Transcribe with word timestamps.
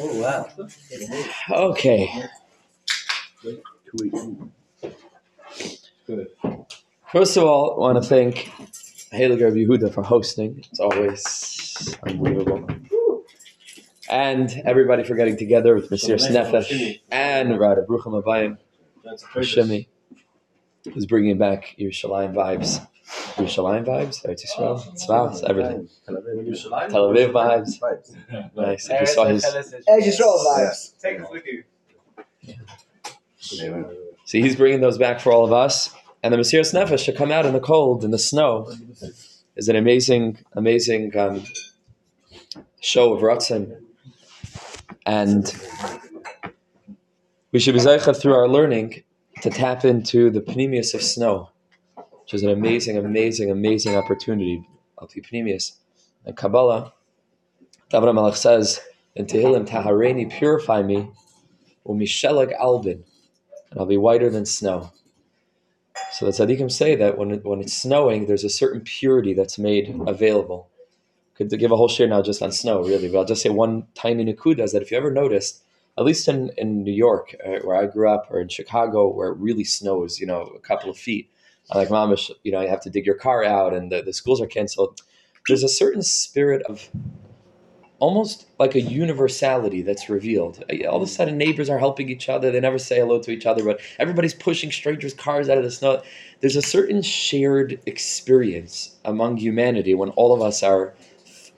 Oh 0.00 0.20
wow. 0.20 0.48
Okay. 1.50 2.10
First 7.12 7.36
of 7.36 7.44
all, 7.44 7.74
I 7.74 7.78
want 7.78 8.02
to 8.02 8.08
thank 8.08 8.50
Haley 9.10 9.42
Rabbi 9.42 9.56
Yehuda 9.56 9.92
for 9.92 10.02
hosting. 10.02 10.58
It's 10.58 10.80
always 10.80 11.96
unbelievable. 12.06 12.68
And 14.08 14.62
everybody 14.64 15.02
for 15.02 15.14
getting 15.16 15.36
together 15.36 15.74
with 15.74 15.90
mesiras 15.90 16.30
nefesh 16.30 17.00
and 17.10 17.58
Rada 17.58 17.82
Brucham 17.82 18.22
Abayim, 18.22 18.58
Shimi, 19.36 19.88
who's 20.92 21.06
bringing 21.06 21.38
back 21.38 21.74
Yerushalayim 21.78 22.34
vibes. 22.34 22.86
Yerushalayim 23.06 23.84
vibes, 23.84 24.24
Eretz 24.24 24.44
Yisrael, 24.44 24.78
Tzvah, 24.96 25.48
everything. 25.48 25.88
Tel 26.06 26.16
Aviv 26.16 27.32
vibes. 27.32 28.54
Nice. 28.56 28.88
If 28.90 29.00
you 29.00 29.06
saw 29.06 29.26
his, 29.26 29.44
Eretz 29.44 29.84
Yisrael 29.88 30.44
vibes. 30.44 30.98
Take 31.00 31.20
us 31.20 31.28
with 31.30 31.44
you. 31.46 31.64
see, 34.24 34.40
he's 34.40 34.56
bringing 34.56 34.80
those 34.80 34.98
back 34.98 35.20
for 35.20 35.32
all 35.32 35.44
of 35.44 35.52
us. 35.52 35.94
And 36.22 36.32
the 36.32 36.38
Mesiras 36.38 36.74
Nefesh 36.74 37.04
to 37.04 37.12
come 37.12 37.30
out 37.30 37.46
in 37.46 37.52
the 37.52 37.60
cold, 37.60 38.02
in 38.02 38.10
the 38.10 38.18
snow, 38.18 38.72
is 39.54 39.68
an 39.68 39.76
amazing, 39.76 40.38
amazing 40.54 41.16
um, 41.16 41.44
show 42.80 43.12
of 43.12 43.22
Ratzon. 43.22 43.80
And 45.04 45.54
we 47.52 47.60
should 47.60 47.74
be 47.74 47.80
zeicha 47.80 48.20
through 48.20 48.34
our 48.34 48.48
learning 48.48 49.04
to 49.42 49.50
tap 49.50 49.84
into 49.84 50.30
the 50.30 50.40
Pnimius 50.40 50.94
of 50.94 51.02
snow, 51.02 51.50
which 52.26 52.34
is 52.34 52.42
an 52.42 52.50
amazing, 52.50 52.98
amazing, 52.98 53.52
amazing 53.52 53.94
opportunity. 53.94 54.66
Alpi 54.98 55.24
Pnimius. 55.24 55.76
And 56.24 56.36
Kabbalah, 56.36 56.92
David 57.88 58.08
Malach 58.08 58.34
says 58.34 58.80
in 59.14 59.26
Tehillim, 59.26 59.64
Tahareni, 59.64 60.28
purify 60.28 60.82
me, 60.82 61.08
umishelag 61.86 62.52
albin, 62.58 63.04
and 63.70 63.78
I'll 63.78 63.86
be 63.86 63.96
whiter 63.96 64.28
than 64.28 64.44
snow. 64.44 64.90
So 66.10 66.26
the 66.26 66.32
tzaddikim 66.32 66.72
say 66.72 66.96
that 66.96 67.16
when 67.16 67.30
it, 67.30 67.44
when 67.44 67.60
it's 67.60 67.72
snowing, 67.72 68.26
there's 68.26 68.42
a 68.42 68.50
certain 68.50 68.80
purity 68.80 69.32
that's 69.32 69.56
made 69.56 69.96
available. 70.08 70.68
Could 71.36 71.50
give 71.50 71.70
a 71.70 71.76
whole 71.76 71.86
share 71.86 72.08
now 72.08 72.22
just 72.22 72.42
on 72.42 72.50
snow, 72.50 72.82
really, 72.82 73.08
but 73.08 73.18
I'll 73.18 73.24
just 73.24 73.42
say 73.42 73.50
one 73.50 73.86
tiny 73.94 74.24
nakuda 74.24 74.64
is 74.64 74.72
that 74.72 74.82
if 74.82 74.90
you 74.90 74.96
ever 74.96 75.12
noticed, 75.12 75.62
at 75.96 76.04
least 76.04 76.26
in, 76.26 76.50
in 76.58 76.82
New 76.82 76.92
York, 76.92 77.36
uh, 77.46 77.60
where 77.62 77.76
I 77.76 77.86
grew 77.86 78.10
up, 78.10 78.26
or 78.30 78.40
in 78.40 78.48
Chicago, 78.48 79.08
where 79.08 79.28
it 79.28 79.38
really 79.38 79.62
snows, 79.62 80.18
you 80.18 80.26
know, 80.26 80.42
a 80.56 80.58
couple 80.58 80.90
of 80.90 80.96
feet, 80.98 81.30
like 81.74 81.88
mamish, 81.88 82.30
you 82.42 82.52
know, 82.52 82.60
you 82.60 82.68
have 82.68 82.80
to 82.82 82.90
dig 82.90 83.06
your 83.06 83.16
car 83.16 83.44
out 83.44 83.74
and 83.74 83.90
the, 83.90 84.02
the 84.02 84.12
schools 84.12 84.40
are 84.40 84.46
canceled. 84.46 85.00
There's 85.48 85.62
a 85.62 85.68
certain 85.68 86.02
spirit 86.02 86.62
of 86.62 86.88
almost 87.98 88.46
like 88.58 88.74
a 88.74 88.80
universality 88.80 89.82
that's 89.82 90.08
revealed. 90.08 90.62
Uh, 90.70 90.86
all 90.86 90.96
of 90.96 91.02
a 91.02 91.06
sudden, 91.06 91.38
neighbors 91.38 91.70
are 91.70 91.78
helping 91.78 92.08
each 92.08 92.28
other. 92.28 92.50
They 92.50 92.60
never 92.60 92.78
say 92.78 92.98
hello 92.98 93.20
to 93.20 93.30
each 93.30 93.46
other, 93.46 93.64
but 93.64 93.80
everybody's 93.98 94.34
pushing 94.34 94.70
strangers' 94.70 95.14
cars 95.14 95.48
out 95.48 95.58
of 95.58 95.64
the 95.64 95.70
snow. 95.70 96.02
There's 96.40 96.56
a 96.56 96.62
certain 96.62 97.02
shared 97.02 97.80
experience 97.86 98.96
among 99.04 99.38
humanity 99.38 99.94
when 99.94 100.10
all 100.10 100.34
of 100.34 100.42
us 100.42 100.62
are 100.62 100.94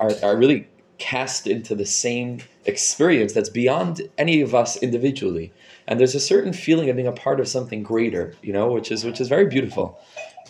are, 0.01 0.13
are 0.23 0.37
really 0.37 0.69
cast 0.99 1.47
into 1.47 1.75
the 1.75 1.87
same 1.87 2.41
experience 2.67 3.33
that's 3.33 3.49
beyond 3.49 4.03
any 4.17 4.41
of 4.41 4.55
us 4.55 4.77
individually. 4.77 5.53
And 5.89 5.99
there's 5.99 6.15
a 6.15 6.21
certain 6.21 6.53
feeling 6.53 6.89
of 6.91 6.97
being 6.97 7.09
a 7.09 7.13
part 7.13 7.41
of 7.41 7.49
something 7.49 7.83
greater, 7.83 8.35
you 8.43 8.53
know, 8.53 8.71
which 8.71 8.93
is 8.93 9.05
which 9.05 9.21
is 9.21 9.29
very 9.29 9.47
beautiful. 9.47 9.99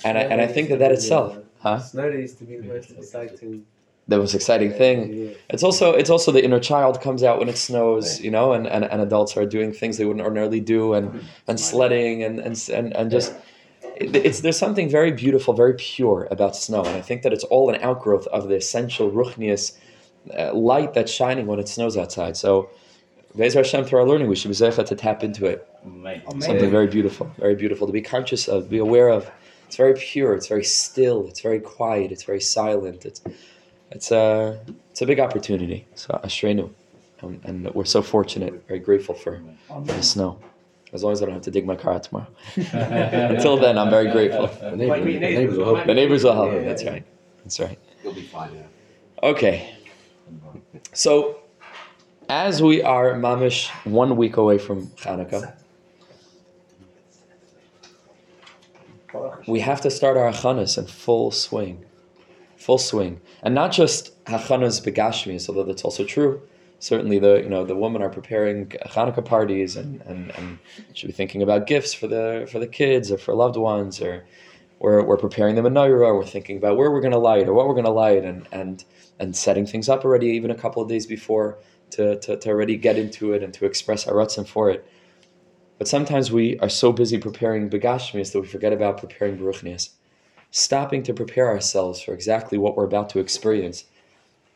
And 0.04 0.18
I, 0.18 0.22
and 0.22 0.40
I 0.40 0.46
think 0.46 0.68
that 0.70 0.80
that 0.80 0.92
itself, 0.92 1.38
huh? 1.60 1.78
Snow 1.80 2.10
days 2.10 2.34
to 2.34 2.44
be 2.44 2.56
the 2.56 2.64
most 2.64 2.90
exciting. 2.92 3.64
The 4.08 4.18
most 4.18 4.34
exciting 4.34 4.72
thing. 4.72 4.98
It's 5.50 5.62
also 5.62 5.92
it's 5.92 6.10
also 6.10 6.32
the 6.32 6.44
inner 6.44 6.60
child 6.60 7.00
comes 7.00 7.22
out 7.22 7.38
when 7.38 7.48
it 7.48 7.58
snows, 7.58 8.20
you 8.20 8.30
know, 8.30 8.52
and, 8.52 8.66
and, 8.66 8.84
and 8.84 9.00
adults 9.02 9.36
are 9.36 9.46
doing 9.46 9.72
things 9.72 9.96
they 9.98 10.04
wouldn't 10.06 10.24
ordinarily 10.24 10.60
do, 10.60 10.94
and, 10.94 11.20
and 11.46 11.60
sledding 11.60 12.22
and 12.22 12.40
and 12.40 12.68
and, 12.72 12.96
and 12.96 13.10
just 13.10 13.32
it- 13.96 14.16
it's 14.16 14.40
there's 14.40 14.58
something 14.58 14.88
very 14.88 15.12
beautiful, 15.12 15.54
very 15.54 15.74
pure 15.74 16.26
about 16.30 16.56
snow, 16.56 16.80
and 16.80 16.96
I 16.96 17.00
think 17.02 17.22
that 17.22 17.32
it's 17.32 17.44
all 17.44 17.68
an 17.70 17.80
outgrowth 17.82 18.26
of 18.28 18.48
the 18.48 18.56
essential 18.56 19.10
ruchnius 19.10 19.76
uh, 20.36 20.52
light 20.54 20.94
that's 20.94 21.12
shining 21.12 21.46
when 21.46 21.58
it 21.58 21.68
snows 21.68 21.96
outside. 21.96 22.36
So, 22.36 22.70
Be'ez 23.36 23.54
Hashem, 23.54 23.84
through 23.84 24.00
our 24.00 24.06
learning, 24.06 24.28
we 24.28 24.36
should 24.36 24.48
be 24.48 24.54
zeichet 24.54 24.86
to 24.86 24.94
tap 24.94 25.22
into 25.22 25.46
it. 25.46 25.66
Something 26.40 26.70
very 26.70 26.86
beautiful, 26.86 27.30
very 27.38 27.54
beautiful 27.54 27.86
to 27.86 27.92
be 27.92 28.02
conscious 28.02 28.48
of, 28.48 28.68
be 28.68 28.78
aware 28.78 29.08
of. 29.08 29.30
It's 29.66 29.76
very 29.76 29.94
pure. 29.94 30.34
It's 30.34 30.48
very 30.48 30.64
still. 30.64 31.28
It's 31.28 31.40
very 31.40 31.60
quiet. 31.60 32.10
It's 32.10 32.22
very 32.22 32.40
silent. 32.40 33.04
It's 33.04 33.20
it's 33.90 34.10
a 34.10 34.58
it's 34.90 35.02
a 35.02 35.06
big 35.06 35.20
opportunity. 35.20 35.86
So 35.94 36.18
Ashrenu, 36.24 36.70
and, 37.20 37.40
and 37.44 37.74
we're 37.74 37.84
so 37.84 38.02
fortunate, 38.02 38.66
very 38.66 38.80
grateful 38.80 39.14
for 39.14 39.40
the 39.84 40.02
snow. 40.02 40.38
As 40.92 41.04
long 41.04 41.12
as 41.12 41.22
I 41.22 41.26
don't 41.26 41.34
have 41.34 41.42
to 41.42 41.50
dig 41.50 41.66
my 41.66 41.76
car 41.76 41.94
out 41.94 42.04
tomorrow. 42.04 42.28
Until 42.56 43.58
then, 43.58 43.76
I'm 43.76 43.90
very 43.90 44.10
grateful. 44.10 44.46
The 44.46 44.74
neighbors, 44.74 45.04
the 45.04 45.20
neighbors 45.20 45.58
will 45.58 45.74
help 45.74 45.86
The 45.86 45.94
neighbors 45.94 46.24
will 46.24 46.32
help 46.32 46.50
me. 46.52 46.56
Yeah, 46.58 46.64
That's 46.64 46.82
yeah. 46.82 46.90
right. 46.90 47.04
That's 47.44 47.60
right. 47.60 47.78
You'll 48.02 48.14
be 48.14 48.22
fine, 48.22 48.54
yeah. 48.54 48.62
Okay. 49.22 49.74
So, 50.94 51.40
as 52.28 52.62
we 52.62 52.82
are 52.82 53.14
mamish 53.14 53.68
one 53.84 54.16
week 54.16 54.36
away 54.36 54.58
from 54.58 54.86
Hanukkah, 54.88 55.54
we 59.46 59.60
have 59.60 59.80
to 59.80 59.90
start 59.90 60.16
our 60.16 60.30
hachanas 60.30 60.76
in 60.76 60.86
full 60.86 61.30
swing, 61.30 61.84
full 62.56 62.78
swing, 62.78 63.20
and 63.42 63.54
not 63.54 63.72
just 63.72 64.22
hachanas 64.26 64.84
begashmis, 64.84 65.48
although 65.48 65.64
that's 65.64 65.84
also 65.84 66.04
true. 66.04 66.42
Certainly, 66.80 67.18
the 67.18 67.42
you 67.42 67.48
know 67.48 67.64
the 67.64 67.74
women 67.74 68.02
are 68.02 68.10
preparing 68.10 68.66
Hanukkah 68.66 69.24
parties 69.24 69.76
and, 69.76 70.00
and, 70.02 70.30
and 70.36 70.58
should 70.92 71.08
be 71.08 71.12
thinking 71.12 71.42
about 71.42 71.66
gifts 71.66 71.92
for 71.94 72.06
the 72.06 72.46
for 72.52 72.58
the 72.58 72.68
kids 72.68 73.10
or 73.10 73.18
for 73.18 73.34
loved 73.34 73.56
ones, 73.56 74.00
or 74.00 74.24
we're, 74.78 75.02
we're 75.02 75.16
preparing 75.16 75.56
the 75.56 75.62
menorah, 75.62 76.14
we're 76.14 76.24
thinking 76.24 76.56
about 76.56 76.76
where 76.76 76.92
we're 76.92 77.00
going 77.00 77.12
to 77.12 77.18
light 77.18 77.48
or 77.48 77.52
what 77.54 77.66
we're 77.66 77.74
going 77.74 77.84
to 77.84 77.90
light, 77.90 78.24
and 78.24 78.46
and 78.52 78.84
and 79.18 79.34
setting 79.34 79.66
things 79.66 79.88
up 79.88 80.04
already 80.04 80.28
even 80.28 80.50
a 80.52 80.54
couple 80.54 80.80
of 80.80 80.88
days 80.88 81.06
before 81.06 81.58
to, 81.90 82.18
to, 82.20 82.36
to 82.36 82.48
already 82.48 82.76
get 82.76 82.98
into 82.98 83.32
it 83.32 83.42
and 83.42 83.52
to 83.54 83.66
express 83.66 84.06
our 84.06 84.14
ratzon 84.14 84.46
for 84.46 84.70
it. 84.70 84.86
But 85.78 85.88
sometimes 85.88 86.32
we 86.32 86.58
are 86.58 86.68
so 86.68 86.92
busy 86.92 87.18
preparing 87.18 87.70
begashmis 87.70 88.32
that 88.32 88.40
we 88.40 88.46
forget 88.46 88.72
about 88.72 88.98
preparing 88.98 89.38
baruchnias. 89.38 89.90
Stopping 90.50 91.02
to 91.04 91.14
prepare 91.14 91.48
ourselves 91.48 92.00
for 92.00 92.12
exactly 92.12 92.58
what 92.58 92.76
we're 92.76 92.84
about 92.84 93.10
to 93.10 93.20
experience. 93.20 93.84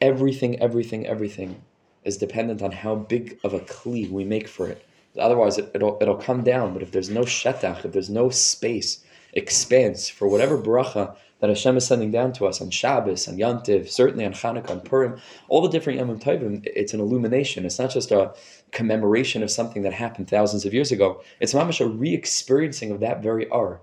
Everything, 0.00 0.58
everything, 0.60 1.06
everything 1.06 1.62
is 2.04 2.16
dependent 2.16 2.62
on 2.62 2.72
how 2.72 2.96
big 2.96 3.38
of 3.44 3.54
a 3.54 3.60
kli 3.60 4.10
we 4.10 4.24
make 4.24 4.48
for 4.48 4.66
it. 4.66 4.84
Otherwise, 5.18 5.58
it, 5.58 5.70
it'll, 5.74 5.98
it'll 6.00 6.16
come 6.16 6.42
down. 6.42 6.72
But 6.72 6.82
if 6.82 6.90
there's 6.90 7.10
no 7.10 7.22
shetach, 7.22 7.84
if 7.84 7.92
there's 7.92 8.10
no 8.10 8.30
space, 8.30 9.04
expanse 9.34 10.08
for 10.08 10.28
whatever 10.28 10.58
bracha 10.58 11.16
that 11.42 11.50
Hashem 11.50 11.76
is 11.76 11.84
sending 11.84 12.12
down 12.12 12.32
to 12.34 12.46
us 12.46 12.60
on 12.60 12.70
Shabbos, 12.70 13.26
on 13.26 13.36
Yantiv, 13.36 13.88
certainly 13.88 14.24
on 14.24 14.32
Hanukkah, 14.32 14.70
on 14.70 14.80
Purim, 14.80 15.18
all 15.48 15.60
the 15.60 15.68
different 15.68 15.98
Yom 15.98 16.16
Tovim, 16.20 16.64
it's 16.64 16.94
an 16.94 17.00
illumination. 17.00 17.66
It's 17.66 17.80
not 17.80 17.90
just 17.90 18.12
a 18.12 18.32
commemoration 18.70 19.42
of 19.42 19.50
something 19.50 19.82
that 19.82 19.92
happened 19.92 20.30
thousands 20.30 20.64
of 20.64 20.72
years 20.72 20.92
ago. 20.92 21.20
It's 21.40 21.52
mamash 21.52 21.80
a 21.80 21.88
re-experiencing 21.88 22.92
of 22.92 23.00
that 23.00 23.24
very 23.24 23.48
ar. 23.48 23.80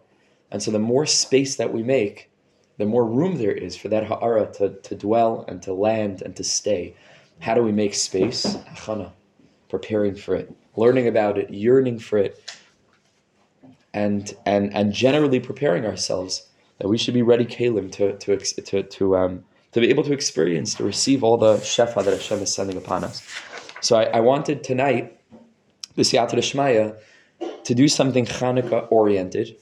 And 0.52 0.64
so 0.64 0.72
the 0.72 0.80
more 0.80 1.06
space 1.06 1.58
that 1.58 1.74
we 1.74 1.84
make, 1.84 2.32
the 2.78 2.86
more 2.86 3.06
room 3.06 3.38
there 3.38 3.52
is 3.52 3.76
for 3.76 3.90
that 3.90 4.06
ha'ara 4.06 4.54
to, 4.54 4.70
to 4.80 4.96
dwell 4.96 5.44
and 5.50 5.62
to 5.64 5.74
land 5.74 6.22
and 6.22 6.34
to 6.38 6.46
stay. 6.46 6.96
How 7.40 7.56
do 7.56 7.62
we 7.62 7.74
make 7.74 7.94
space? 7.94 8.56
Achana, 8.74 9.12
preparing 9.68 10.16
for 10.16 10.34
it, 10.34 10.50
learning 10.78 11.10
about 11.10 11.38
it, 11.38 11.50
yearning 11.50 12.00
for 12.00 12.20
it, 12.20 12.42
and 13.94 14.34
and 14.46 14.74
and 14.74 14.94
generally 14.94 15.42
preparing 15.42 15.86
ourselves 15.86 16.50
that 16.80 16.88
we 16.88 16.98
should 16.98 17.14
be 17.14 17.22
ready, 17.22 17.46
Kalim, 17.46 17.92
to 17.94 18.18
to 18.18 18.38
to 18.38 18.84
to 18.84 19.18
um 19.18 19.44
to 19.72 19.80
be 19.80 19.90
able 19.90 20.04
to 20.04 20.14
experience 20.14 20.74
to 20.76 20.84
receive 20.84 21.24
all 21.24 21.38
the 21.38 21.56
shefa 21.58 22.04
that 22.04 22.14
Hashem 22.14 22.40
is 22.40 22.54
sending 22.54 22.78
upon 22.78 23.04
us. 23.04 23.22
So 23.82 23.98
I, 23.98 24.06
I 24.06 24.20
wanted 24.20 24.64
tonight, 24.64 25.18
the 25.96 26.02
Yata 26.02 26.34
Shmaya, 26.34 26.98
to 27.64 27.76
do 27.76 27.88
something 27.88 28.26
Hanukkah 28.26 28.92
oriented, 28.92 29.56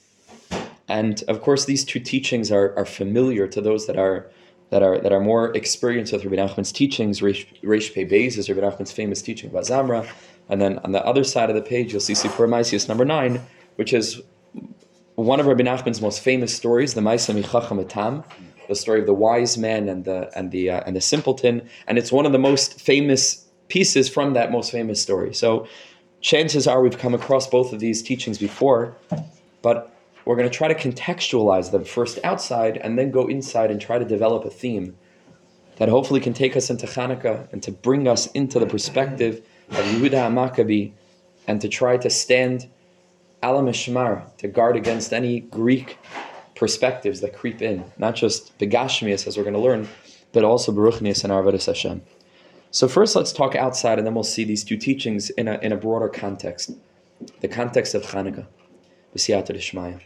and 0.88 1.22
of 1.28 1.42
course 1.42 1.66
these 1.66 1.84
two 1.84 2.00
teachings 2.00 2.50
are, 2.50 2.76
are 2.76 2.86
familiar 2.86 3.46
to 3.48 3.60
those 3.60 3.86
that 3.86 3.96
are 3.96 4.30
that 4.70 4.82
are 4.82 4.98
that 5.00 5.12
are 5.12 5.20
more 5.20 5.56
experienced 5.56 6.12
with 6.12 6.24
Rabbi 6.24 6.36
Nachman's 6.36 6.72
teachings. 6.72 7.20
Reish 7.20 7.94
Pei 7.94 8.06
Beis 8.06 8.38
is 8.38 8.48
Rabbi 8.48 8.60
Nachman's 8.60 8.92
famous 8.92 9.22
teaching 9.22 9.50
about 9.50 9.64
Zamra, 9.64 10.08
and 10.48 10.60
then 10.60 10.78
on 10.80 10.92
the 10.92 11.04
other 11.04 11.24
side 11.24 11.50
of 11.50 11.56
the 11.56 11.62
page 11.62 11.92
you'll 11.92 12.00
see 12.00 12.14
Sipur 12.14 12.48
Maisius 12.48 12.88
number 12.88 13.04
nine, 13.04 13.40
which 13.76 13.92
is 13.92 14.22
one 15.24 15.40
of 15.40 15.46
Rabbi 15.46 15.62
Nachman's 15.62 16.00
most 16.00 16.20
famous 16.20 16.54
stories, 16.54 16.94
the 16.94 17.00
Maisa 17.00 17.34
Michacham 17.34 17.84
Etam, 17.84 18.24
the 18.68 18.76
story 18.76 19.00
of 19.00 19.06
the 19.06 19.14
wise 19.14 19.58
man 19.58 19.88
and 19.88 20.04
the 20.04 20.30
and 20.38 20.52
the 20.52 20.70
uh, 20.70 20.82
and 20.86 20.94
the 20.94 21.00
simpleton, 21.00 21.68
and 21.88 21.98
it's 21.98 22.12
one 22.12 22.24
of 22.24 22.30
the 22.30 22.38
most 22.38 22.80
famous 22.80 23.44
pieces 23.66 24.08
from 24.08 24.34
that 24.34 24.52
most 24.52 24.70
famous 24.70 25.02
story. 25.02 25.34
So, 25.34 25.66
chances 26.20 26.68
are 26.68 26.80
we've 26.80 26.98
come 26.98 27.14
across 27.14 27.48
both 27.48 27.72
of 27.72 27.80
these 27.80 28.00
teachings 28.00 28.38
before, 28.38 28.96
but 29.60 29.92
we're 30.24 30.36
going 30.36 30.48
to 30.48 30.56
try 30.56 30.68
to 30.68 30.74
contextualize 30.74 31.72
them 31.72 31.84
first 31.84 32.20
outside 32.22 32.76
and 32.76 32.96
then 32.96 33.10
go 33.10 33.26
inside 33.26 33.72
and 33.72 33.80
try 33.80 33.98
to 33.98 34.04
develop 34.04 34.44
a 34.44 34.50
theme 34.50 34.96
that 35.78 35.88
hopefully 35.88 36.20
can 36.20 36.32
take 36.32 36.56
us 36.56 36.70
into 36.70 36.86
Hanukkah 36.86 37.52
and 37.52 37.60
to 37.64 37.72
bring 37.72 38.06
us 38.06 38.28
into 38.32 38.60
the 38.60 38.66
perspective 38.66 39.44
of 39.70 39.78
Yehuda 39.78 40.10
HaMaccabi 40.10 40.92
and 41.48 41.60
to 41.60 41.68
try 41.68 41.96
to 41.96 42.08
stand 42.08 42.68
ala 43.42 43.62
mishmar, 43.62 44.36
to 44.38 44.48
guard 44.48 44.76
against 44.76 45.12
any 45.12 45.40
Greek 45.40 45.98
perspectives 46.54 47.20
that 47.20 47.32
creep 47.32 47.62
in, 47.62 47.84
not 47.98 48.14
just 48.14 48.58
begashmias, 48.58 49.26
as 49.26 49.36
we're 49.36 49.44
going 49.44 49.54
to 49.54 49.60
learn, 49.60 49.88
but 50.32 50.44
also 50.44 50.72
beruchnias 50.72 51.22
and 51.24 51.32
arvadas 51.32 51.66
Hashem. 51.66 52.02
So 52.70 52.88
first, 52.88 53.16
let's 53.16 53.32
talk 53.32 53.54
outside, 53.54 53.98
and 53.98 54.06
then 54.06 54.14
we'll 54.14 54.24
see 54.24 54.44
these 54.44 54.64
two 54.64 54.76
teachings 54.76 55.30
in 55.30 55.48
a, 55.48 55.58
in 55.58 55.72
a 55.72 55.76
broader 55.76 56.08
context, 56.08 56.72
the 57.40 57.48
context 57.48 57.94
of 57.94 58.02
Hanukkah, 58.02 58.46
b'siyata 59.14 59.54
d'shmaya. 59.54 60.00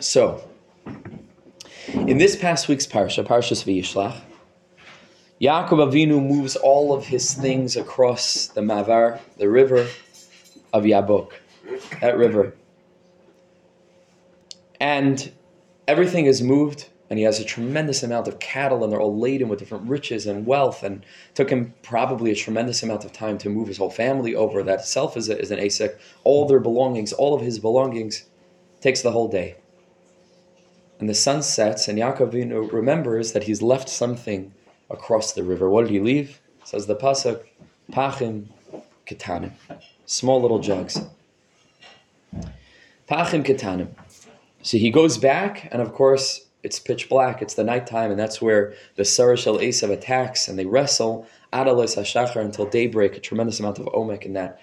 So, 0.00 0.48
in 1.94 2.18
this 2.18 2.36
past 2.36 2.68
week's 2.68 2.86
parsha, 2.86 3.24
Parshas 3.24 3.64
Vayishlach, 3.64 4.20
Yaakov 5.40 5.90
Avinu 5.90 6.24
moves 6.24 6.56
all 6.56 6.92
of 6.92 7.06
his 7.06 7.34
things 7.34 7.76
across 7.76 8.46
the 8.48 8.60
Mavar, 8.60 9.20
the 9.38 9.48
river 9.48 9.86
of 10.72 10.84
Yabok, 10.84 11.32
that 12.00 12.16
river. 12.16 12.54
And 14.80 15.32
everything 15.86 16.26
is 16.26 16.42
moved, 16.42 16.88
and 17.08 17.18
he 17.18 17.24
has 17.24 17.38
a 17.38 17.44
tremendous 17.44 18.02
amount 18.02 18.26
of 18.26 18.38
cattle, 18.38 18.82
and 18.82 18.92
they're 18.92 19.00
all 19.00 19.18
laden 19.18 19.48
with 19.48 19.58
different 19.58 19.88
riches 19.88 20.26
and 20.26 20.46
wealth, 20.46 20.82
and 20.82 21.04
took 21.34 21.50
him 21.50 21.74
probably 21.82 22.30
a 22.30 22.34
tremendous 22.34 22.82
amount 22.82 23.04
of 23.04 23.12
time 23.12 23.38
to 23.38 23.50
move 23.50 23.68
his 23.68 23.78
whole 23.78 23.90
family 23.90 24.34
over. 24.34 24.62
That 24.62 24.80
itself 24.80 25.16
is, 25.16 25.28
a, 25.28 25.38
is 25.38 25.50
an 25.50 25.58
asek. 25.58 25.98
All 26.24 26.46
their 26.46 26.60
belongings, 26.60 27.12
all 27.12 27.34
of 27.34 27.42
his 27.42 27.58
belongings, 27.58 28.24
takes 28.80 29.02
the 29.02 29.12
whole 29.12 29.28
day. 29.28 29.56
And 30.98 31.08
the 31.08 31.14
sun 31.14 31.42
sets, 31.42 31.88
and 31.88 31.98
Yaakov 31.98 32.72
remembers 32.72 33.32
that 33.32 33.44
he's 33.44 33.60
left 33.60 33.88
something 33.88 34.52
across 34.88 35.32
the 35.32 35.42
river. 35.42 35.68
What 35.68 35.82
did 35.82 35.90
he 35.90 36.00
leave? 36.00 36.40
Says 36.64 36.86
the 36.86 36.96
pasuk, 36.96 37.42
pachim 37.90 38.46
ketanim, 39.06 39.52
small 40.12 40.42
little 40.42 40.58
jugs. 40.58 41.00
Pachim 43.08 43.44
ketanim. 43.44 43.88
So 44.62 44.76
he 44.76 44.90
goes 44.90 45.16
back, 45.16 45.68
and 45.72 45.80
of 45.80 45.92
course 45.94 46.46
it's 46.62 46.78
pitch 46.78 47.08
black. 47.08 47.40
It's 47.40 47.54
the 47.54 47.64
nighttime, 47.64 48.10
and 48.10 48.20
that's 48.20 48.40
where 48.40 48.74
the 48.96 49.04
Saro 49.04 49.36
Shel 49.36 49.58
Esav 49.58 49.90
attacks, 49.90 50.48
and 50.48 50.58
they 50.58 50.66
wrestle 50.66 51.26
Adalos 51.52 51.96
Hashachar 51.96 52.40
until 52.40 52.66
daybreak. 52.66 53.16
A 53.16 53.20
tremendous 53.20 53.58
amount 53.58 53.78
of 53.78 53.86
omek 53.86 54.22
in 54.22 54.34
that 54.34 54.60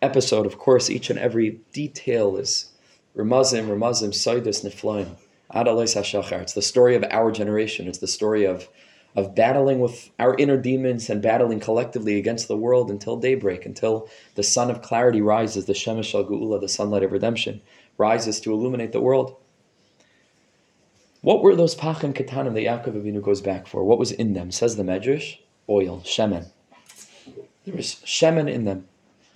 episode. 0.00 0.46
Of 0.46 0.58
course, 0.58 0.88
each 0.88 1.10
and 1.10 1.18
every 1.18 1.60
detail 1.72 2.36
is 2.36 2.70
Ramazim, 3.16 3.66
Ramazim, 3.66 4.10
Soidus, 4.10 4.64
Niflaim. 4.64 5.16
Adalos 5.52 5.96
Hashachar. 5.96 6.40
It's 6.40 6.54
the 6.54 6.62
story 6.62 6.94
of 6.94 7.04
our 7.10 7.30
generation. 7.30 7.88
It's 7.88 7.98
the 7.98 8.06
story 8.06 8.46
of 8.46 8.68
of 9.14 9.34
battling 9.34 9.80
with 9.80 10.10
our 10.18 10.34
inner 10.36 10.56
demons 10.56 11.10
and 11.10 11.20
battling 11.20 11.60
collectively 11.60 12.16
against 12.18 12.48
the 12.48 12.56
world 12.56 12.90
until 12.90 13.16
daybreak, 13.16 13.66
until 13.66 14.08
the 14.34 14.42
sun 14.42 14.70
of 14.70 14.82
clarity 14.82 15.20
rises, 15.20 15.66
the 15.66 15.72
Shemesh 15.72 16.14
al 16.14 16.24
Geula, 16.24 16.60
the 16.60 16.68
sunlight 16.68 17.02
of 17.02 17.12
redemption, 17.12 17.60
rises 17.98 18.40
to 18.40 18.52
illuminate 18.52 18.92
the 18.92 19.00
world. 19.00 19.36
What 21.20 21.42
were 21.42 21.54
those 21.54 21.74
pachim 21.74 22.14
ketanim 22.14 22.54
that 22.54 22.64
Yaakov 22.64 23.00
Avinu 23.00 23.22
goes 23.22 23.40
back 23.40 23.66
for? 23.66 23.84
What 23.84 23.98
was 23.98 24.10
in 24.10 24.32
them? 24.32 24.50
Says 24.50 24.76
the 24.76 24.82
Medrash, 24.82 25.38
oil, 25.68 26.02
shemen. 26.04 26.48
There 27.64 27.76
was 27.76 27.96
shemen 28.04 28.50
in 28.50 28.64
them. 28.64 28.88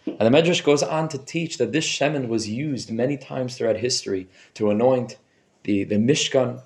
And 0.07 0.21
the 0.21 0.37
Medrash 0.37 0.65
goes 0.65 0.83
on 0.83 1.09
to 1.11 1.19
teach 1.19 1.59
that 1.59 1.73
this 1.73 1.87
shemen 1.87 2.29
was 2.29 2.49
used 2.49 2.91
many 2.91 3.17
times 3.17 3.57
throughout 3.57 3.77
history 3.77 4.29
to 4.55 4.71
anoint 4.71 5.17
the, 5.63 5.85
the 5.85 5.97
Mishkan, 5.97 6.61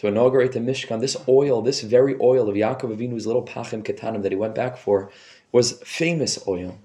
to 0.00 0.06
inaugurate 0.06 0.52
the 0.52 0.60
Mishkan, 0.60 1.00
this 1.00 1.14
oil, 1.28 1.60
this 1.60 1.82
very 1.82 2.16
oil 2.22 2.48
of 2.48 2.54
Yaakov 2.54 2.96
Avinu's 2.96 3.26
little 3.26 3.44
pachim 3.44 3.84
ketanim 3.84 4.22
that 4.22 4.32
he 4.32 4.36
went 4.36 4.54
back 4.54 4.78
for, 4.78 5.10
was 5.52 5.78
famous 5.84 6.42
oil. 6.48 6.78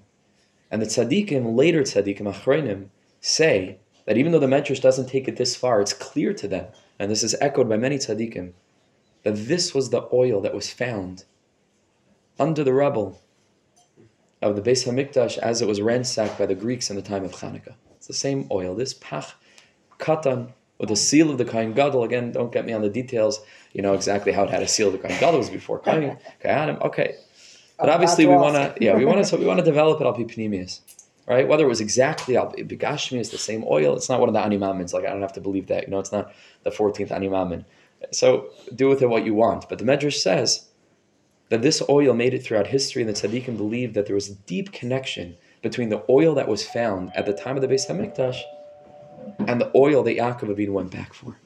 And 0.70 0.82
the 0.82 0.86
tzaddikim, 0.86 1.56
later 1.56 1.80
tzaddikim, 1.80 2.30
achreinim, 2.30 2.88
say 3.22 3.78
that 4.04 4.18
even 4.18 4.32
though 4.32 4.38
the 4.38 4.46
Medrash 4.46 4.82
doesn't 4.82 5.08
take 5.08 5.28
it 5.28 5.38
this 5.38 5.56
far, 5.56 5.80
it's 5.80 5.94
clear 5.94 6.34
to 6.34 6.46
them, 6.46 6.66
and 6.98 7.10
this 7.10 7.22
is 7.22 7.34
echoed 7.40 7.70
by 7.70 7.78
many 7.78 7.96
tzaddikim, 7.96 8.52
that 9.22 9.36
this 9.36 9.72
was 9.74 9.88
the 9.88 10.06
oil 10.12 10.42
that 10.42 10.54
was 10.54 10.68
found 10.68 11.24
under 12.38 12.62
the 12.62 12.74
rubble 12.74 13.22
of 14.42 14.56
the 14.56 14.60
Beis 14.62 14.86
Hamikdash 14.86 15.38
as 15.38 15.62
it 15.62 15.68
was 15.68 15.80
ransacked 15.80 16.38
by 16.38 16.44
the 16.44 16.54
Greeks 16.54 16.90
in 16.90 16.96
the 16.96 17.02
time 17.02 17.24
of 17.24 17.32
Hanukkah. 17.32 17.76
It's 17.94 18.08
the 18.08 18.12
same 18.12 18.46
oil. 18.50 18.74
This 18.74 18.92
pach 18.92 19.36
katan 19.98 20.52
with 20.78 20.88
the 20.88 20.96
seal 20.96 21.30
of 21.30 21.38
the 21.38 21.44
Kohen 21.44 21.72
Gadol. 21.72 22.04
Again, 22.04 22.32
don't 22.32 22.52
get 22.52 22.66
me 22.66 22.72
on 22.72 22.82
the 22.82 22.88
details. 22.88 23.40
You 23.72 23.82
know 23.82 23.94
exactly 23.94 24.32
how 24.32 24.44
it 24.44 24.50
had 24.50 24.62
a 24.62 24.68
seal 24.68 24.88
of 24.88 24.92
the 24.92 24.98
Kohen 24.98 25.18
Gadol 25.18 25.38
was 25.38 25.50
before 25.50 25.78
Kohen 25.78 26.16
Kohanim. 26.42 26.80
Okay, 26.82 27.16
but 27.78 27.88
obviously 27.88 28.26
we 28.26 28.34
want 28.34 28.54
to. 28.54 28.84
Yeah, 28.84 28.96
we 28.96 29.04
want 29.04 29.18
to. 29.18 29.24
So 29.24 29.36
we 29.36 29.46
want 29.46 29.58
to 29.58 29.64
develop 29.72 30.00
it. 30.00 30.06
Al 30.06 30.14
Pipnimius, 30.14 30.80
right? 31.26 31.46
Whether 31.46 31.64
it 31.64 31.68
was 31.68 31.80
exactly 31.80 32.36
Al 32.36 32.52
Bigashmius, 32.52 33.30
the 33.30 33.38
same 33.38 33.64
oil. 33.68 33.96
It's 33.96 34.08
not 34.08 34.20
one 34.20 34.28
of 34.28 34.34
the 34.34 34.40
animamins. 34.40 34.92
Like 34.92 35.04
I 35.04 35.10
don't 35.10 35.22
have 35.22 35.34
to 35.34 35.40
believe 35.40 35.66
that. 35.68 35.84
You 35.84 35.90
know, 35.90 35.98
it's 35.98 36.12
not 36.12 36.32
the 36.62 36.70
fourteenth 36.70 37.10
animamin. 37.10 37.64
So 38.12 38.50
do 38.74 38.88
with 38.88 39.02
it 39.02 39.08
what 39.08 39.24
you 39.24 39.34
want. 39.34 39.68
But 39.68 39.78
the 39.78 39.84
Medrash 39.84 40.20
says 40.20 40.66
that 41.48 41.62
this 41.62 41.82
oil 41.88 42.14
made 42.14 42.34
it 42.34 42.44
throughout 42.44 42.66
history, 42.66 43.02
and 43.02 43.08
the 43.08 43.14
tzaddikim 43.14 43.56
believed 43.56 43.94
that 43.94 44.06
there 44.06 44.14
was 44.14 44.28
a 44.28 44.34
deep 44.34 44.72
connection 44.72 45.36
between 45.62 45.88
the 45.88 46.04
oil 46.08 46.34
that 46.34 46.48
was 46.48 46.66
found 46.66 47.10
at 47.14 47.26
the 47.26 47.32
time 47.32 47.56
of 47.56 47.62
the 47.62 47.68
Beis 47.68 47.88
Hamikdash 47.88 48.40
and 49.46 49.60
the 49.60 49.70
oil 49.74 50.02
that 50.02 50.16
Yaakov 50.16 50.54
Avinu 50.54 50.70
went 50.70 50.90
back 50.90 51.14
for. 51.14 51.36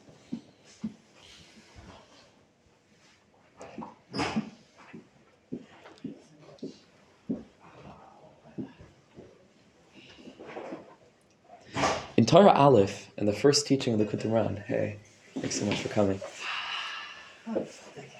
In 12.16 12.26
Torah 12.26 12.52
Aleph, 12.52 13.10
in 13.16 13.24
the 13.24 13.32
first 13.32 13.66
teaching 13.66 13.94
of 13.94 13.98
the 13.98 14.04
Kutumran, 14.04 14.62
hey, 14.64 14.98
thanks 15.38 15.58
so 15.58 15.64
much 15.64 15.80
for 15.80 15.88
coming. 15.88 16.20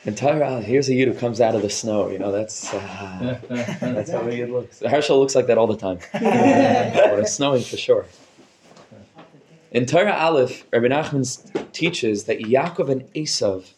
In 0.07 0.15
Torah 0.15 0.49
Aleph, 0.49 0.65
here's 0.65 0.89
a 0.89 0.95
yid 0.95 1.09
who 1.09 1.15
comes 1.15 1.39
out 1.39 1.55
of 1.55 1.61
the 1.61 1.69
snow. 1.69 2.09
You 2.09 2.19
know, 2.19 2.33
that's 2.33 2.73
uh, 2.73 3.39
that's 3.81 4.11
how 4.11 4.23
the 4.23 4.35
yid 4.35 4.49
looks. 4.49 4.81
Herschel 4.81 5.21
looks 5.21 5.35
like 5.35 5.49
that 5.49 5.59
all 5.59 5.67
the 5.67 5.77
time. 5.77 5.99
when 6.13 7.21
it's 7.21 7.35
snowing, 7.35 7.63
for 7.63 7.77
sure. 7.77 8.07
In 9.71 9.87
Torah 9.87 10.17
Aleph, 10.17 10.67
Rabbi 10.73 10.89
Nachman 10.89 11.73
teaches 11.73 12.25
that 12.25 12.41
Yaakov 12.41 12.89
and 12.89 13.03
Esav 13.15 13.73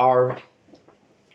are 0.00 0.38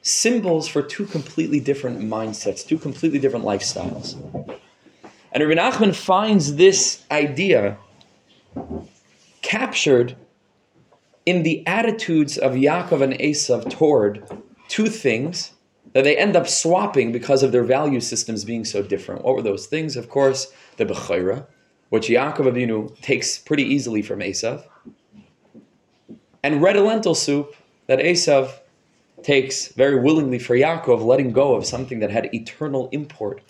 symbols 0.02 0.68
for 0.68 0.82
two 0.82 1.06
completely 1.06 1.62
different 1.62 2.00
mindsets, 2.02 2.68
two 2.68 2.78
completely 2.78 3.18
different 3.18 3.46
lifestyles. 3.46 4.16
And 5.32 5.48
Rabbi 5.48 5.58
Nachman 5.58 5.96
finds 5.96 6.56
this 6.56 7.04
idea 7.10 7.78
captured 9.42 10.18
in 11.26 11.44
the 11.44 11.66
attitudes 11.66 12.38
of 12.38 12.54
Yaakov 12.54 13.02
and 13.02 13.14
Esav 13.14 13.70
toward 13.70 14.22
two 14.68 14.88
things 14.88 15.54
that 15.94 16.04
they 16.04 16.18
end 16.18 16.36
up 16.36 16.48
swapping 16.50 17.14
because 17.14 17.42
of 17.42 17.54
their 17.54 17.64
value 17.64 18.02
systems 18.02 18.44
being 18.44 18.66
so 18.66 18.82
different. 18.82 19.24
What 19.24 19.36
were 19.36 19.42
those 19.42 19.68
things? 19.68 19.96
Of 19.96 20.10
course, 20.10 20.52
the 20.76 20.86
Bechaira, 20.86 21.46
which 21.92 22.08
Yaakov 22.08 22.48
Avinu 22.52 22.98
takes 23.02 23.38
pretty 23.38 23.64
easily 23.64 24.02
from 24.02 24.20
Esav, 24.20 24.64
and 26.42 26.62
red 26.62 26.78
lentil 26.78 27.14
soup 27.14 27.54
that 27.88 28.00
Esav 28.00 28.60
takes 29.24 29.68
very 29.74 30.00
willingly 30.00 30.40
for 30.40 30.56
Yaakov, 30.56 31.04
letting 31.04 31.34
go 31.34 31.54
of 31.54 31.66
something 31.66 32.00
that 32.00 32.10
had 32.10 32.34
eternal 32.34 32.88
import, 32.94 33.44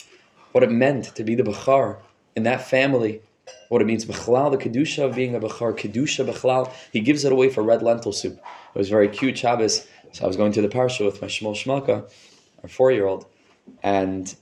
what 0.54 0.64
it 0.64 0.72
meant 0.72 1.16
to 1.16 1.24
be 1.24 1.36
the 1.36 1.44
Bechar 1.44 2.00
in 2.36 2.42
that 2.42 2.68
family, 2.68 3.22
what 3.70 3.80
it 3.80 3.86
means 3.86 4.06
Bechlal, 4.06 4.50
the 4.50 4.58
Kedusha 4.58 5.06
of 5.06 5.16
being 5.16 5.36
a 5.36 5.40
Bechar, 5.40 5.78
Kedusha 5.78 6.26
Bechlal. 6.26 6.74
He 6.92 7.00
gives 7.00 7.24
it 7.24 7.32
away 7.32 7.50
for 7.50 7.62
red 7.62 7.84
lentil 7.84 8.12
soup. 8.12 8.40
It 8.74 8.78
was 8.78 8.90
very 8.90 9.08
cute 9.08 9.38
Shabbos. 9.38 9.88
So 10.14 10.24
I 10.24 10.28
was 10.28 10.36
going 10.36 10.52
to 10.54 10.62
the 10.64 10.68
Parsha 10.68 11.06
with 11.06 11.22
my 11.22 11.28
Shmuel 11.28 11.54
Shmalka, 11.54 12.10
our 12.64 12.70
four-year-old, 12.70 13.28
and 13.84 14.36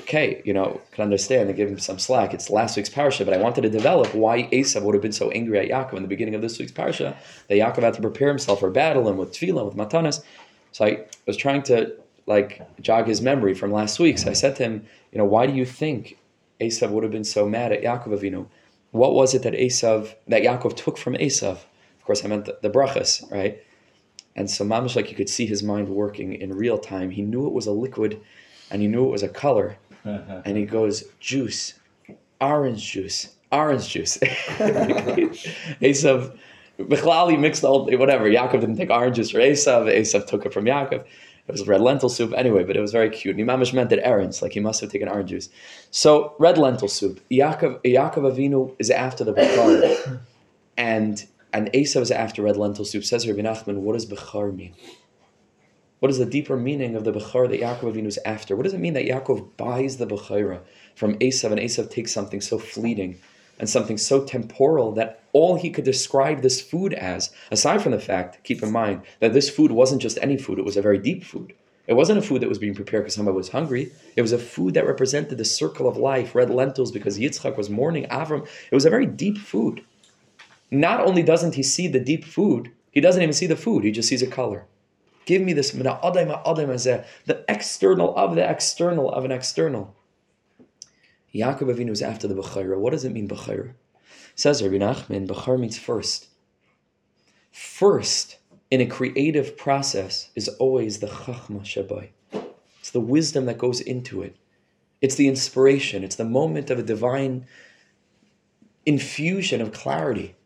okay, 0.00 0.42
you 0.44 0.52
know, 0.52 0.80
can 0.92 1.02
understand. 1.02 1.48
They 1.48 1.52
give 1.52 1.68
him 1.68 1.78
some 1.78 1.98
slack. 1.98 2.34
It's 2.34 2.50
last 2.50 2.76
week's 2.76 2.88
parsha, 2.88 3.24
but 3.24 3.34
I 3.34 3.38
wanted 3.38 3.62
to 3.62 3.70
develop 3.70 4.14
why 4.14 4.44
Esav 4.52 4.82
would 4.82 4.94
have 4.94 5.02
been 5.02 5.12
so 5.12 5.30
angry 5.30 5.58
at 5.58 5.68
Yaakov 5.68 5.96
in 5.96 6.02
the 6.02 6.08
beginning 6.08 6.34
of 6.34 6.42
this 6.42 6.58
week's 6.58 6.72
parsha. 6.72 7.16
That 7.48 7.54
Yaakov 7.54 7.82
had 7.82 7.94
to 7.94 8.00
prepare 8.00 8.28
himself 8.28 8.60
for 8.60 8.70
battle 8.70 9.08
and 9.08 9.18
with 9.18 9.32
tefillah, 9.32 9.64
with 9.64 9.76
matanas. 9.76 10.22
So 10.72 10.84
I 10.84 11.06
was 11.26 11.36
trying 11.36 11.62
to 11.64 11.94
like 12.26 12.62
jog 12.80 13.06
his 13.06 13.22
memory 13.22 13.54
from 13.54 13.72
last 13.72 13.98
week. 13.98 14.18
So 14.18 14.30
I 14.30 14.34
said 14.34 14.56
to 14.56 14.64
him, 14.64 14.86
you 15.12 15.18
know, 15.18 15.24
why 15.24 15.46
do 15.46 15.54
you 15.54 15.64
think 15.64 16.18
Esav 16.60 16.90
would 16.90 17.02
have 17.02 17.12
been 17.12 17.24
so 17.24 17.48
mad 17.48 17.72
at 17.72 17.82
Yaakov 17.82 18.18
Avinu? 18.18 18.46
What 18.90 19.14
was 19.14 19.34
it 19.34 19.42
that 19.42 19.54
Esav 19.54 20.14
that 20.28 20.42
Yaakov 20.42 20.76
took 20.76 20.98
from 20.98 21.14
Esav? 21.14 21.58
Of 21.98 22.04
course, 22.04 22.24
I 22.24 22.28
meant 22.28 22.46
the, 22.46 22.58
the 22.62 22.70
brachas, 22.70 23.30
right? 23.30 23.62
And 24.36 24.50
so, 24.50 24.64
mamish, 24.64 24.94
like 24.94 25.10
you 25.10 25.16
could 25.16 25.28
see 25.28 25.46
his 25.46 25.62
mind 25.62 25.88
working 25.88 26.32
in 26.32 26.54
real 26.54 26.78
time. 26.78 27.10
He 27.10 27.22
knew 27.22 27.46
it 27.46 27.52
was 27.52 27.66
a 27.66 27.72
liquid, 27.72 28.20
and 28.70 28.82
he 28.82 28.88
knew 28.88 29.06
it 29.06 29.10
was 29.10 29.22
a 29.22 29.28
color 29.28 29.76
uh-huh. 30.04 30.42
and 30.44 30.56
he 30.56 30.64
goes, 30.64 31.04
juice, 31.20 31.74
orange 32.40 32.92
juice, 32.92 33.34
orange 33.52 33.88
juice. 33.88 34.18
Esav, 35.82 36.36
Bichlali 36.78 37.38
mixed 37.38 37.64
all 37.64 37.84
whatever. 37.96 38.28
Yaakov 38.28 38.60
didn't 38.60 38.76
take 38.76 38.90
oranges 38.90 39.30
for 39.30 39.38
Esav. 39.38 39.92
Esav 39.92 40.26
took 40.26 40.46
it 40.46 40.52
from 40.52 40.64
Yaakov. 40.64 41.04
It 41.48 41.52
was 41.52 41.66
red 41.66 41.80
lentil 41.80 42.10
soup 42.10 42.34
anyway, 42.36 42.62
but 42.62 42.76
it 42.76 42.80
was 42.80 42.92
very 42.92 43.08
cute. 43.08 43.36
And 43.36 43.48
Imamish 43.48 43.72
meant 43.72 43.90
it 43.90 44.00
errands, 44.02 44.42
like 44.42 44.52
he 44.52 44.60
must 44.60 44.82
have 44.82 44.90
taken 44.90 45.08
orange 45.08 45.30
juice. 45.30 45.48
So 45.90 46.34
red 46.38 46.58
lentil 46.58 46.88
soup. 46.88 47.20
Yaakov, 47.30 47.82
Yaakov 47.84 48.36
Avinu 48.36 48.74
is 48.78 48.90
after 48.90 49.24
the 49.24 49.32
Bechar, 49.32 50.20
and 50.76 51.26
and 51.54 51.72
Esav 51.72 52.02
is 52.02 52.10
after 52.10 52.42
red 52.42 52.58
lentil 52.58 52.84
soup. 52.84 53.02
Says 53.02 53.26
Rabbi 53.26 53.40
Nachman, 53.40 53.78
what 53.78 53.94
does 53.94 54.04
Bechar 54.04 54.54
mean? 54.54 54.74
What 56.00 56.12
is 56.12 56.18
the 56.18 56.26
deeper 56.26 56.56
meaning 56.56 56.94
of 56.94 57.02
the 57.02 57.12
Bechar 57.12 57.50
that 57.50 57.60
Yaakov 57.60 57.92
Avinu 57.92 58.06
is 58.06 58.20
after? 58.24 58.54
What 58.54 58.62
does 58.62 58.74
it 58.74 58.78
mean 58.78 58.94
that 58.94 59.06
Yaakov 59.06 59.56
buys 59.56 59.96
the 59.96 60.06
Bechara 60.06 60.60
from 60.94 61.18
Esav 61.18 61.50
and 61.50 61.60
Esav 61.60 61.90
takes 61.90 62.12
something 62.12 62.40
so 62.40 62.56
fleeting 62.56 63.18
and 63.58 63.68
something 63.68 63.98
so 63.98 64.24
temporal 64.24 64.92
that 64.92 65.24
all 65.32 65.56
he 65.56 65.70
could 65.70 65.84
describe 65.84 66.42
this 66.42 66.60
food 66.60 66.94
as, 66.94 67.30
aside 67.50 67.82
from 67.82 67.90
the 67.90 67.98
fact, 67.98 68.44
keep 68.44 68.62
in 68.62 68.70
mind, 68.70 69.02
that 69.18 69.32
this 69.32 69.50
food 69.50 69.72
wasn't 69.72 70.00
just 70.00 70.20
any 70.22 70.36
food, 70.36 70.60
it 70.60 70.64
was 70.64 70.76
a 70.76 70.82
very 70.82 70.98
deep 70.98 71.24
food. 71.24 71.52
It 71.88 71.94
wasn't 71.94 72.20
a 72.20 72.22
food 72.22 72.42
that 72.42 72.48
was 72.48 72.58
being 72.58 72.76
prepared 72.76 73.02
because 73.02 73.14
somebody 73.14 73.36
was 73.36 73.48
hungry. 73.48 73.90
It 74.14 74.22
was 74.22 74.32
a 74.32 74.38
food 74.38 74.74
that 74.74 74.86
represented 74.86 75.38
the 75.38 75.44
circle 75.44 75.88
of 75.88 75.96
life, 75.96 76.34
red 76.34 76.50
lentils 76.50 76.92
because 76.92 77.18
Yitzchak 77.18 77.56
was 77.56 77.70
mourning 77.70 78.04
Avram. 78.04 78.46
It 78.70 78.74
was 78.74 78.84
a 78.84 78.90
very 78.90 79.06
deep 79.06 79.38
food. 79.38 79.82
Not 80.70 81.00
only 81.00 81.24
doesn't 81.24 81.54
he 81.54 81.62
see 81.64 81.88
the 81.88 81.98
deep 81.98 82.24
food, 82.24 82.70
he 82.92 83.00
doesn't 83.00 83.22
even 83.22 83.32
see 83.32 83.46
the 83.46 83.56
food, 83.56 83.82
he 83.82 83.90
just 83.90 84.08
sees 84.08 84.22
a 84.22 84.26
color. 84.26 84.66
Give 85.28 85.42
me 85.42 85.52
this 85.52 85.72
the 85.72 87.44
external 87.48 88.16
of 88.16 88.34
the 88.34 88.50
external 88.50 89.12
of 89.12 89.26
an 89.26 89.30
external. 89.30 89.94
Yaakov 91.34 91.74
Avinu 91.74 91.90
is 91.90 92.00
after 92.00 92.26
the 92.26 92.34
Bechira. 92.34 92.78
What 92.78 92.92
does 92.92 93.04
it 93.04 93.12
mean, 93.12 93.28
Bechira? 93.28 93.74
Says 94.34 94.62
Rabbi 94.62 94.76
Nachman, 94.76 95.26
Bechar 95.26 95.60
means 95.60 95.76
first. 95.76 96.28
First, 97.52 98.38
in 98.70 98.80
a 98.80 98.86
creative 98.86 99.58
process, 99.58 100.30
is 100.34 100.48
always 100.48 101.00
the 101.00 101.08
Chachma 101.08 101.60
Shabai. 101.60 102.08
It's 102.80 102.88
the 102.88 103.00
wisdom 103.00 103.44
that 103.44 103.58
goes 103.58 103.82
into 103.82 104.22
it. 104.22 104.34
It's 105.02 105.16
the 105.16 105.28
inspiration. 105.28 106.04
It's 106.04 106.16
the 106.16 106.24
moment 106.24 106.70
of 106.70 106.78
a 106.78 106.82
divine 106.82 107.44
infusion 108.86 109.60
of 109.60 109.74
clarity 109.74 110.36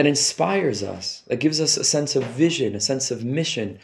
that 0.00 0.06
inspires 0.06 0.82
us, 0.82 1.22
that 1.26 1.40
gives 1.40 1.60
us 1.60 1.76
a 1.76 1.84
sense 1.84 2.16
of 2.16 2.24
vision, 2.24 2.74
a 2.74 2.80
sense 2.80 3.10
of 3.10 3.22
mission. 3.22 3.78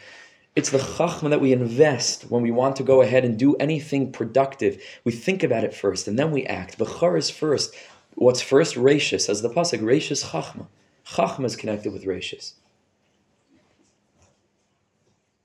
It's 0.55 0.71
the 0.71 0.79
chachma 0.79 1.29
that 1.29 1.41
we 1.41 1.53
invest 1.53 2.23
when 2.31 2.41
we 2.41 2.49
want 2.49 2.75
to 2.77 2.83
go 2.83 3.03
ahead 3.03 3.23
and 3.23 3.37
do 3.37 3.55
anything 3.57 4.11
productive. 4.11 4.81
We 5.03 5.11
think 5.11 5.43
about 5.43 5.63
it 5.63 5.75
first 5.75 6.07
and 6.07 6.17
then 6.17 6.31
we 6.31 6.43
act. 6.47 6.79
Bechar 6.79 7.19
is 7.19 7.29
first. 7.29 7.75
What's 8.15 8.41
first? 8.41 8.73
Rashis, 8.73 9.29
as 9.29 9.43
the 9.43 9.49
pasuk, 9.51 9.81
Rashis 9.81 10.31
chachma. 10.31 10.65
Chachma 11.05 11.45
is 11.45 11.55
connected 11.55 11.93
with 11.93 12.03
Rashis. 12.03 12.53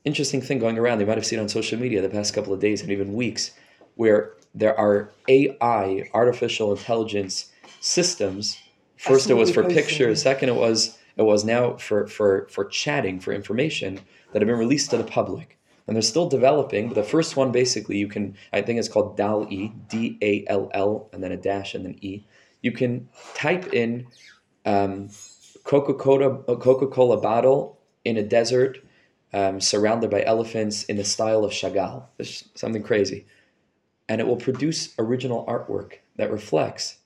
Interesting 0.06 0.40
thing 0.40 0.58
going 0.58 0.78
around, 0.78 1.00
you 1.00 1.06
might 1.06 1.18
have 1.18 1.26
seen 1.26 1.38
on 1.38 1.50
social 1.50 1.78
media 1.78 2.00
the 2.00 2.08
past 2.08 2.32
couple 2.32 2.54
of 2.54 2.60
days 2.60 2.80
and 2.80 2.90
even 2.90 3.12
weeks, 3.12 3.50
where 3.96 4.32
there 4.54 4.74
are 4.80 5.10
AI, 5.28 6.08
artificial 6.14 6.72
intelligence 6.72 7.52
systems 7.82 8.56
First, 9.02 9.30
it 9.30 9.34
was 9.34 9.50
for 9.50 9.64
pictures. 9.64 10.22
Second, 10.22 10.50
it 10.50 10.54
was 10.54 10.96
it 11.16 11.22
was 11.22 11.44
now 11.44 11.76
for 11.76 12.06
for 12.06 12.46
for 12.48 12.64
chatting 12.64 13.18
for 13.18 13.32
information 13.32 13.98
that 14.32 14.40
have 14.40 14.46
been 14.46 14.58
released 14.58 14.90
to 14.90 14.96
the 14.96 15.02
public, 15.02 15.58
and 15.86 15.96
they're 15.96 16.02
still 16.02 16.28
developing. 16.28 16.86
But 16.86 16.94
the 16.94 17.02
first 17.02 17.36
one, 17.36 17.50
basically, 17.50 17.98
you 17.98 18.06
can 18.06 18.36
I 18.52 18.62
think 18.62 18.78
it's 18.78 18.88
called 18.88 19.16
DAL 19.16 19.48
E 19.50 19.72
D 19.88 20.18
A 20.22 20.44
L 20.46 20.70
L 20.72 21.08
and 21.12 21.20
then 21.20 21.32
a 21.32 21.36
dash 21.36 21.74
and 21.74 21.84
then 21.84 21.98
E. 22.00 22.24
You 22.60 22.70
can 22.70 23.08
type 23.34 23.74
in 23.74 24.06
um, 24.64 25.10
Coca 25.64 25.94
Cola 25.94 26.38
Coca 26.56 26.86
Cola 26.86 27.20
bottle 27.20 27.80
in 28.04 28.16
a 28.16 28.22
desert, 28.22 28.78
um, 29.32 29.60
surrounded 29.60 30.10
by 30.10 30.22
elephants 30.22 30.84
in 30.84 30.96
the 30.96 31.04
style 31.04 31.44
of 31.44 31.50
Chagall. 31.50 32.04
It's 32.20 32.48
something 32.54 32.84
crazy, 32.84 33.26
and 34.08 34.20
it 34.20 34.28
will 34.28 34.36
produce 34.36 34.94
original 34.96 35.44
artwork 35.46 35.94
that 36.14 36.30
reflects 36.30 36.98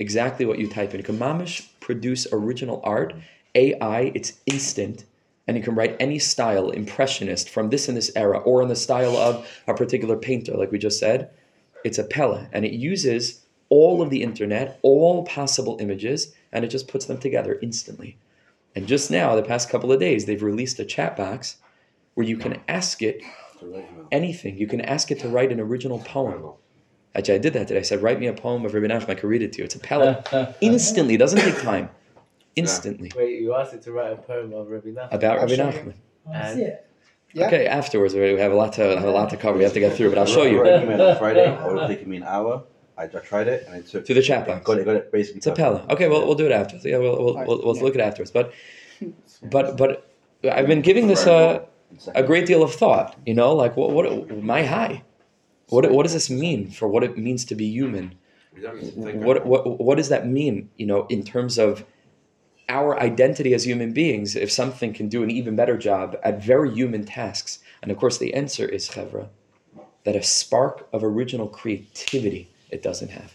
exactly 0.00 0.46
what 0.46 0.58
you 0.58 0.68
type 0.68 0.92
in. 0.92 0.98
You 0.98 1.04
can 1.04 1.18
mamish 1.18 1.68
produce 1.78 2.26
original 2.32 2.80
art, 2.82 3.14
AI, 3.54 4.12
it's 4.14 4.34
instant, 4.46 5.04
and 5.46 5.56
you 5.56 5.62
can 5.62 5.74
write 5.74 5.96
any 6.00 6.18
style, 6.18 6.70
impressionist, 6.70 7.48
from 7.48 7.70
this 7.70 7.88
and 7.88 7.96
this 7.96 8.10
era, 8.14 8.38
or 8.38 8.62
in 8.62 8.68
the 8.68 8.76
style 8.76 9.16
of 9.16 9.48
a 9.66 9.74
particular 9.74 10.16
painter, 10.16 10.54
like 10.56 10.70
we 10.70 10.78
just 10.78 10.98
said. 10.98 11.30
It's 11.84 11.98
a 11.98 12.04
Pella, 12.04 12.48
and 12.52 12.64
it 12.64 12.72
uses 12.72 13.40
all 13.68 14.02
of 14.02 14.10
the 14.10 14.22
internet, 14.22 14.78
all 14.82 15.24
possible 15.24 15.78
images, 15.80 16.34
and 16.52 16.64
it 16.64 16.68
just 16.68 16.88
puts 16.88 17.06
them 17.06 17.18
together 17.18 17.58
instantly. 17.62 18.16
And 18.76 18.86
just 18.86 19.10
now, 19.10 19.34
the 19.34 19.42
past 19.42 19.70
couple 19.70 19.92
of 19.92 20.00
days, 20.00 20.26
they've 20.26 20.42
released 20.42 20.78
a 20.78 20.84
chat 20.84 21.16
box 21.16 21.56
where 22.14 22.26
you 22.26 22.36
can 22.36 22.60
ask 22.68 23.02
it 23.02 23.22
anything. 24.12 24.56
You 24.58 24.66
can 24.66 24.80
ask 24.80 25.10
it 25.10 25.20
to 25.20 25.28
write 25.28 25.52
an 25.52 25.60
original 25.60 25.98
poem. 25.98 26.52
Actually, 27.14 27.34
I 27.34 27.38
did 27.38 27.52
that 27.54 27.68
today. 27.68 27.80
I 27.80 27.82
said, 27.82 28.02
write 28.02 28.20
me 28.20 28.26
a 28.28 28.32
poem 28.32 28.64
of 28.64 28.72
Rabbi 28.72 28.86
Nachman. 28.86 29.10
I 29.10 29.14
can 29.14 29.28
read 29.28 29.42
it 29.42 29.52
to 29.54 29.58
you. 29.58 29.64
It's 29.64 29.74
a 29.74 29.80
Pella. 29.80 30.54
Instantly. 30.60 31.14
It 31.14 31.18
doesn't 31.18 31.40
take 31.40 31.60
time. 31.60 31.90
Instantly. 32.56 33.10
Wait, 33.16 33.40
you 33.40 33.54
asked 33.54 33.74
it 33.74 33.82
to 33.82 33.92
write 33.92 34.12
a 34.12 34.16
poem 34.16 34.52
of 34.52 34.68
Rabbi 34.68 34.90
Nachman? 34.90 35.12
About 35.12 35.38
I'll 35.38 35.46
Rabbi 35.46 35.56
show 35.56 35.70
you. 35.70 35.72
Nachman. 35.72 35.94
And 36.32 36.60
Yeah. 37.32 37.46
Okay, 37.46 37.66
afterwards 37.66 38.12
we 38.14 38.20
have 38.20 38.50
a 38.52 38.56
lot 38.56 38.72
to 38.74 38.82
have 38.82 39.04
a 39.04 39.10
lot 39.10 39.30
to 39.30 39.36
cover. 39.36 39.56
We 39.56 39.62
have 39.64 39.72
to 39.74 39.80
get 39.80 39.96
through, 39.96 40.08
but 40.10 40.18
I'll 40.18 40.26
show 40.26 40.42
I 40.42 40.46
you 40.46 40.60
wrote 40.60 40.72
an 40.72 40.82
email 40.82 41.00
on 41.00 41.16
Friday. 41.16 41.48
It 41.48 41.62
would 41.64 41.78
have 41.78 41.88
taken 41.88 42.10
me 42.10 42.16
an 42.16 42.24
hour. 42.24 42.64
I, 42.98 43.04
I 43.04 43.06
tried 43.06 43.46
it 43.48 43.66
and 43.68 43.76
it 43.76 43.86
took. 43.86 44.04
through 44.04 44.16
the 44.16 44.22
chat 44.22 44.46
box. 44.46 44.66
Got 44.66 44.78
it. 44.78 44.84
Got 44.84 44.96
it. 44.96 45.12
Basically. 45.12 45.38
It's 45.38 45.46
a 45.46 45.52
Pella. 45.52 45.86
Okay, 45.90 46.08
well 46.08 46.26
we'll 46.26 46.34
do 46.34 46.46
it 46.46 46.52
after. 46.52 46.76
Yeah, 46.78 46.98
we'll 46.98 47.24
we'll, 47.24 47.34
we'll, 47.46 47.62
we'll 47.64 47.74
look 47.80 47.94
at 47.94 48.00
it 48.00 48.04
afterwards. 48.04 48.30
But 48.32 48.52
but 49.50 49.76
but 49.76 50.10
I've 50.44 50.66
been 50.66 50.82
giving 50.82 51.06
this 51.06 51.26
a 51.26 51.66
a 52.14 52.22
great 52.22 52.46
deal 52.46 52.62
of 52.62 52.74
thought. 52.74 53.16
You 53.24 53.34
know, 53.34 53.54
like 53.54 53.76
what 53.76 53.92
what 53.92 54.42
my 54.42 54.64
high. 54.64 55.02
What 55.70 55.90
what 55.90 56.02
does 56.02 56.12
this 56.12 56.30
mean 56.30 56.70
for 56.70 56.88
what 56.88 57.04
it 57.04 57.16
means 57.16 57.44
to 57.46 57.54
be 57.54 57.66
human? 57.66 58.16
What 58.94 59.46
what 59.46 59.80
what 59.80 59.96
does 59.96 60.08
that 60.08 60.26
mean? 60.26 60.70
You 60.76 60.86
know, 60.86 61.06
in 61.06 61.22
terms 61.24 61.58
of 61.58 61.84
our 62.68 62.98
identity 63.00 63.54
as 63.54 63.66
human 63.66 63.92
beings, 63.92 64.36
if 64.36 64.50
something 64.50 64.92
can 64.92 65.08
do 65.08 65.22
an 65.22 65.30
even 65.30 65.56
better 65.56 65.76
job 65.76 66.16
at 66.22 66.42
very 66.42 66.72
human 66.72 67.04
tasks, 67.04 67.58
and 67.82 67.90
of 67.90 67.98
course 67.98 68.18
the 68.18 68.34
answer 68.34 68.66
is 68.68 68.88
chevra, 68.88 69.28
that 70.04 70.16
a 70.16 70.22
spark 70.22 70.88
of 70.92 71.02
original 71.02 71.48
creativity 71.48 72.48
it 72.70 72.82
doesn't 72.82 73.10
have. 73.10 73.34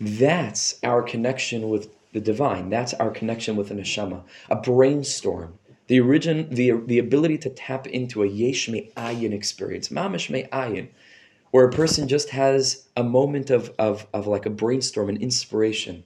That's 0.00 0.78
our 0.82 1.02
connection 1.02 1.68
with 1.68 1.90
the 2.12 2.20
divine. 2.20 2.70
That's 2.70 2.94
our 2.94 3.10
connection 3.10 3.56
with 3.56 3.68
the 3.68 3.74
neshama. 3.74 4.22
A 4.48 4.56
brainstorm. 4.56 5.57
The 5.88 6.00
origin, 6.00 6.48
the, 6.50 6.72
the 6.86 6.98
ability 6.98 7.38
to 7.38 7.50
tap 7.50 7.86
into 7.86 8.22
a 8.22 8.26
yesh 8.26 8.68
ayin 8.68 9.32
experience, 9.32 9.88
mamish 9.88 10.30
ayin, 10.50 10.88
where 11.50 11.66
a 11.66 11.72
person 11.72 12.08
just 12.08 12.30
has 12.30 12.86
a 12.96 13.02
moment 13.02 13.50
of, 13.50 13.72
of, 13.78 14.06
of 14.12 14.26
like 14.26 14.44
a 14.44 14.50
brainstorm, 14.50 15.08
an 15.08 15.16
inspiration. 15.16 16.04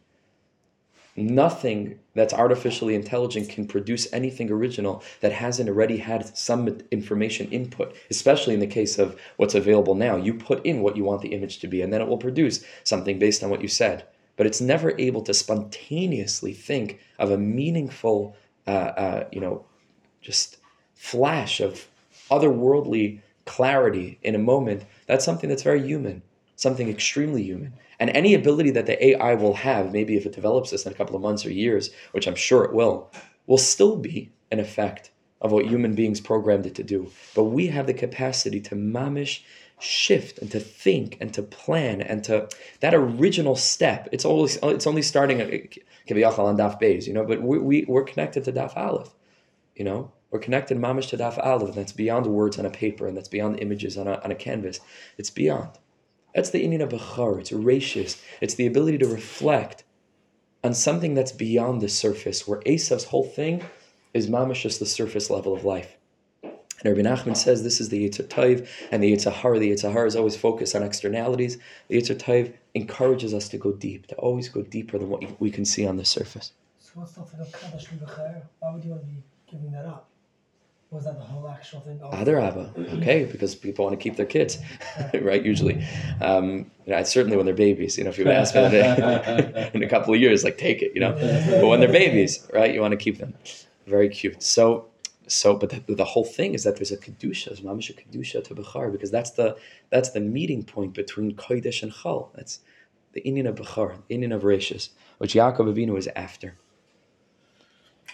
Nothing 1.16 1.98
that's 2.14 2.32
artificially 2.32 2.94
intelligent 2.94 3.50
can 3.50 3.66
produce 3.66 4.10
anything 4.14 4.50
original 4.50 5.02
that 5.20 5.32
hasn't 5.32 5.68
already 5.68 5.98
had 5.98 6.36
some 6.38 6.78
information 6.90 7.50
input, 7.50 7.94
especially 8.08 8.54
in 8.54 8.60
the 8.60 8.66
case 8.66 8.98
of 8.98 9.20
what's 9.36 9.54
available 9.54 9.94
now. 9.94 10.16
You 10.16 10.32
put 10.32 10.64
in 10.64 10.80
what 10.80 10.96
you 10.96 11.04
want 11.04 11.20
the 11.20 11.34
image 11.34 11.58
to 11.58 11.66
be, 11.66 11.82
and 11.82 11.92
then 11.92 12.00
it 12.00 12.08
will 12.08 12.16
produce 12.16 12.64
something 12.84 13.18
based 13.18 13.42
on 13.42 13.50
what 13.50 13.60
you 13.60 13.68
said. 13.68 14.04
But 14.36 14.46
it's 14.46 14.60
never 14.60 14.98
able 14.98 15.22
to 15.22 15.34
spontaneously 15.34 16.54
think 16.54 17.00
of 17.18 17.30
a 17.30 17.36
meaningful, 17.36 18.34
uh, 18.66 18.70
uh, 18.70 19.28
you 19.32 19.40
know, 19.40 19.66
just 20.22 20.56
flash 20.94 21.60
of 21.60 21.86
otherworldly 22.30 23.20
clarity 23.44 24.18
in 24.22 24.34
a 24.34 24.38
moment. 24.38 24.84
That's 25.06 25.24
something 25.24 25.50
that's 25.50 25.62
very 25.62 25.84
human, 25.86 26.22
something 26.56 26.88
extremely 26.88 27.42
human. 27.42 27.74
And 28.00 28.10
any 28.10 28.34
ability 28.34 28.70
that 28.70 28.86
the 28.86 29.04
AI 29.04 29.34
will 29.34 29.54
have, 29.54 29.92
maybe 29.92 30.16
if 30.16 30.26
it 30.26 30.32
develops 30.32 30.70
this 30.70 30.86
in 30.86 30.92
a 30.92 30.94
couple 30.94 31.14
of 31.14 31.22
months 31.22 31.44
or 31.44 31.52
years, 31.52 31.90
which 32.12 32.26
I'm 32.26 32.34
sure 32.34 32.64
it 32.64 32.72
will, 32.72 33.10
will 33.46 33.58
still 33.58 33.96
be 33.96 34.32
an 34.50 34.60
effect 34.60 35.10
of 35.40 35.52
what 35.52 35.66
human 35.66 35.94
beings 35.94 36.20
programmed 36.20 36.66
it 36.66 36.74
to 36.76 36.82
do. 36.82 37.10
But 37.34 37.44
we 37.44 37.66
have 37.68 37.86
the 37.86 37.94
capacity 37.94 38.60
to 38.60 38.76
mamish 38.76 39.42
shift 39.80 40.38
and 40.38 40.50
to 40.52 40.60
think 40.60 41.16
and 41.20 41.34
to 41.34 41.42
plan 41.42 42.00
and 42.00 42.22
to 42.24 42.48
that 42.80 42.94
original 42.94 43.56
step. 43.56 44.08
It's 44.12 44.24
always 44.24 44.56
it's 44.62 44.86
only 44.86 45.02
starting 45.02 45.40
at 45.40 45.50
kiviyachal 46.08 46.38
on 46.38 46.56
daf 46.56 46.80
beis, 46.80 47.06
you 47.06 47.12
know, 47.12 47.24
but 47.24 47.42
we, 47.42 47.58
we 47.58 47.84
we're 47.88 48.04
connected 48.04 48.44
to 48.44 48.52
daf 48.52 48.76
aleph, 48.76 49.12
you 49.76 49.84
know. 49.84 50.12
We're 50.30 50.38
connected 50.38 50.78
mamish 50.78 51.10
to 51.10 51.18
daf 51.18 51.36
aleph, 51.44 51.68
and 51.68 51.74
that's 51.74 51.92
beyond 51.92 52.26
words 52.26 52.58
on 52.58 52.64
a 52.64 52.70
paper, 52.70 53.06
and 53.06 53.14
that's 53.14 53.28
beyond 53.28 53.60
images 53.60 53.98
on 53.98 54.08
a, 54.08 54.18
on 54.24 54.30
a 54.30 54.34
canvas. 54.34 54.80
It's 55.18 55.28
beyond. 55.28 55.68
That's 56.34 56.48
the 56.48 56.64
Indian 56.64 56.80
of 56.80 56.88
Bechar. 56.88 57.38
It's 57.38 57.52
ratious. 57.52 58.20
It's 58.40 58.54
the 58.54 58.66
ability 58.66 58.96
to 58.98 59.06
reflect 59.06 59.84
on 60.64 60.72
something 60.72 61.12
that's 61.12 61.32
beyond 61.32 61.82
the 61.82 61.88
surface, 61.88 62.48
where 62.48 62.60
Esav's 62.60 63.04
whole 63.04 63.24
thing 63.24 63.62
is 64.14 64.28
mamish 64.28 64.62
just 64.62 64.78
the 64.78 64.86
surface 64.86 65.28
level 65.28 65.52
of 65.52 65.64
life. 65.64 65.98
And 66.42 66.96
Rabbi 66.96 67.08
Nachman 67.08 67.36
says 67.36 67.62
this 67.62 67.80
is 67.80 67.90
the 67.90 68.08
Yetzer 68.08 68.26
Taiv, 68.26 68.66
and 68.90 69.02
the 69.02 69.12
Yetzer 69.12 69.32
Har. 69.32 69.58
The 69.58 69.70
Yetzer 69.70 69.92
Har 69.92 70.06
is 70.06 70.16
always 70.16 70.36
focused 70.36 70.74
on 70.74 70.82
externalities. 70.82 71.58
The 71.88 71.98
Yetzer 71.98 72.18
Taiv 72.18 72.54
encourages 72.74 73.34
us 73.34 73.48
to 73.50 73.58
go 73.58 73.72
deep, 73.72 74.06
to 74.08 74.16
always 74.16 74.48
go 74.48 74.62
deeper 74.62 74.98
than 74.98 75.08
what 75.10 75.40
we 75.40 75.50
can 75.50 75.64
see 75.64 75.86
on 75.86 75.96
the 75.96 76.04
surface. 76.04 76.52
So 76.78 76.92
what's 76.94 77.12
the 77.12 77.22
Kaddish 77.52 77.88
Why 78.58 78.72
would 78.72 78.84
you 78.84 78.90
want 78.90 79.02
to 79.02 79.08
be 79.08 79.22
giving 79.52 79.70
that 79.72 79.84
up? 79.84 80.08
Was 80.90 81.04
that 81.04 81.16
the 81.18 81.24
whole 81.24 81.48
actual 81.48 81.80
thing? 81.80 81.98
Oh, 82.02 82.08
Other 82.08 82.38
Abba, 82.38 82.70
okay, 82.98 83.24
because 83.24 83.54
people 83.54 83.86
want 83.86 83.98
to 83.98 84.02
keep 84.02 84.16
their 84.16 84.26
kids, 84.26 84.58
right? 85.22 85.42
Usually, 85.42 85.82
um, 86.20 86.70
you 86.84 86.92
know, 86.92 87.02
certainly 87.02 87.38
when 87.38 87.46
they're 87.46 87.54
babies. 87.54 87.96
You 87.96 88.04
know, 88.04 88.10
if 88.10 88.18
you 88.18 88.24
would 88.26 88.34
ask 88.34 88.54
me 88.54 88.60
that 88.68 89.70
in 89.74 89.82
a 89.82 89.88
couple 89.88 90.12
of 90.12 90.20
years, 90.20 90.44
like 90.44 90.58
take 90.58 90.82
it, 90.82 90.92
you 90.94 91.00
know. 91.00 91.12
But 91.60 91.66
when 91.66 91.80
they're 91.80 91.90
babies, 91.90 92.46
right, 92.52 92.74
you 92.74 92.82
want 92.82 92.92
to 92.92 92.98
keep 92.98 93.16
them. 93.16 93.32
Very 93.86 94.10
cute. 94.10 94.42
So, 94.42 94.90
so, 95.28 95.56
but 95.56 95.70
the, 95.70 95.94
the 95.94 96.04
whole 96.04 96.26
thing 96.26 96.52
is 96.52 96.64
that 96.64 96.76
there's 96.76 96.92
a 96.92 96.98
kedusha, 96.98 97.46
there's 97.46 97.62
mamish 97.62 97.88
a 97.88 97.94
kedusha 97.94 98.44
to 98.44 98.54
bechar, 98.54 98.92
because 98.92 99.10
that's 99.10 99.30
the 99.30 99.56
that's 99.88 100.10
the 100.10 100.20
meeting 100.20 100.62
point 100.62 100.92
between 100.92 101.34
kodesh 101.36 101.82
and 101.82 101.90
chal. 101.90 102.32
That's 102.34 102.60
the 103.14 103.22
Indian 103.26 103.46
of 103.46 103.54
bechar, 103.54 103.96
the 104.08 104.14
Indian 104.14 104.32
of 104.32 104.42
rashis, 104.42 104.90
which 105.16 105.32
Yaakov 105.32 105.72
Avinu 105.72 105.96
is 105.96 106.08
after. 106.14 106.58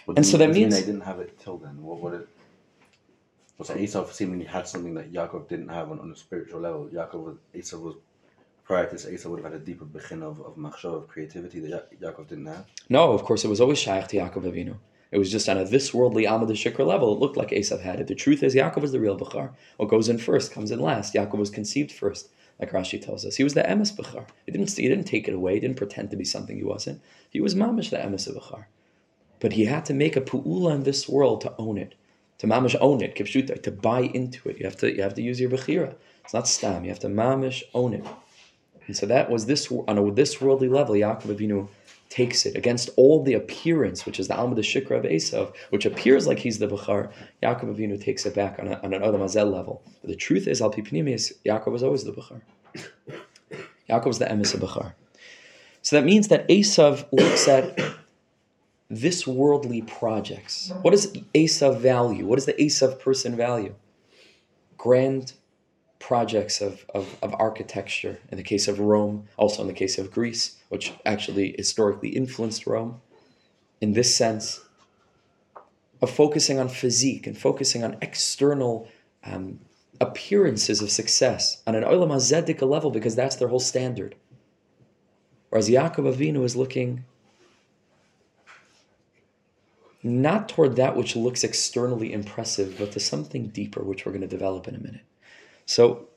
What 0.09 0.17
And 0.17 0.25
so 0.25 0.37
you- 0.39 0.47
that 0.47 0.53
means- 0.55 0.73
they 0.73 0.83
didn't 0.83 1.01
have 1.01 1.19
it 1.19 1.37
till 1.39 1.57
then. 1.59 1.83
What 1.83 2.01
would 2.01 2.13
it? 2.21 2.27
Was 3.59 3.69
Esau 3.69 4.07
seemingly 4.09 4.45
had 4.45 4.67
something 4.67 4.95
that 4.95 5.13
Yaakov 5.13 5.47
didn't 5.47 5.67
have 5.69 5.91
on, 5.91 5.99
on 5.99 6.09
a 6.11 6.15
spiritual 6.15 6.61
level? 6.61 6.89
Yaakov 6.91 7.23
was 7.23 7.35
Esau 7.53 7.77
was 7.77 7.93
prior 8.63 8.87
to 8.87 8.91
this. 8.93 9.05
Esau 9.07 9.29
would 9.29 9.43
have 9.43 9.51
had 9.51 9.61
a 9.61 9.63
deeper 9.63 9.85
begin 9.85 10.23
of 10.23 10.41
of 10.41 10.55
machshava 10.55 10.95
of 11.03 11.07
creativity 11.07 11.59
that 11.59 11.69
Ya- 11.69 12.09
Yaakov 12.09 12.27
didn't 12.27 12.47
have. 12.47 12.65
No, 12.89 13.11
of 13.11 13.23
course, 13.23 13.45
it 13.45 13.49
was 13.49 13.61
always 13.61 13.77
shaykh 13.77 14.07
to 14.07 14.17
Yaakov 14.17 14.45
Avinu. 14.51 14.77
It 15.11 15.19
was 15.19 15.31
just 15.31 15.47
on 15.47 15.59
a 15.59 15.65
this 15.65 15.93
worldly 15.93 16.23
Amad 16.23 16.49
Shikr 16.63 16.83
level. 16.87 17.13
It 17.13 17.19
looked 17.19 17.37
like 17.37 17.49
Esav 17.51 17.81
had 17.81 17.99
it. 17.99 18.07
The 18.07 18.15
truth 18.15 18.41
is, 18.41 18.55
Yaakov 18.55 18.81
was 18.81 18.91
the 18.91 18.99
real 18.99 19.15
Bechar. 19.19 19.51
What 19.77 19.89
goes 19.89 20.09
in 20.09 20.17
first 20.17 20.51
comes 20.51 20.71
in 20.71 20.79
last. 20.79 21.13
Yaakov 21.13 21.37
was 21.37 21.51
conceived 21.51 21.91
first, 21.91 22.29
like 22.59 22.71
Rashi 22.71 22.99
tells 22.99 23.25
us. 23.27 23.35
He 23.35 23.43
was 23.43 23.53
the 23.53 23.61
Emes 23.61 23.93
Bechar. 23.95 24.25
He 24.47 24.51
didn't, 24.51 24.71
he 24.71 24.87
didn't 24.87 25.05
take 25.05 25.27
it 25.27 25.35
away. 25.35 25.53
He 25.55 25.59
didn't 25.59 25.77
pretend 25.77 26.09
to 26.11 26.17
be 26.17 26.25
something 26.25 26.55
he 26.57 26.63
wasn't. 26.63 27.01
He 27.29 27.39
was 27.41 27.53
Mamish 27.55 27.89
the 27.91 27.97
Emes 27.97 28.25
of 28.27 28.35
Bechar. 28.41 28.65
But 29.39 29.53
he 29.53 29.65
had 29.65 29.85
to 29.85 29.93
make 29.93 30.15
a 30.15 30.21
pu'ula 30.21 30.75
in 30.75 30.83
this 30.83 31.07
world 31.07 31.41
to 31.41 31.53
own 31.57 31.77
it, 31.77 31.95
to 32.39 32.47
Mamish 32.47 32.75
own 32.81 33.01
it, 33.01 33.15
kipshuta, 33.15 33.61
to 33.63 33.71
buy 33.71 34.01
into 34.01 34.49
it. 34.49 34.57
You 34.57 34.65
have 34.65 34.77
to, 34.77 34.93
you 34.93 35.01
have 35.01 35.13
to 35.15 35.21
use 35.21 35.39
your 35.39 35.49
Bechira. 35.49 35.95
It's 36.23 36.33
not 36.33 36.47
stam. 36.47 36.83
You 36.83 36.89
have 36.89 36.99
to 36.99 37.07
Mamish 37.07 37.63
own 37.73 37.93
it. 37.93 38.05
And 38.87 38.97
so 38.97 39.05
that 39.05 39.29
was 39.29 39.45
this 39.45 39.71
on 39.71 39.97
a 39.97 40.11
this 40.11 40.41
worldly 40.41 40.67
level. 40.67 40.95
Yaakov 40.95 41.35
Avinu 41.35 41.67
takes 42.09 42.45
it 42.45 42.55
against 42.55 42.89
all 42.97 43.23
the 43.23 43.35
appearance, 43.35 44.05
which 44.05 44.19
is 44.19 44.27
the 44.27 44.35
Alma 44.35 44.55
the 44.55 44.61
Shikra 44.61 44.97
of 44.97 45.03
Esav, 45.03 45.55
which 45.69 45.85
appears 45.85 46.25
like 46.25 46.39
he's 46.39 46.57
the 46.57 46.67
Bechar. 46.67 47.11
Yaakov 47.43 47.75
Avinu 47.75 48.03
takes 48.03 48.25
it 48.25 48.33
back 48.33 48.57
on, 48.59 48.67
a, 48.67 48.79
on 48.83 48.93
an 48.93 49.03
Adam 49.03 49.21
Azel 49.21 49.45
level. 49.45 49.83
But 50.01 50.09
the 50.09 50.15
truth 50.15 50.47
is, 50.47 50.61
Al 50.61 50.71
Pipinimis, 50.71 51.33
Yaakov 51.45 51.71
was 51.71 51.83
always 51.83 52.03
the 52.03 52.11
Bechar. 52.11 52.41
Yaakov 53.89 54.05
was 54.05 54.19
the 54.19 54.25
Emes 54.25 54.53
of. 54.53 54.93
So 55.81 55.95
that 55.95 56.05
means 56.05 56.27
that 56.27 56.47
Esav 56.49 57.05
looks 57.11 57.47
at 57.47 57.79
this 58.89 59.27
worldly 59.27 59.81
projects. 59.83 60.71
What 60.81 60.91
does 60.91 61.13
Esav 61.35 61.79
value? 61.79 62.25
What 62.25 62.37
does 62.37 62.45
the 62.45 62.53
Esav 62.53 62.99
person 62.99 63.35
value? 63.35 63.75
Grand 64.77 65.33
projects 65.99 66.61
of, 66.61 66.85
of, 66.95 67.17
of 67.21 67.35
architecture 67.37 68.19
in 68.31 68.37
the 68.37 68.43
case 68.43 68.67
of 68.67 68.79
Rome, 68.79 69.27
also 69.37 69.61
in 69.61 69.67
the 69.67 69.73
case 69.73 69.97
of 69.97 70.11
Greece, 70.11 70.57
which 70.69 70.93
actually 71.05 71.53
historically 71.57 72.09
influenced 72.09 72.65
Rome, 72.65 73.01
in 73.81 73.93
this 73.93 74.15
sense 74.15 74.61
of 76.01 76.09
focusing 76.09 76.59
on 76.59 76.69
physique 76.69 77.27
and 77.27 77.37
focusing 77.37 77.83
on 77.83 77.97
external 78.01 78.87
um, 79.23 79.59
appearances 80.01 80.81
of 80.81 80.89
success 80.89 81.61
on 81.67 81.75
an 81.75 81.83
Olam 81.83 82.09
Hazedika 82.09 82.67
level 82.67 82.89
because 82.89 83.15
that's 83.15 83.35
their 83.35 83.49
whole 83.49 83.59
standard. 83.59 84.15
Whereas 85.49 85.69
Yaakov 85.69 86.15
Avinu 86.15 86.43
is 86.43 86.55
looking 86.55 87.03
not 90.01 90.47
toward 90.49 90.75
that 90.77 90.95
which 90.95 91.15
looks 91.15 91.43
externally 91.43 92.13
impressive, 92.13 92.77
but 92.77 92.91
to 92.93 92.99
something 92.99 93.47
deeper, 93.47 93.83
which 93.83 94.05
we're 94.05 94.11
going 94.11 94.21
to 94.21 94.27
develop 94.27 94.67
in 94.67 94.75
a 94.75 94.79
minute. 94.79 95.03
So, 95.65 96.07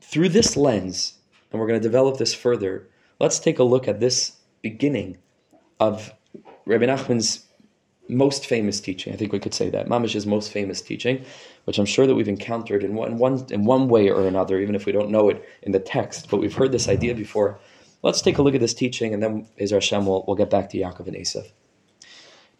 through 0.00 0.28
this 0.28 0.56
lens, 0.56 1.18
and 1.50 1.60
we're 1.60 1.66
going 1.66 1.80
to 1.80 1.88
develop 1.88 2.18
this 2.18 2.34
further, 2.34 2.88
let's 3.18 3.38
take 3.38 3.58
a 3.58 3.64
look 3.64 3.88
at 3.88 4.00
this 4.00 4.36
beginning 4.62 5.18
of 5.80 6.12
Rabbi 6.66 6.86
Nachman's 6.86 7.46
most 8.08 8.46
famous 8.46 8.80
teaching. 8.80 9.12
I 9.12 9.16
think 9.16 9.32
we 9.32 9.38
could 9.38 9.54
say 9.54 9.70
that 9.70 9.88
Mamish's 9.88 10.26
most 10.26 10.52
famous 10.52 10.80
teaching, 10.80 11.24
which 11.64 11.78
I'm 11.78 11.86
sure 11.86 12.06
that 12.06 12.14
we've 12.14 12.28
encountered 12.28 12.84
in 12.84 12.94
one, 12.94 13.18
one 13.18 13.44
in 13.50 13.64
one 13.64 13.88
way 13.88 14.10
or 14.10 14.26
another, 14.26 14.60
even 14.60 14.74
if 14.74 14.86
we 14.86 14.92
don't 14.92 15.10
know 15.10 15.28
it 15.28 15.44
in 15.62 15.72
the 15.72 15.80
text. 15.80 16.30
But 16.30 16.38
we've 16.38 16.54
heard 16.54 16.72
this 16.72 16.88
idea 16.88 17.14
before. 17.14 17.58
Let's 18.06 18.20
take 18.20 18.38
a 18.38 18.42
look 18.42 18.54
at 18.54 18.60
this 18.60 18.72
teaching, 18.72 19.12
and 19.12 19.20
then 19.20 19.48
Ezra 19.58 19.78
Hashem 19.78 20.06
will 20.06 20.24
we'll 20.28 20.36
get 20.36 20.48
back 20.48 20.70
to 20.70 20.78
Yaakov 20.78 21.08
and 21.08 21.16
Esav. 21.16 21.50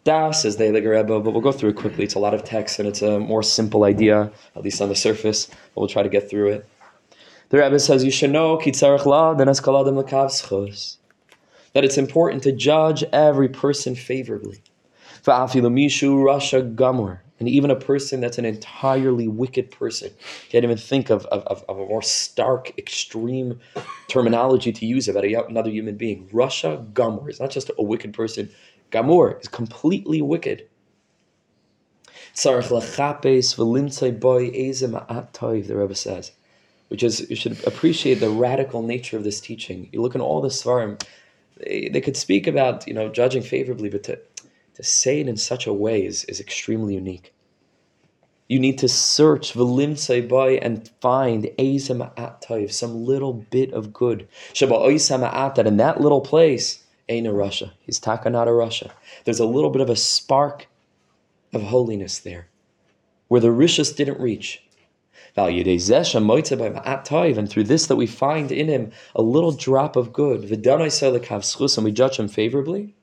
Das 0.03 0.43
is 0.43 0.57
the 0.57 0.73
Rebbe, 0.73 1.21
but 1.21 1.31
we'll 1.31 1.39
go 1.39 1.53
through 1.53 1.69
it 1.69 1.77
quickly. 1.77 2.03
It's 2.03 2.15
a 2.15 2.19
lot 2.19 2.33
of 2.33 2.43
text, 2.43 2.79
and 2.79 2.87
it's 2.87 3.01
a 3.01 3.17
more 3.17 3.41
simple 3.41 3.85
idea, 3.85 4.29
at 4.57 4.63
least 4.63 4.81
on 4.81 4.89
the 4.89 4.95
surface. 4.95 5.45
But 5.45 5.77
we'll 5.77 5.87
try 5.87 6.03
to 6.03 6.09
get 6.09 6.29
through 6.29 6.49
it. 6.49 6.67
The 7.47 7.59
Rebbe 7.59 7.79
says, 7.79 8.03
"You 8.03 8.11
should 8.11 8.31
know 8.31 8.57
that 11.73 11.83
it's 11.85 11.97
important 11.97 12.43
to 12.43 12.51
judge 12.51 13.05
every 13.13 13.47
person 13.47 13.95
favorably. 13.95 14.61
Rasha 15.23 16.75
gamor, 16.75 17.19
and 17.39 17.47
even 17.47 17.69
a 17.69 17.75
person 17.75 18.19
that's 18.19 18.37
an 18.37 18.45
entirely 18.45 19.27
wicked 19.27 19.71
person. 19.71 20.11
Can't 20.49 20.63
even 20.63 20.77
think 20.77 21.09
of, 21.09 21.25
of, 21.27 21.43
of, 21.43 21.63
a 21.69 21.73
more 21.73 22.01
stark, 22.01 22.77
extreme 22.77 23.59
terminology 24.07 24.71
to 24.71 24.85
use 24.85 25.07
about 25.07 25.25
a, 25.25 25.45
another 25.45 25.69
human 25.69 25.97
being. 25.97 26.27
Rasha 26.29 26.91
gamor 26.93 27.29
is 27.29 27.39
not 27.39 27.51
just 27.51 27.69
a 27.77 27.83
wicked 27.83 28.13
person. 28.13 28.49
Gamor 28.91 29.39
is 29.39 29.47
completely 29.47 30.21
wicked. 30.21 30.67
The 35.67 35.75
Rebbe 35.75 35.95
says. 35.95 36.31
Which 36.89 37.03
is, 37.03 37.29
you 37.29 37.35
should 37.35 37.65
appreciate 37.67 38.15
the 38.15 38.29
radical 38.29 38.81
nature 38.81 39.17
of 39.17 39.23
this 39.23 39.41
teaching. 39.41 39.89
You 39.91 40.01
look 40.01 40.15
in 40.15 40.21
all 40.21 40.39
the 40.39 40.47
Svarim, 40.47 41.01
they, 41.57 41.89
they 41.89 41.99
could 41.99 42.15
speak 42.15 42.47
about, 42.47 42.87
you 42.87 42.93
know, 42.93 43.09
judging 43.09 43.41
favorably, 43.41 43.89
but 43.89 44.03
to, 44.03 44.19
to 44.77 44.83
say 44.83 45.19
it 45.19 45.27
in 45.27 45.37
such 45.37 45.65
a 45.65 45.73
way 45.73 46.05
is, 46.05 46.23
is 46.25 46.39
extremely 46.39 46.93
unique. 46.93 47.33
You 48.47 48.59
need 48.59 48.77
to 48.77 48.87
search 48.87 49.53
v'limtzai 49.53 50.29
boy 50.29 50.59
and 50.61 50.87
find 51.01 51.49
eze 51.57 51.89
ma'at 51.89 52.43
toiv, 52.43 52.71
some 52.71 53.03
little 53.03 53.33
bit 53.33 53.73
of 53.73 53.91
good. 53.91 54.27
That 54.59 55.63
in 55.65 55.77
that 55.77 55.99
little 55.99 56.21
place, 56.21 56.83
ain't 57.09 57.25
a 57.25 57.31
rasha. 57.31 57.71
He's 57.81 57.99
taka 57.99 58.29
not 58.29 58.47
a 58.47 58.51
rasha. 58.51 58.91
There's 59.25 59.39
a 59.39 59.47
little 59.47 59.71
bit 59.71 59.81
of 59.81 59.89
a 59.89 59.95
spark 59.95 60.67
of 61.53 61.63
holiness 61.63 62.19
there, 62.19 62.47
where 63.29 63.41
the 63.41 63.47
rishus 63.47 63.95
didn't 63.95 64.19
reach. 64.19 64.63
And 65.35 65.55
through 67.49 67.63
this 67.63 67.87
that 67.87 67.95
we 67.95 68.07
find 68.07 68.51
in 68.51 68.67
him 68.67 68.91
a 69.15 69.21
little 69.23 69.51
drop 69.51 69.95
of 69.95 70.13
good. 70.13 70.43
And 70.51 71.85
we 71.85 71.91
judge 71.91 72.19
him 72.19 72.27
favorably. 72.27 72.93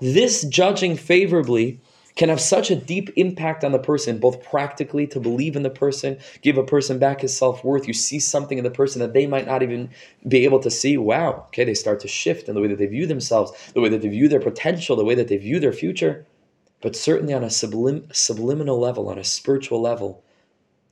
This 0.00 0.44
judging 0.44 0.96
favorably 0.96 1.80
can 2.16 2.28
have 2.28 2.40
such 2.40 2.70
a 2.70 2.76
deep 2.76 3.10
impact 3.16 3.64
on 3.64 3.72
the 3.72 3.78
person, 3.78 4.18
both 4.18 4.42
practically 4.42 5.06
to 5.08 5.18
believe 5.18 5.56
in 5.56 5.62
the 5.62 5.70
person, 5.70 6.18
give 6.42 6.56
a 6.56 6.64
person 6.64 6.98
back 6.98 7.20
his 7.20 7.36
self 7.36 7.64
worth. 7.64 7.88
You 7.88 7.94
see 7.94 8.20
something 8.20 8.56
in 8.58 8.64
the 8.64 8.70
person 8.70 9.00
that 9.00 9.12
they 9.12 9.26
might 9.26 9.46
not 9.46 9.62
even 9.62 9.90
be 10.26 10.44
able 10.44 10.60
to 10.60 10.70
see. 10.70 10.96
Wow, 10.96 11.44
okay, 11.48 11.64
they 11.64 11.74
start 11.74 12.00
to 12.00 12.08
shift 12.08 12.48
in 12.48 12.54
the 12.54 12.60
way 12.60 12.68
that 12.68 12.78
they 12.78 12.86
view 12.86 13.06
themselves, 13.06 13.52
the 13.72 13.80
way 13.80 13.88
that 13.88 14.02
they 14.02 14.08
view 14.08 14.28
their 14.28 14.40
potential, 14.40 14.96
the 14.96 15.04
way 15.04 15.14
that 15.14 15.28
they 15.28 15.36
view 15.36 15.58
their 15.58 15.72
future. 15.72 16.26
But 16.80 16.94
certainly 16.94 17.34
on 17.34 17.42
a 17.42 17.48
sublim- 17.48 18.14
subliminal 18.14 18.78
level, 18.78 19.08
on 19.08 19.18
a 19.18 19.24
spiritual 19.24 19.80
level, 19.80 20.22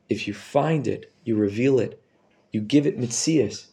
if 0.09 0.27
you 0.27 0.35
find 0.35 0.89
it, 0.89 1.13
you 1.25 1.37
reveal 1.37 1.79
it, 1.79 2.03
you 2.51 2.61
give 2.61 2.87
it 2.87 2.99
mitzias, 2.99 3.67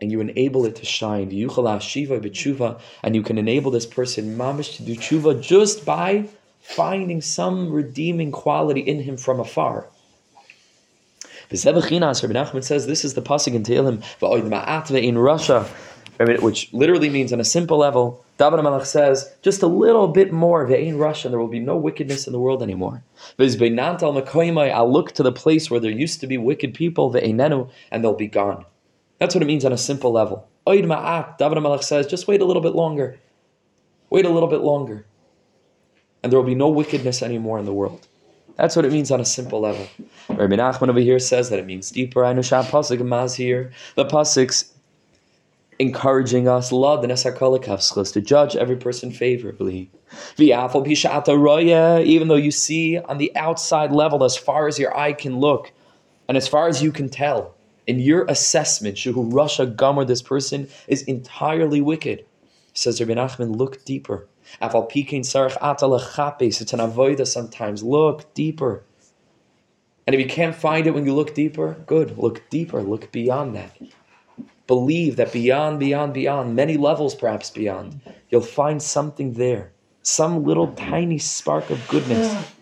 and 0.00 0.12
you 0.12 0.20
enable 0.20 0.64
it 0.64 0.76
to 0.76 0.84
shine. 0.84 1.30
Shiva 1.30 2.80
And 3.02 3.16
you 3.16 3.22
can 3.22 3.38
enable 3.38 3.70
this 3.70 3.86
person, 3.86 4.36
mamish, 4.36 4.76
to 4.76 4.82
do 4.82 4.94
tshuva 4.94 5.40
just 5.42 5.84
by 5.84 6.28
finding 6.60 7.20
some 7.20 7.72
redeeming 7.72 8.30
quality 8.30 8.80
in 8.80 9.00
him 9.02 9.16
from 9.16 9.40
afar. 9.40 9.86
Rabbi 11.50 11.58
Nachman 11.58 12.62
says 12.62 12.86
this 12.86 13.04
is 13.04 13.14
the 13.14 13.22
pasuk 13.22 13.54
in 13.54 13.62
Tehillim, 13.62 14.02
in 15.02 15.16
rasha, 15.16 15.66
which 16.42 16.72
literally 16.74 17.08
means 17.08 17.32
on 17.32 17.40
a 17.40 17.44
simple 17.44 17.78
level, 17.78 18.22
David 18.36 18.60
Malach 18.60 18.84
says, 18.84 19.32
just 19.42 19.62
a 19.62 19.66
little 19.66 20.08
bit 20.08 20.30
more, 20.30 20.66
ve'ein 20.66 20.94
rasha, 20.94 21.24
and 21.24 21.32
there 21.32 21.40
will 21.40 21.48
be 21.48 21.58
no 21.58 21.76
wickedness 21.76 22.26
in 22.26 22.32
the 22.32 22.38
world 22.38 22.62
anymore. 22.62 23.02
I'll 23.38 24.92
look 24.92 25.12
to 25.12 25.22
the 25.22 25.32
place 25.32 25.70
where 25.70 25.80
there 25.80 25.90
used 25.90 26.20
to 26.20 26.26
be 26.26 26.36
wicked 26.38 26.74
people, 26.74 27.12
ve'einenu, 27.12 27.70
and 27.90 28.04
they'll 28.04 28.14
be 28.14 28.28
gone. 28.28 28.64
That's 29.18 29.34
what 29.34 29.42
it 29.42 29.46
means 29.46 29.64
on 29.64 29.72
a 29.72 29.78
simple 29.78 30.12
level. 30.12 30.48
Oid 30.66 30.84
ma'at, 30.84 31.38
David 31.38 31.58
Malach 31.58 31.82
says, 31.82 32.06
just 32.06 32.28
wait 32.28 32.40
a 32.40 32.44
little 32.44 32.62
bit 32.62 32.74
longer. 32.74 33.18
Wait 34.10 34.24
a 34.24 34.30
little 34.30 34.48
bit 34.48 34.60
longer. 34.60 35.06
And 36.22 36.32
there 36.32 36.38
will 36.38 36.46
be 36.46 36.54
no 36.54 36.68
wickedness 36.68 37.22
anymore 37.22 37.58
in 37.58 37.64
the 37.64 37.72
world. 37.72 38.06
That's 38.56 38.74
what 38.74 38.84
it 38.84 38.92
means 38.92 39.10
on 39.10 39.20
a 39.20 39.24
simple 39.24 39.60
level. 39.60 39.86
Rabbi 40.28 40.56
Nachman 40.56 40.88
over 40.88 41.00
here 41.00 41.18
says 41.18 41.48
that 41.50 41.58
it 41.58 41.66
means 41.66 41.90
deeper. 41.90 42.24
I 42.24 42.32
know 42.32 42.42
Shah 42.42 42.64
Pasuk 42.64 42.98
Maz 42.98 43.36
here. 43.36 43.72
The 43.94 44.04
Pasuk's 44.04 44.72
encouraging 45.78 46.48
us, 46.48 46.70
the 46.70 48.10
to 48.12 48.20
judge 48.20 48.56
every 48.56 48.76
person 48.76 49.12
favorably. 49.12 49.90
Even 50.36 50.58
though 52.28 52.34
you 52.34 52.50
see 52.50 52.98
on 52.98 53.18
the 53.18 53.36
outside 53.36 53.92
level, 53.92 54.24
as 54.24 54.36
far 54.36 54.66
as 54.66 54.76
your 54.78 54.96
eye 54.96 55.12
can 55.12 55.38
look, 55.38 55.70
and 56.26 56.36
as 56.36 56.48
far 56.48 56.66
as 56.66 56.82
you 56.82 56.90
can 56.90 57.08
tell, 57.08 57.54
in 57.88 57.98
your 57.98 58.26
assessment, 58.26 58.96
Shuhu 58.96 59.32
Rasha 59.32 59.74
Gomer, 59.74 60.04
this 60.04 60.20
person 60.20 60.68
is 60.86 61.02
entirely 61.04 61.80
wicked. 61.80 62.26
Says 62.74 63.00
Rabbi 63.00 63.14
Nachman, 63.14 63.56
look 63.56 63.82
deeper. 63.86 64.28
Afal 64.60 64.88
it's 64.92 66.72
an 66.72 66.80
avoida 66.80 67.26
sometimes. 67.26 67.82
Look 67.82 68.32
deeper. 68.34 68.84
And 70.06 70.14
if 70.14 70.20
you 70.20 70.26
can't 70.26 70.54
find 70.54 70.86
it 70.86 70.92
when 70.92 71.06
you 71.06 71.14
look 71.14 71.34
deeper, 71.34 71.76
good. 71.86 72.18
Look 72.18 72.48
deeper. 72.50 72.82
Look 72.82 73.10
beyond 73.10 73.56
that. 73.56 73.76
Believe 74.66 75.16
that 75.16 75.32
beyond, 75.32 75.80
beyond, 75.80 76.12
beyond, 76.12 76.54
many 76.54 76.76
levels 76.76 77.14
perhaps 77.14 77.48
beyond, 77.50 78.02
you'll 78.28 78.42
find 78.42 78.82
something 78.82 79.32
there. 79.32 79.72
Some 80.02 80.44
little 80.44 80.72
tiny 80.74 81.18
spark 81.18 81.70
of 81.70 81.88
goodness. 81.88 82.52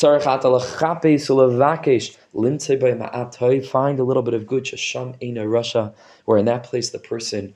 Find 0.00 0.24
a 0.24 0.48
little 0.48 0.60
bit 4.22 4.34
of 4.34 4.46
good. 4.46 4.64
Shasham 4.64 5.20
Eina 5.20 5.44
rasha, 5.44 5.92
where 6.24 6.38
in 6.38 6.46
that 6.46 6.62
place 6.62 6.88
the 6.88 6.98
person 6.98 7.54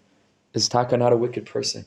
is 0.52 0.68
taka 0.68 0.98
not 0.98 1.14
a 1.14 1.16
wicked 1.16 1.46
person. 1.46 1.87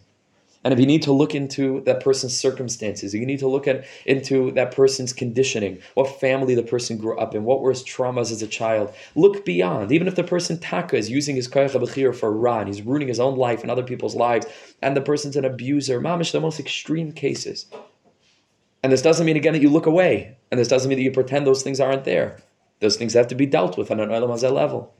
And 0.63 0.74
if 0.74 0.80
you 0.80 0.88
need 0.88 1.04
to 1.04 1.12
look 1.12 1.36
into 1.36 1.82
that 1.82 2.04
person's 2.04 2.36
circumstances, 2.36 3.13
you 3.13 3.24
need 3.24 3.38
to 3.38 3.48
look 3.48 3.67
at 3.67 3.86
into 4.08 4.50
that 4.54 4.72
person's 4.72 5.13
conditioning, 5.13 5.78
what 5.93 6.20
family 6.20 6.56
the 6.56 6.63
person 6.63 6.98
grew 6.98 7.20
up 7.20 7.36
in, 7.36 7.43
what 7.43 7.62
were 7.62 7.70
his 7.70 7.84
traumas 7.84 8.32
as 8.32 8.41
a 8.41 8.48
child. 8.48 8.91
Look 9.13 9.46
beyond. 9.46 9.91
Even 9.91 10.08
if 10.08 10.15
the 10.15 10.24
person 10.24 10.58
taka 10.58 10.98
is 10.98 11.08
using 11.08 11.36
his 11.36 11.48
koyach 11.48 12.15
for 12.15 12.32
ra, 12.32 12.62
and 12.62 12.67
he's 12.67 12.82
ruining 12.82 13.10
his 13.10 13.20
own 13.20 13.38
life 13.38 13.62
and 13.62 13.70
other 13.70 13.84
people's 13.84 14.15
lives, 14.15 14.48
and 14.82 14.98
the 14.98 15.02
person's 15.02 15.36
an 15.36 15.46
abuser, 15.46 16.02
mamish, 16.02 16.32
the 16.32 16.41
most 16.41 16.60
extreme 16.60 17.12
cases. 17.12 17.67
And 18.84 18.94
this 18.94 19.02
doesn't 19.02 19.26
mean 19.26 19.38
again 19.38 19.54
that 19.54 19.62
you 19.62 19.70
look 19.70 19.86
away, 19.86 20.38
and 20.52 20.60
this 20.60 20.68
doesn't 20.68 20.88
mean 20.88 20.98
that 20.98 21.04
you 21.04 21.12
pretend 21.12 21.48
those 21.48 21.63
things 21.63 21.80
aren't 21.80 22.04
there. 22.04 22.38
Those 22.80 22.96
things 22.96 23.13
have 23.13 23.28
to 23.30 23.36
be 23.36 23.46
dealt 23.46 23.78
with 23.78 23.90
on 23.92 24.00
an 24.00 24.10
olam 24.10 24.52
level. 24.54 24.94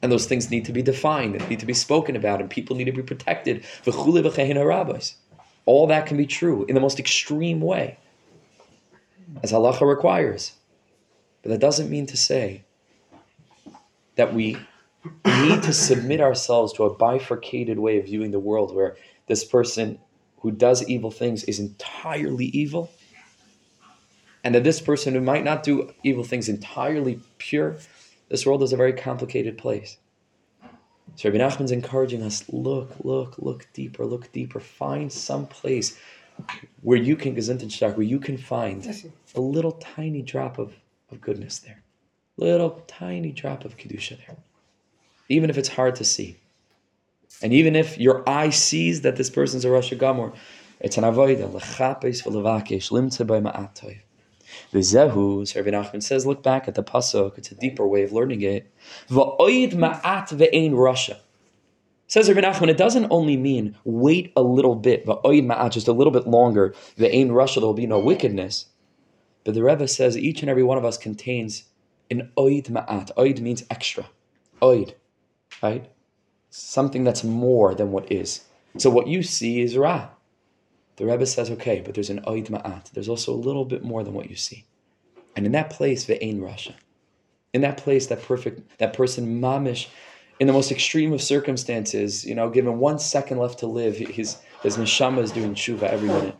And 0.00 0.10
those 0.10 0.26
things 0.26 0.50
need 0.50 0.64
to 0.66 0.72
be 0.72 0.82
defined 0.82 1.34
and 1.34 1.48
need 1.48 1.60
to 1.60 1.66
be 1.66 1.74
spoken 1.74 2.16
about, 2.16 2.40
and 2.40 2.50
people 2.50 2.76
need 2.76 2.84
to 2.84 2.92
be 2.92 3.02
protected. 3.02 3.64
All 5.66 5.86
that 5.86 6.06
can 6.06 6.16
be 6.16 6.26
true 6.26 6.64
in 6.68 6.74
the 6.74 6.80
most 6.80 6.98
extreme 6.98 7.60
way, 7.60 7.98
as 9.42 9.52
halacha 9.52 9.86
requires. 9.88 10.52
But 11.42 11.50
that 11.50 11.60
doesn't 11.60 11.90
mean 11.90 12.06
to 12.06 12.16
say 12.16 12.64
that 14.16 14.32
we 14.34 14.56
need 15.26 15.62
to 15.62 15.72
submit 15.72 16.20
ourselves 16.20 16.72
to 16.74 16.84
a 16.84 16.94
bifurcated 16.94 17.78
way 17.78 17.98
of 17.98 18.06
viewing 18.06 18.30
the 18.30 18.38
world 18.38 18.74
where 18.74 18.96
this 19.26 19.44
person 19.44 19.98
who 20.44 20.52
does 20.52 20.88
evil 20.88 21.10
things 21.10 21.42
is 21.44 21.58
entirely 21.58 22.46
evil, 22.46 22.92
and 24.44 24.54
that 24.54 24.62
this 24.62 24.80
person 24.80 25.14
who 25.14 25.20
might 25.20 25.42
not 25.42 25.64
do 25.64 25.92
evil 26.04 26.22
things 26.22 26.48
entirely 26.48 27.18
pure 27.38 27.76
this 28.28 28.46
world 28.46 28.62
is 28.62 28.72
a 28.72 28.76
very 28.76 28.92
complicated 28.92 29.58
place. 29.58 29.98
So 31.16 31.30
Rabbi 31.30 31.38
Nachman's 31.38 31.70
encouraging 31.70 32.22
us, 32.22 32.44
look, 32.48 32.92
look, 33.04 33.36
look 33.38 33.68
deeper, 33.72 34.04
look 34.04 34.32
deeper. 34.32 34.60
Find 34.60 35.12
some 35.12 35.46
place 35.46 35.98
where 36.82 36.98
you 36.98 37.16
can, 37.16 37.34
where 37.34 38.02
you 38.02 38.18
can 38.18 38.36
find 38.36 39.04
a 39.34 39.40
little 39.40 39.72
tiny 39.72 40.22
drop 40.22 40.58
of, 40.58 40.74
of 41.10 41.20
goodness 41.20 41.60
there. 41.60 41.82
Little 42.36 42.82
tiny 42.88 43.30
drop 43.30 43.64
of 43.64 43.76
Kedusha 43.76 44.18
there. 44.26 44.36
Even 45.28 45.48
if 45.48 45.56
it's 45.56 45.68
hard 45.68 45.94
to 45.96 46.04
see. 46.04 46.38
And 47.44 47.52
even 47.52 47.76
if 47.76 47.98
your 47.98 48.26
eye 48.26 48.48
sees 48.48 49.02
that 49.02 49.16
this 49.16 49.28
person's 49.28 49.66
a 49.66 49.70
Rosh 49.70 49.92
Gamor, 49.92 50.34
it's 50.80 50.96
an 50.96 51.04
avoida, 51.04 51.46
lechapes 51.52 52.24
v'levakesh, 52.24 52.90
limtze 52.90 53.26
by 53.26 53.38
ma'atoy. 53.38 53.98
The 54.72 54.78
Zehu, 54.78 55.54
Rabbi 55.54 55.68
Nachman 55.68 56.02
says, 56.02 56.24
look 56.24 56.42
back 56.42 56.68
at 56.68 56.74
the 56.74 56.82
pasuk. 56.82 57.36
It's 57.36 57.52
a 57.52 57.54
deeper 57.54 57.86
way 57.86 58.02
of 58.02 58.12
learning 58.12 58.40
it. 58.40 58.72
Va'oid 59.08 59.74
ma'at 59.74 60.28
ve'ein 60.30 60.72
rasha. 60.72 61.18
Says 62.06 62.30
Rabbi 62.30 62.40
Nachman, 62.40 62.70
it 62.70 62.78
doesn't 62.78 63.08
only 63.10 63.36
mean 63.36 63.76
wait 63.84 64.32
a 64.36 64.42
little 64.42 64.74
bit, 64.74 65.04
va'oid 65.04 65.44
ma'at, 65.44 65.70
just 65.70 65.86
a 65.86 65.92
little 65.92 66.14
bit 66.14 66.26
longer. 66.26 66.74
Ve'ein 66.96 67.28
rasha, 67.28 67.56
there 67.56 67.66
will 67.66 67.74
be 67.74 67.86
no 67.86 67.98
wickedness. 67.98 68.66
But 69.44 69.52
the 69.52 69.62
Rebbe 69.62 69.86
says 69.86 70.16
each 70.16 70.40
and 70.40 70.48
every 70.48 70.62
one 70.62 70.78
of 70.78 70.86
us 70.86 70.96
contains 70.96 71.64
an 72.10 72.30
oid 72.38 72.70
ma'at. 72.70 73.14
Oid 73.16 73.40
means 73.40 73.64
extra. 73.68 74.08
Oid, 74.62 74.94
right? 75.62 75.90
Something 76.56 77.02
that's 77.02 77.24
more 77.24 77.74
than 77.74 77.90
what 77.90 78.12
is. 78.12 78.44
So 78.78 78.88
what 78.88 79.08
you 79.08 79.24
see 79.24 79.60
is 79.60 79.76
ra. 79.76 80.10
The 80.94 81.04
Rebbe 81.04 81.26
says, 81.26 81.50
okay, 81.50 81.82
but 81.84 81.94
there's 81.94 82.10
an 82.10 82.20
oid 82.28 82.48
ma'at. 82.48 82.92
There's 82.92 83.08
also 83.08 83.34
a 83.34 83.44
little 83.48 83.64
bit 83.64 83.82
more 83.82 84.04
than 84.04 84.14
what 84.14 84.30
you 84.30 84.36
see. 84.36 84.64
And 85.34 85.46
in 85.46 85.50
that 85.52 85.70
place, 85.70 86.04
ve'ein 86.04 86.38
rasha. 86.38 86.74
In 87.52 87.62
that 87.62 87.76
place, 87.76 88.06
that 88.06 88.22
perfect, 88.22 88.78
that 88.78 88.92
person 88.92 89.40
mamish, 89.40 89.88
in 90.38 90.46
the 90.46 90.52
most 90.52 90.70
extreme 90.70 91.12
of 91.12 91.20
circumstances, 91.20 92.24
you 92.24 92.36
know, 92.36 92.48
given 92.48 92.78
one 92.78 93.00
second 93.00 93.38
left 93.38 93.58
to 93.58 93.66
live, 93.66 93.96
his 93.96 94.36
his 94.62 94.76
neshama 94.76 95.24
is 95.24 95.32
doing 95.32 95.56
tshuva 95.56 95.82
every 95.82 96.06
minute. 96.06 96.36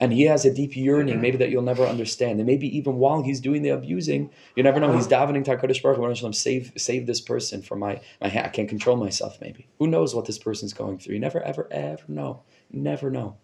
And 0.00 0.12
he 0.12 0.22
has 0.22 0.46
a 0.46 0.52
deep 0.52 0.76
yearning, 0.76 1.14
mm-hmm. 1.14 1.22
maybe 1.22 1.36
that 1.36 1.50
you'll 1.50 1.62
never 1.62 1.84
understand. 1.84 2.40
And 2.40 2.46
maybe 2.46 2.74
even 2.76 2.96
while 2.96 3.22
he's 3.22 3.38
doing 3.38 3.62
the 3.62 3.68
abusing, 3.68 4.30
you 4.56 4.62
never 4.62 4.80
know. 4.80 4.92
He's 4.92 5.10
uh-huh. 5.12 5.26
davening 5.26 5.44
to 5.44 5.56
HaKadosh 5.56 5.82
Baruch 5.82 6.18
Hu, 6.20 6.32
save, 6.32 6.72
save 6.76 7.06
this 7.06 7.20
person 7.20 7.60
from 7.60 7.80
my, 7.80 8.00
my 8.20 8.28
I 8.28 8.48
can't 8.48 8.68
control 8.68 8.96
myself, 8.96 9.38
maybe. 9.40 9.68
Who 9.78 9.86
knows 9.86 10.14
what 10.14 10.24
this 10.24 10.38
person's 10.38 10.72
going 10.72 10.98
through? 10.98 11.14
You 11.14 11.20
never, 11.20 11.42
ever, 11.42 11.68
ever 11.70 12.02
know. 12.08 12.42
Never 12.72 13.10
know 13.10 13.36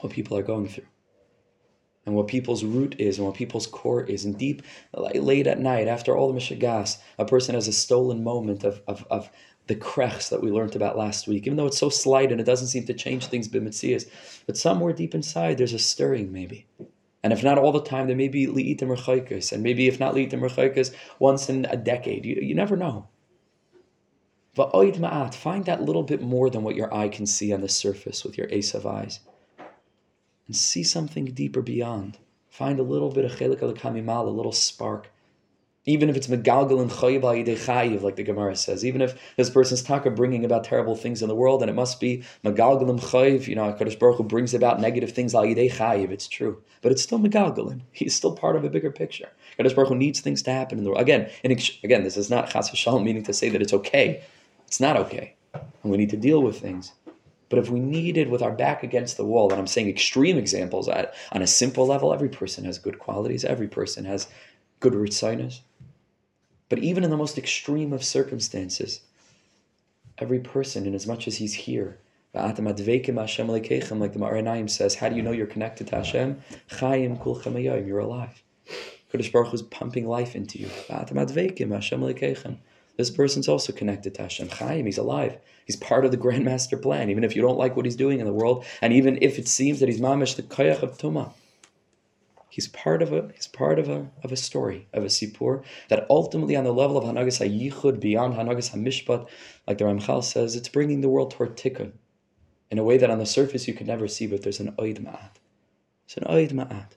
what 0.00 0.12
people 0.12 0.36
are 0.36 0.42
going 0.42 0.68
through 0.68 0.86
and 2.04 2.14
what 2.14 2.26
people's 2.26 2.64
root 2.64 2.96
is 2.98 3.18
and 3.18 3.26
what 3.26 3.36
people's 3.36 3.66
core 3.66 4.02
is. 4.02 4.24
And 4.24 4.36
deep, 4.36 4.62
late 4.94 5.46
at 5.46 5.60
night, 5.60 5.86
after 5.86 6.16
all 6.16 6.32
the 6.32 6.38
Mishagas, 6.38 6.98
a 7.18 7.24
person 7.24 7.54
has 7.54 7.68
a 7.68 7.72
stolen 7.72 8.24
moment 8.24 8.64
of, 8.64 8.82
of, 8.88 9.06
of 9.10 9.30
the 9.66 9.76
krechs 9.76 10.28
that 10.30 10.42
we 10.42 10.50
learned 10.50 10.76
about 10.76 10.98
last 10.98 11.28
week, 11.28 11.46
even 11.46 11.56
though 11.56 11.66
it's 11.66 11.78
so 11.78 11.88
slight 11.88 12.32
and 12.32 12.40
it 12.40 12.44
doesn't 12.44 12.68
seem 12.68 12.84
to 12.86 12.94
change 12.94 13.26
things 13.26 13.48
b'mitzias. 13.48 14.08
But 14.46 14.56
somewhere 14.56 14.92
deep 14.92 15.14
inside, 15.14 15.58
there's 15.58 15.72
a 15.72 15.78
stirring 15.78 16.32
maybe. 16.32 16.66
And 17.22 17.32
if 17.32 17.44
not 17.44 17.58
all 17.58 17.72
the 17.72 17.82
time, 17.82 18.08
there 18.08 18.16
may 18.16 18.28
be 18.28 18.46
li'itim 18.46 18.96
rechaikas. 18.96 19.52
And 19.52 19.62
maybe 19.62 19.86
if 19.86 20.00
not 20.00 20.14
li'itim 20.14 20.40
rechaikas, 20.40 20.92
once 21.18 21.48
in 21.48 21.66
a 21.66 21.76
decade. 21.76 22.24
You, 22.24 22.36
you 22.42 22.54
never 22.54 22.76
know. 22.76 23.08
Va'oid 24.56 24.98
ma'at, 24.98 25.34
find 25.34 25.64
that 25.66 25.82
little 25.82 26.02
bit 26.02 26.20
more 26.20 26.50
than 26.50 26.62
what 26.62 26.76
your 26.76 26.92
eye 26.92 27.08
can 27.08 27.24
see 27.24 27.52
on 27.52 27.60
the 27.60 27.68
surface 27.68 28.24
with 28.24 28.36
your 28.36 28.48
ace 28.50 28.74
of 28.74 28.84
eyes 28.84 29.20
and 30.46 30.56
see 30.56 30.82
something 30.82 31.26
deeper 31.26 31.62
beyond. 31.62 32.18
Find 32.50 32.78
a 32.78 32.82
little 32.82 33.10
bit 33.10 33.24
of 33.24 33.32
chelik 33.32 33.62
al 33.62 34.28
a 34.28 34.30
little 34.30 34.52
spark. 34.52 35.10
Even 35.84 36.08
if 36.08 36.16
it's 36.16 36.28
megalgal 36.28 36.80
and 36.80 36.90
chayiv 36.90 38.02
like 38.02 38.14
the 38.14 38.22
Gemara 38.22 38.54
says, 38.54 38.84
even 38.84 39.00
if 39.00 39.18
this 39.36 39.50
person's 39.50 39.82
taka 39.82 40.10
bringing 40.10 40.44
about 40.44 40.62
terrible 40.62 40.94
things 40.94 41.22
in 41.22 41.28
the 41.28 41.34
world, 41.34 41.60
and 41.60 41.68
it 41.68 41.74
must 41.74 41.98
be 41.98 42.22
megalgalim 42.44 43.00
chayiv, 43.00 43.48
you 43.48 43.56
know, 43.56 43.64
Hakadosh 43.64 43.98
Baruch 43.98 44.18
Hu 44.18 44.22
brings 44.22 44.54
about 44.54 44.80
negative 44.80 45.10
things 45.10 45.34
al 45.34 45.42
yidei 45.42 45.72
chayiv. 45.72 46.10
It's 46.10 46.28
true, 46.28 46.62
but 46.82 46.92
it's 46.92 47.02
still 47.02 47.18
megalgalin. 47.18 47.80
He's 47.90 48.14
still 48.14 48.36
part 48.36 48.54
of 48.54 48.62
a 48.62 48.70
bigger 48.70 48.92
picture. 48.92 49.28
Hakadosh 49.58 49.74
Baruch 49.74 49.88
Hu 49.88 49.96
needs 49.96 50.20
things 50.20 50.40
to 50.42 50.52
happen 50.52 50.78
in 50.78 50.84
the 50.84 50.90
world. 50.90 51.02
Again, 51.02 51.28
and 51.42 51.52
again, 51.82 52.04
this 52.04 52.16
is 52.16 52.30
not 52.30 52.48
chas 52.48 52.70
v'shalom, 52.70 53.02
meaning 53.02 53.24
to 53.24 53.32
say 53.32 53.48
that 53.48 53.60
it's 53.60 53.72
okay. 53.72 54.22
It's 54.68 54.78
not 54.78 54.96
okay, 54.96 55.34
and 55.52 55.90
we 55.90 55.96
need 55.96 56.10
to 56.10 56.16
deal 56.16 56.44
with 56.44 56.60
things. 56.60 56.92
But 57.48 57.58
if 57.58 57.70
we 57.70 57.80
needed 57.80 58.30
with 58.30 58.40
our 58.40 58.52
back 58.52 58.84
against 58.84 59.16
the 59.16 59.26
wall, 59.26 59.50
and 59.50 59.58
I'm 59.58 59.66
saying 59.66 59.88
extreme 59.88 60.38
examples 60.38 60.88
at, 60.88 61.12
on 61.32 61.42
a 61.42 61.46
simple 61.46 61.86
level, 61.86 62.14
every 62.14 62.30
person 62.30 62.64
has 62.64 62.78
good 62.78 62.98
qualities, 63.00 63.44
every 63.44 63.68
person 63.68 64.04
has 64.04 64.28
good 64.80 64.94
ritzinus. 64.94 65.60
But 66.72 66.78
even 66.78 67.04
in 67.04 67.10
the 67.10 67.18
most 67.18 67.36
extreme 67.36 67.92
of 67.92 68.02
circumstances, 68.02 69.02
every 70.16 70.40
person, 70.40 70.86
in 70.86 70.94
as 70.94 71.06
much 71.06 71.28
as 71.28 71.36
he's 71.36 71.52
here, 71.52 71.98
like 72.32 72.54
the 72.54 72.62
Ma'aranayim 72.62 74.70
says, 74.70 74.94
how 74.94 75.10
do 75.10 75.16
you 75.16 75.20
know 75.20 75.32
you're 75.32 75.46
connected 75.46 75.88
to 75.88 75.96
Hashem? 75.96 76.42
Chayim 76.70 77.20
kul 77.20 77.58
you're 77.58 77.98
alive. 77.98 78.42
Kodesh 79.12 79.30
Baruch 79.30 79.52
is 79.52 79.60
pumping 79.60 80.08
life 80.08 80.34
into 80.34 80.60
you. 80.60 80.70
This 82.96 83.10
person's 83.10 83.48
also 83.48 83.72
connected 83.74 84.14
to 84.14 84.22
Hashem. 84.22 84.48
Chaim, 84.48 84.86
he's 84.86 84.96
alive. 84.96 85.36
He's 85.66 85.76
part 85.76 86.06
of 86.06 86.10
the 86.10 86.16
grand 86.16 86.46
master 86.46 86.78
plan, 86.78 87.10
even 87.10 87.22
if 87.22 87.36
you 87.36 87.42
don't 87.42 87.58
like 87.58 87.76
what 87.76 87.84
he's 87.84 87.96
doing 87.96 88.18
in 88.18 88.24
the 88.24 88.32
world, 88.32 88.64
and 88.80 88.94
even 88.94 89.18
if 89.20 89.38
it 89.38 89.46
seems 89.46 89.78
that 89.80 89.90
he's 89.90 90.00
mamish 90.00 90.36
the 90.36 90.42
koyach 90.42 90.82
of 90.82 90.96
tuma. 90.96 91.34
He's 92.54 92.68
part 92.68 93.00
of 93.00 93.14
a 93.14 93.30
he's 93.34 93.46
part 93.46 93.78
of 93.78 93.88
a 93.88 94.10
of 94.22 94.30
a 94.30 94.36
story 94.36 94.86
of 94.92 95.02
a 95.02 95.06
sipur 95.06 95.64
that 95.88 96.06
ultimately 96.10 96.54
on 96.54 96.64
the 96.64 96.72
level 96.74 96.98
of 96.98 97.04
hanagas 97.04 97.40
hayichud 97.40 97.98
beyond 97.98 98.34
hanagas 98.34 98.72
hamishpat, 98.72 99.26
like 99.66 99.78
the 99.78 99.84
Ramchal 99.84 100.22
says, 100.22 100.54
it's 100.54 100.68
bringing 100.68 101.00
the 101.00 101.08
world 101.08 101.30
toward 101.30 101.56
tikkun. 101.56 101.92
in 102.70 102.78
a 102.78 102.84
way 102.84 102.98
that 102.98 103.08
on 103.08 103.18
the 103.18 103.24
surface 103.24 103.66
you 103.66 103.72
can 103.72 103.86
never 103.86 104.06
see, 104.06 104.26
but 104.26 104.42
there's 104.42 104.60
an 104.60 104.72
oid 104.72 104.98
ma'at. 104.98 105.36
It's 106.04 106.18
an 106.18 106.24
oid 106.24 106.52
ma'at. 106.52 106.88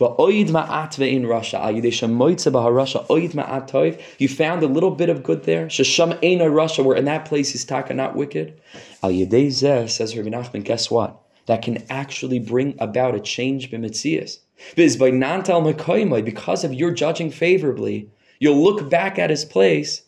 Va'oid 0.00 0.48
ma'at 0.48 0.92
ve'in 0.96 1.24
rasha. 1.24 1.60
Shemoitze 1.60 2.50
b'harasha 2.50 3.06
oid 3.08 3.32
ma'at 3.32 3.68
toiv. 3.68 4.00
You 4.18 4.28
found 4.28 4.62
a 4.62 4.66
little 4.68 4.90
bit 4.90 5.10
of 5.10 5.22
good 5.22 5.44
there. 5.44 5.66
Shesham 5.66 6.12
ein 6.24 6.38
rasha, 6.38 6.82
where 6.82 6.96
in 6.96 7.04
that 7.04 7.26
place 7.26 7.54
is 7.54 7.66
taka 7.66 7.92
not 7.92 8.16
wicked. 8.16 8.58
Al 9.02 9.10
yidei 9.10 9.48
zeh, 9.48 9.90
says 9.90 10.16
Rabbi 10.16 10.30
Nachman, 10.30 10.64
guess 10.64 10.90
what? 10.90 11.20
That 11.44 11.60
can 11.60 11.84
actually 11.90 12.38
bring 12.38 12.74
about 12.78 13.14
a 13.14 13.20
change 13.20 13.70
b'mitzias. 13.70 14.38
Because 14.74 14.96
by 14.96 15.10
nantal 15.10 15.62
mekoymai, 15.62 16.24
because 16.24 16.64
of 16.64 16.74
your 16.74 16.90
judging 16.90 17.30
favorably, 17.30 18.10
you'll 18.38 18.62
look 18.62 18.88
back 18.88 19.18
at 19.18 19.30
his 19.30 19.44
place, 19.44 20.02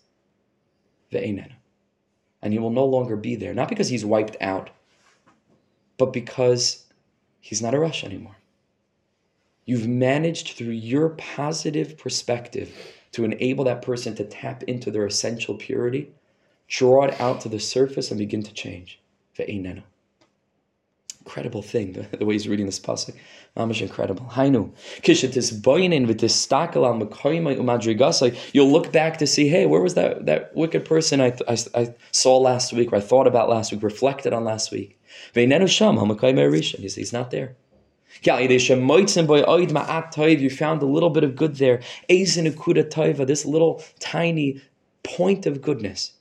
ve'einenu. 1.12 1.52
And 2.40 2.52
he 2.52 2.58
will 2.58 2.70
no 2.70 2.84
longer 2.84 3.16
be 3.16 3.34
there. 3.34 3.52
Not 3.52 3.68
because 3.68 3.88
he's 3.88 4.04
wiped 4.04 4.36
out, 4.40 4.70
but 5.96 6.12
because 6.12 6.84
he's 7.40 7.60
not 7.60 7.74
a 7.74 7.78
rush 7.78 8.04
anymore. 8.04 8.36
You've 9.64 9.88
managed 9.88 10.56
through 10.56 10.68
your 10.68 11.10
positive 11.10 11.98
perspective 11.98 12.72
to 13.12 13.24
enable 13.24 13.64
that 13.64 13.82
person 13.82 14.14
to 14.14 14.24
tap 14.24 14.62
into 14.62 14.90
their 14.90 15.04
essential 15.04 15.56
purity, 15.56 16.10
draw 16.68 17.04
it 17.04 17.20
out 17.20 17.40
to 17.42 17.48
the 17.48 17.60
surface, 17.60 18.10
and 18.10 18.18
begin 18.18 18.42
to 18.42 18.52
change. 18.54 19.00
Ve'einenu. 19.36 19.82
Incredible 21.28 21.60
thing, 21.60 21.92
the, 22.10 22.16
the 22.16 22.24
way 22.24 22.32
he's 22.32 22.48
reading 22.48 22.64
this 22.64 22.80
pasuk. 22.80 23.14
Mamish 23.54 23.82
incredible. 23.82 24.24
Hainu. 24.32 24.72
Kishetis 25.02 25.52
boinin 25.60 26.06
with 26.06 26.20
this 26.20 26.46
stakel 26.46 26.86
al 26.86 26.94
mekoymai 26.94 27.58
umadrigasai. 27.58 28.34
You'll 28.54 28.72
look 28.72 28.92
back 28.92 29.18
to 29.18 29.26
see, 29.26 29.46
hey, 29.46 29.66
where 29.66 29.82
was 29.82 29.92
that, 29.92 30.24
that 30.24 30.56
wicked 30.56 30.86
person 30.86 31.20
I, 31.20 31.36
I, 31.46 31.58
I 31.74 31.94
saw 32.12 32.38
last 32.38 32.72
week, 32.72 32.94
or 32.94 32.96
I 32.96 33.00
thought 33.00 33.26
about 33.26 33.50
last 33.50 33.72
week, 33.72 33.82
reflected 33.82 34.32
on 34.32 34.44
last 34.44 34.72
week. 34.72 34.98
Sham. 36.62 36.80
He's, 36.80 36.94
he's 36.94 37.12
not 37.12 37.30
there. 37.30 37.56
You 38.22 38.30
found 40.50 40.82
a 40.82 40.86
little 40.86 41.10
bit 41.10 41.24
of 41.24 41.36
good 41.36 41.56
there. 41.56 41.82
This 42.08 43.44
little 43.44 43.84
tiny 44.00 44.62
point 45.02 45.44
of 45.44 45.60
goodness. 45.60 46.12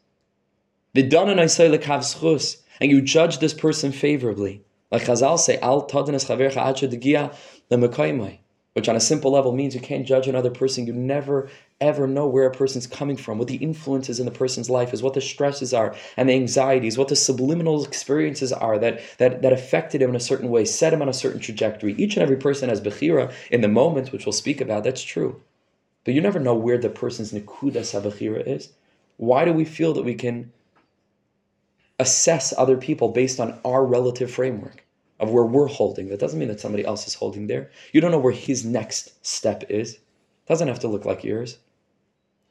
And 0.93 2.91
you 2.91 3.02
judge 3.02 3.39
this 3.39 3.54
person 3.54 3.91
favorably. 3.93 4.63
Like 4.91 5.04
Chazal 5.04 5.38
say, 5.38 5.58
Al 5.60 5.82
which 8.78 8.88
on 8.88 8.95
a 8.95 9.00
simple 9.00 9.32
level 9.32 9.54
means 9.54 9.73
you 9.73 9.82
can't 9.82 10.06
judge 10.06 10.28
another 10.28 10.52
person. 10.52 10.86
You 10.86 10.93
never 10.93 11.50
ever 11.82 12.06
know 12.06 12.28
where 12.28 12.45
a 12.45 12.52
person's 12.52 12.86
coming 12.86 13.17
from, 13.17 13.39
what 13.39 13.47
the 13.47 13.56
influences 13.56 14.19
in 14.19 14.28
the 14.28 14.32
person's 14.32 14.69
life 14.69 14.93
is, 14.93 15.02
what 15.02 15.15
the 15.15 15.21
stresses 15.21 15.73
are 15.73 15.95
and 16.15 16.30
the 16.30 16.36
anxieties, 16.36 16.95
what 16.95 17.08
the 17.08 17.15
subliminal 17.15 17.84
experiences 17.84 18.54
are 18.54 18.78
that 18.78 19.02
that 19.17 19.41
that 19.41 19.52
affected 19.52 20.00
him 20.00 20.12
in 20.12 20.15
a 20.15 20.19
certain 20.19 20.50
way, 20.50 20.63
set 20.63 20.93
him 20.93 21.02
on 21.02 21.10
a 21.10 21.13
certain 21.13 21.39
trajectory. 21.39 21.95
Each 21.97 22.15
and 22.15 22.21
every 22.21 22.38
person 22.38 22.69
has 22.69 22.80
bechira 22.80 23.34
in 23.50 23.62
the 23.62 23.67
moment, 23.67 24.12
which 24.12 24.28
we'll 24.28 24.34
speak 24.34 24.62
about. 24.62 24.84
That's 24.84 25.02
true, 25.02 25.41
but 26.04 26.13
you 26.13 26.21
never 26.21 26.39
know 26.39 26.54
where 26.54 26.78
the 26.78 26.89
person's 26.89 27.34
nikuda 27.34 27.82
sabachira 27.82 28.45
is. 28.45 28.73
Why 29.17 29.43
do 29.43 29.54
we 29.54 29.65
feel 29.65 29.93
that 29.93 30.06
we 30.06 30.13
can 30.13 30.52
assess 31.99 32.53
other 32.57 32.77
people 32.77 33.10
based 33.10 33.39
on 33.39 33.60
our 33.65 33.86
relative 33.86 34.31
framework? 34.31 34.83
of 35.19 35.31
where 35.31 35.45
we're 35.45 35.67
holding. 35.67 36.10
That 36.10 36.19
doesn't 36.19 36.39
mean 36.39 36.49
that 36.49 36.60
somebody 36.60 36.86
else 36.86 37.07
is 37.07 37.15
holding 37.15 37.47
there. 37.47 37.71
You 37.91 38.01
don't 38.01 38.12
know 38.12 38.19
where 38.19 38.33
his 38.33 38.63
next 38.65 39.25
step 39.25 39.63
is. 39.69 39.99
Doesn't 40.47 40.67
have 40.67 40.79
to 40.79 40.88
look 40.88 41.05
like 41.05 41.23
yours. 41.23 41.57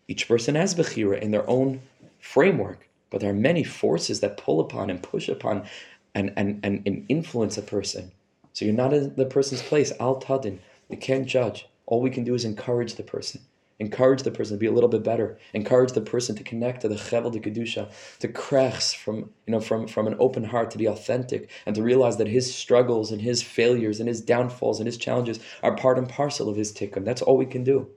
Each 0.08 0.28
person 0.28 0.54
has 0.54 0.74
Bechira 0.74 1.20
in 1.20 1.30
their 1.30 1.48
own 1.48 1.82
framework, 2.20 2.88
but 3.10 3.20
there 3.20 3.30
are 3.30 3.34
many 3.34 3.64
forces 3.64 4.20
that 4.20 4.36
pull 4.36 4.60
upon 4.60 4.90
and 4.90 5.02
push 5.02 5.28
upon 5.28 5.66
and, 6.14 6.32
and, 6.36 6.60
and, 6.62 6.82
and 6.86 7.04
influence 7.08 7.56
a 7.56 7.62
person. 7.62 8.12
So 8.52 8.64
you're 8.64 8.74
not 8.74 8.94
in 8.94 9.14
the 9.16 9.26
person's 9.26 9.62
place. 9.62 9.92
Al 10.00 10.20
Tadin. 10.20 10.58
You 10.88 10.96
can't 10.96 11.26
judge. 11.26 11.68
All 11.86 12.00
we 12.00 12.10
can 12.10 12.24
do 12.24 12.34
is 12.34 12.44
encourage 12.44 12.94
the 12.94 13.02
person. 13.02 13.40
Encourage 13.78 14.22
the 14.22 14.30
person 14.30 14.56
to 14.56 14.58
be 14.58 14.66
a 14.66 14.72
little 14.72 14.88
bit 14.88 15.02
better. 15.02 15.38
Encourage 15.52 15.92
the 15.92 16.00
person 16.00 16.34
to 16.34 16.42
connect 16.42 16.80
to 16.80 16.88
the 16.88 16.94
chevel 16.94 17.30
de 17.30 17.38
kedusha, 17.38 17.90
to 18.20 18.28
krechs 18.28 18.96
from 18.96 19.30
you 19.46 19.52
know 19.52 19.60
from 19.60 19.86
from 19.86 20.06
an 20.06 20.16
open 20.18 20.44
heart 20.44 20.70
to 20.70 20.78
be 20.78 20.86
authentic, 20.86 21.50
and 21.66 21.74
to 21.76 21.82
realize 21.82 22.16
that 22.16 22.26
his 22.26 22.54
struggles 22.54 23.12
and 23.12 23.20
his 23.20 23.42
failures 23.42 24.00
and 24.00 24.08
his 24.08 24.22
downfalls 24.22 24.80
and 24.80 24.86
his 24.86 24.96
challenges 24.96 25.40
are 25.62 25.76
part 25.76 25.98
and 25.98 26.08
parcel 26.08 26.48
of 26.48 26.56
his 26.56 26.72
tikkun. 26.72 27.04
That's 27.04 27.20
all 27.20 27.36
we 27.36 27.44
can 27.44 27.64
do. 27.64 27.88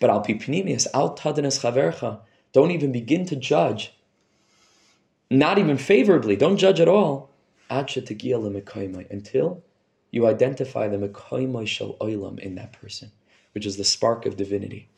But 0.00 0.08
al 0.08 0.24
pipnimius 0.24 0.86
al 0.94 1.14
tadinas 1.14 1.60
chavercha. 1.60 2.20
Don't 2.52 2.70
even 2.70 2.90
begin 2.90 3.26
to 3.26 3.36
judge. 3.36 3.92
Not 5.30 5.58
even 5.58 5.76
favorably. 5.76 6.36
Don't 6.36 6.56
judge 6.56 6.80
at 6.80 6.88
all. 6.88 7.30
Until 7.68 8.02
you 10.10 10.26
identify 10.26 10.88
the 10.88 10.96
mekoymai 10.96 11.68
shel 11.68 11.96
oilam 12.00 12.38
in 12.40 12.54
that 12.56 12.72
person 12.72 13.12
which 13.52 13.66
is 13.66 13.76
the 13.76 13.84
spark 13.84 14.26
of 14.26 14.36
divinity. 14.36 14.88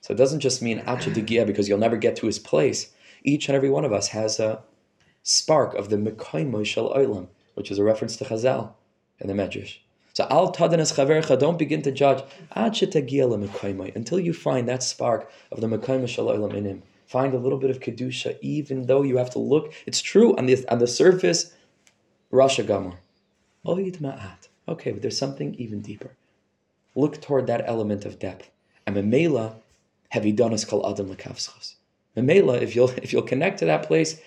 So 0.00 0.12
it 0.12 0.16
doesn't 0.16 0.40
just 0.40 0.62
mean 0.62 0.80
Acha 0.80 1.46
because 1.46 1.68
you'll 1.68 1.78
never 1.78 1.96
get 1.96 2.16
to 2.16 2.26
his 2.26 2.38
place. 2.38 2.90
Each 3.22 3.48
and 3.48 3.56
every 3.56 3.70
one 3.70 3.84
of 3.84 3.92
us 3.92 4.08
has 4.08 4.40
a 4.40 4.62
spark 5.22 5.74
of 5.74 5.90
the 5.90 5.96
Mekaymo 5.96 6.66
Shel 6.66 6.92
Olam, 6.92 7.28
which 7.54 7.70
is 7.70 7.78
a 7.78 7.84
reference 7.84 8.16
to 8.16 8.24
Chazal 8.24 8.72
in 9.20 9.28
the 9.28 9.34
Medrash. 9.34 9.78
So 10.14 10.26
al 10.28 10.52
tadanas 10.52 10.92
chavercha, 10.94 11.38
don't 11.38 11.58
begin 11.58 11.80
to 11.82 11.90
judge 11.90 12.22
until 12.54 14.20
you 14.20 14.34
find 14.34 14.68
that 14.68 14.82
spark 14.82 15.30
of 15.50 15.60
the 15.62 15.66
mekayma 15.66 16.06
shel 16.06 16.26
olam 16.26 16.52
in 16.52 16.66
him. 16.66 16.82
Find 17.06 17.32
a 17.32 17.38
little 17.38 17.58
bit 17.58 17.70
of 17.70 17.80
kedusha, 17.80 18.36
even 18.42 18.86
though 18.86 19.02
you 19.02 19.16
have 19.16 19.30
to 19.30 19.38
look. 19.38 19.72
It's 19.86 20.02
true 20.02 20.36
on 20.36 20.46
the 20.46 20.66
on 20.68 20.80
the 20.80 20.86
surface, 20.86 21.54
rasha 22.30 22.64
gamor. 22.66 22.96
Oh, 23.64 23.78
okay, 24.72 24.92
but 24.92 25.00
there's 25.00 25.16
something 25.16 25.54
even 25.54 25.80
deeper. 25.80 26.10
Look 26.94 27.20
toward 27.20 27.46
that 27.46 27.64
element 27.66 28.04
of 28.04 28.18
depth. 28.18 28.50
And 28.86 28.96
memela, 28.96 29.54
have 30.12 30.26
you 30.26 30.32
done 30.34 30.52
us 30.52 30.66
called 30.66 30.84
adam 30.92 31.14
lekavschos. 31.14 31.76
Memela, 32.14 32.60
if 32.60 32.76
you'll 32.76 32.90
if 33.02 33.12
you'll 33.14 33.22
connect 33.22 33.58
to 33.60 33.64
that 33.64 33.84
place, 33.84 34.20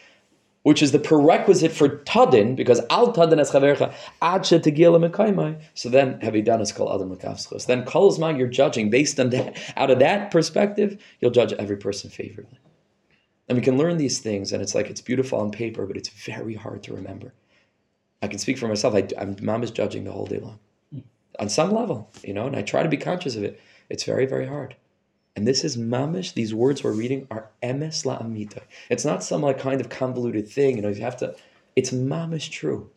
which 0.63 0.81
is 0.81 0.91
the 0.91 0.97
prerequisite 0.97 1.71
for 1.71 1.87
tadin, 1.87 2.55
because 2.55 2.81
al 2.89 3.13
tadin 3.13 3.39
es 3.39 3.51
chavercha 3.51 3.93
ad 4.19 4.41
tegila 4.41 5.61
So 5.75 5.89
then 5.89 6.19
us 6.23 6.71
called 6.71 6.99
adam 6.99 7.15
lekavschos. 7.15 7.67
Then 7.67 7.85
kolzman 7.85 8.39
you're 8.39 8.47
judging 8.47 8.89
based 8.89 9.19
on 9.19 9.29
that. 9.29 9.57
Out 9.77 9.91
of 9.91 9.99
that 9.99 10.31
perspective, 10.31 10.99
you'll 11.19 11.29
judge 11.29 11.53
every 11.53 11.77
person 11.77 12.09
favorably. 12.09 12.57
And 13.47 13.55
we 13.55 13.63
can 13.63 13.77
learn 13.77 13.97
these 13.97 14.17
things, 14.17 14.51
and 14.51 14.63
it's 14.63 14.73
like 14.73 14.89
it's 14.89 15.01
beautiful 15.01 15.39
on 15.39 15.51
paper, 15.51 15.85
but 15.85 15.97
it's 15.97 16.09
very 16.09 16.55
hard 16.55 16.81
to 16.83 16.95
remember. 16.95 17.35
I 18.23 18.27
can 18.27 18.39
speak 18.39 18.57
for 18.57 18.67
myself. 18.67 18.95
I, 18.95 19.07
am 19.19 19.35
mom 19.39 19.61
is 19.61 19.69
judging 19.69 20.03
the 20.03 20.11
whole 20.11 20.25
day 20.25 20.39
long 20.39 20.57
on 21.39 21.49
some 21.49 21.71
level, 21.71 22.11
you 22.23 22.33
know, 22.33 22.47
and 22.47 22.55
I 22.55 22.61
try 22.61 22.83
to 22.83 22.89
be 22.89 22.97
conscious 22.97 23.35
of 23.35 23.43
it. 23.43 23.59
It's 23.89 24.03
very, 24.03 24.25
very 24.25 24.47
hard. 24.47 24.75
And 25.35 25.45
this 25.45 25.63
is 25.63 25.75
mamish. 25.75 26.33
These 26.33 26.53
words 26.53 26.83
we're 26.83 26.93
reading 26.93 27.27
are 27.29 27.49
emes 27.61 28.05
la'amita. 28.05 28.61
It's 28.89 29.03
not 29.03 29.23
some 29.23 29.41
like 29.41 29.59
kind 29.59 29.81
of 29.81 29.89
convoluted 29.89 30.47
thing. 30.47 30.77
You 30.77 30.81
know, 30.81 30.89
you 30.89 31.01
have 31.01 31.17
to. 31.17 31.35
It's 31.75 31.91
mamish 31.91 32.49
true. 32.49 32.89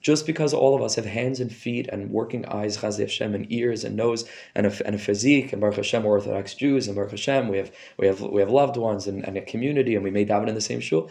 Just 0.00 0.26
because 0.26 0.54
all 0.54 0.76
of 0.76 0.82
us 0.82 0.94
have 0.94 1.06
hands 1.06 1.40
and 1.40 1.52
feet 1.52 1.88
and 1.88 2.12
working 2.12 2.46
eyes, 2.46 2.78
Chaz 2.78 3.00
Hashem, 3.00 3.34
and 3.34 3.50
ears 3.50 3.82
and 3.82 3.96
nose 3.96 4.24
and 4.54 4.66
a, 4.66 4.86
and 4.86 4.94
a 4.94 4.98
physique, 4.98 5.52
and 5.52 5.60
Baruch 5.60 5.76
Hashem, 5.76 6.06
Orthodox 6.06 6.54
Jews, 6.54 6.86
and 6.86 6.94
Baruch 6.94 7.10
Hashem, 7.10 7.48
we 7.48 7.56
have 7.56 7.72
we 7.98 8.06
have 8.06 8.20
we 8.20 8.40
have 8.40 8.50
loved 8.50 8.76
ones 8.76 9.08
and, 9.08 9.26
and 9.26 9.36
a 9.36 9.40
community, 9.40 9.96
and 9.96 10.04
we 10.04 10.12
may 10.12 10.24
daven 10.24 10.46
in 10.46 10.54
the 10.54 10.60
same 10.60 10.78
shul. 10.78 11.10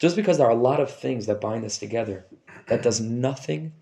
Just 0.00 0.16
because 0.16 0.38
there 0.38 0.48
are 0.48 0.50
a 0.50 0.56
lot 0.56 0.80
of 0.80 0.90
things 0.90 1.26
that 1.26 1.40
bind 1.40 1.64
us 1.64 1.78
together, 1.78 2.26
that 2.66 2.82
does 2.82 3.00
nothing 3.00 3.72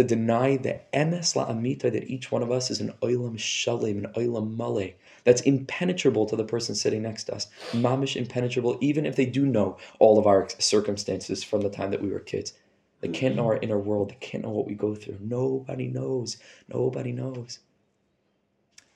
to 0.00 0.14
deny 0.16 0.56
the 0.56 0.80
emes 0.94 1.36
la'amita 1.36 1.92
that 1.92 2.08
each 2.08 2.32
one 2.32 2.42
of 2.42 2.50
us 2.50 2.70
is 2.70 2.80
an 2.80 2.94
oilam 3.02 3.36
shalim, 3.36 3.98
an 3.98 4.12
oilam 4.14 4.56
male, 4.56 4.92
that's 5.24 5.42
impenetrable 5.42 6.24
to 6.24 6.36
the 6.36 6.44
person 6.44 6.74
sitting 6.74 7.02
next 7.02 7.24
to 7.24 7.34
us. 7.34 7.48
Mamish 7.72 8.16
impenetrable, 8.16 8.78
even 8.80 9.04
if 9.04 9.16
they 9.16 9.26
do 9.26 9.44
know 9.44 9.76
all 9.98 10.18
of 10.18 10.26
our 10.26 10.48
circumstances 10.58 11.44
from 11.44 11.60
the 11.60 11.68
time 11.68 11.90
that 11.90 12.00
we 12.00 12.10
were 12.10 12.20
kids. 12.20 12.54
They 13.02 13.08
can't 13.08 13.36
know 13.36 13.46
our 13.46 13.58
inner 13.58 13.78
world. 13.78 14.10
They 14.10 14.16
can't 14.20 14.42
know 14.42 14.50
what 14.50 14.66
we 14.66 14.74
go 14.74 14.94
through. 14.94 15.18
Nobody 15.20 15.88
knows. 15.88 16.38
Nobody 16.68 17.12
knows. 17.12 17.58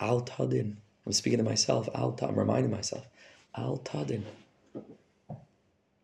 Al 0.01 0.23
tadin. 0.23 0.77
I'm 1.05 1.13
speaking 1.13 1.39
to 1.39 1.45
myself. 1.45 1.89
Al 1.95 2.17
I'm 2.23 2.39
reminding 2.39 2.71
myself. 2.71 3.07
Al 3.55 3.79
tadin. 3.85 4.23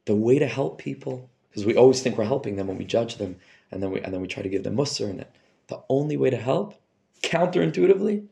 The 0.04 0.14
way 0.14 0.38
to 0.38 0.46
help 0.46 0.78
people, 0.78 1.30
because 1.50 1.64
we 1.64 1.76
always 1.76 2.02
think 2.02 2.18
we're 2.18 2.24
helping 2.24 2.56
them 2.56 2.66
when 2.66 2.78
we 2.78 2.84
judge 2.84 3.16
them 3.16 3.36
and 3.70 3.82
then 3.82 3.90
we 3.90 4.00
and 4.00 4.12
then 4.12 4.20
we 4.20 4.28
try 4.28 4.42
to 4.42 4.48
give 4.48 4.62
them 4.62 4.76
musr 4.76 5.08
in 5.08 5.20
it. 5.20 5.30
The 5.68 5.82
only 5.88 6.16
way 6.16 6.30
to 6.30 6.36
help, 6.36 6.74
counterintuitively, 7.22 8.26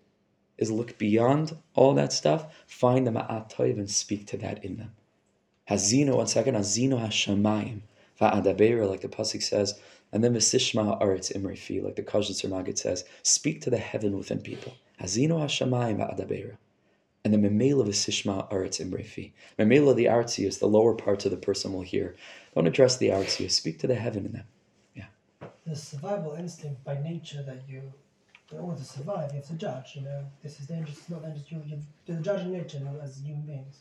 is 0.58 0.70
look 0.70 0.98
beyond 0.98 1.56
all 1.74 1.94
that 1.94 2.12
stuff, 2.12 2.46
find 2.66 3.06
the 3.06 3.12
ma'at 3.12 3.58
and 3.58 3.90
speak 3.90 4.26
to 4.26 4.36
that 4.38 4.64
in 4.64 4.76
them. 4.76 4.92
Hazino, 5.70 6.16
one 6.16 6.26
second, 6.26 6.56
hazino 6.56 6.98
hashamayim, 7.00 7.82
va'adabera, 8.20 8.88
like 8.88 9.02
the 9.02 9.08
pasuk 9.08 9.42
says, 9.42 9.78
and 10.12 10.24
then 10.24 10.34
v'sishma 10.34 10.84
ha'aretz 10.84 11.32
imrifi, 11.36 11.82
like 11.82 11.94
the 11.94 12.02
Kajit 12.02 12.48
Magid 12.48 12.78
says, 12.78 13.04
speak 13.22 13.60
to 13.60 13.70
the 13.70 13.76
heaven 13.76 14.16
within 14.16 14.40
people. 14.40 14.72
Hazino 15.00 15.38
hashamayim 15.38 15.98
va'adabera. 15.98 16.56
And 17.24 17.34
the 17.34 17.38
memela 17.38 17.86
v'sishma 17.86 18.48
ha'aretz 18.48 18.80
imrifi. 18.80 19.32
Memela, 19.58 19.94
the 19.94 20.06
artzi, 20.06 20.46
is 20.46 20.58
the 20.58 20.66
lower 20.66 20.94
parts 20.94 21.26
of 21.26 21.30
the 21.30 21.36
person 21.36 21.72
will 21.72 21.82
hear. 21.82 22.16
Don't 22.54 22.66
address 22.66 22.96
the 22.96 23.10
Artsia. 23.10 23.50
Speak 23.50 23.78
to 23.78 23.86
the 23.86 23.94
heaven 23.94 24.26
in 24.26 24.32
them. 24.32 24.44
The 25.68 25.76
survival 25.76 26.34
instinct 26.34 26.82
by 26.82 26.98
nature 27.02 27.42
that 27.42 27.60
you, 27.68 27.82
in 28.50 28.58
order 28.58 28.78
to 28.78 28.84
survive, 28.84 29.32
you 29.32 29.40
have 29.40 29.48
to 29.48 29.54
judge. 29.54 29.96
You 29.96 30.02
know, 30.02 30.24
this 30.42 30.58
is 30.60 30.66
dangerous. 30.66 30.96
It's 30.98 31.10
not 31.10 31.22
dangerous. 31.22 31.44
You, 31.50 31.62
you, 31.66 31.78
you're 32.06 32.20
judging 32.20 32.52
nature 32.52 32.80
as 33.02 33.20
human 33.20 33.42
beings. 33.42 33.80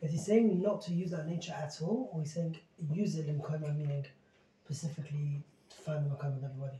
Is 0.00 0.12
he 0.12 0.18
saying 0.18 0.62
not 0.62 0.80
to 0.82 0.92
use 0.92 1.10
that 1.10 1.26
nature 1.26 1.52
at 1.52 1.76
all, 1.82 2.10
or 2.12 2.20
he's 2.20 2.34
saying 2.34 2.56
use 2.92 3.16
it 3.16 3.26
in 3.26 3.40
koma, 3.40 3.72
meaning 3.72 4.04
specifically 4.64 5.42
to 5.70 5.76
find 5.76 6.06
the 6.06 6.10
makam 6.10 6.34
with 6.36 6.44
everybody? 6.44 6.78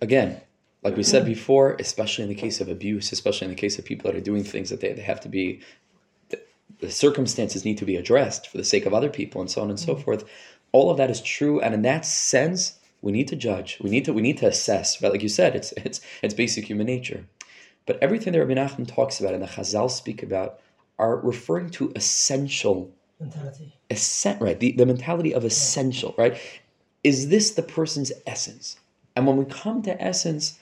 Again, 0.00 0.40
like 0.84 0.96
we 0.96 1.02
said 1.02 1.24
before, 1.24 1.76
especially 1.80 2.22
in 2.24 2.28
the 2.28 2.36
case 2.36 2.60
of 2.60 2.68
abuse, 2.68 3.10
especially 3.12 3.46
in 3.46 3.50
the 3.50 3.60
case 3.60 3.78
of 3.78 3.84
people 3.84 4.10
that 4.10 4.16
are 4.16 4.22
doing 4.22 4.44
things 4.44 4.70
that 4.70 4.80
they, 4.80 4.92
they 4.92 5.02
have 5.02 5.20
to 5.22 5.28
be, 5.28 5.60
the, 6.28 6.40
the 6.78 6.90
circumstances 6.90 7.64
need 7.64 7.78
to 7.78 7.84
be 7.84 7.96
addressed 7.96 8.46
for 8.46 8.58
the 8.58 8.64
sake 8.64 8.86
of 8.86 8.94
other 8.94 9.10
people 9.10 9.40
and 9.40 9.50
so 9.50 9.62
on 9.62 9.68
and 9.68 9.80
so 9.80 9.96
mm. 9.96 10.04
forth. 10.04 10.24
All 10.72 10.90
of 10.90 10.96
that 10.98 11.10
is 11.10 11.20
true, 11.20 11.60
and 11.60 11.74
in 11.74 11.82
that 11.82 12.04
sense, 12.04 12.78
we 13.02 13.12
need 13.12 13.28
to 13.28 13.36
judge. 13.36 13.78
We 13.80 13.90
need 13.90 14.04
to 14.06 14.12
we 14.12 14.22
need 14.22 14.38
to 14.38 14.46
assess. 14.46 14.96
But 14.96 15.12
like 15.12 15.22
you 15.22 15.28
said, 15.28 15.56
it's 15.56 15.72
it's 15.76 16.00
it's 16.22 16.34
basic 16.34 16.66
human 16.66 16.86
nature. 16.86 17.26
But 17.86 17.98
everything 18.02 18.32
that 18.32 18.40
Rabbi 18.44 18.54
Nachman 18.54 18.86
talks 18.86 19.20
about 19.20 19.34
and 19.34 19.42
the 19.42 19.46
Chazal 19.48 19.90
speak 19.90 20.22
about 20.22 20.60
are 20.98 21.16
referring 21.16 21.70
to 21.70 21.92
essential 21.96 22.92
Mentality. 23.18 23.74
essen- 23.90 24.38
right 24.38 24.58
the, 24.60 24.72
the 24.72 24.86
mentality 24.86 25.34
of 25.34 25.44
essential 25.44 26.14
right 26.16 26.38
is 27.04 27.28
this 27.28 27.50
the 27.50 27.62
person's 27.62 28.12
essence 28.26 28.78
and 29.14 29.26
when 29.26 29.36
we 29.36 29.44
come 29.44 29.82
to 29.82 30.02
essence 30.02 30.58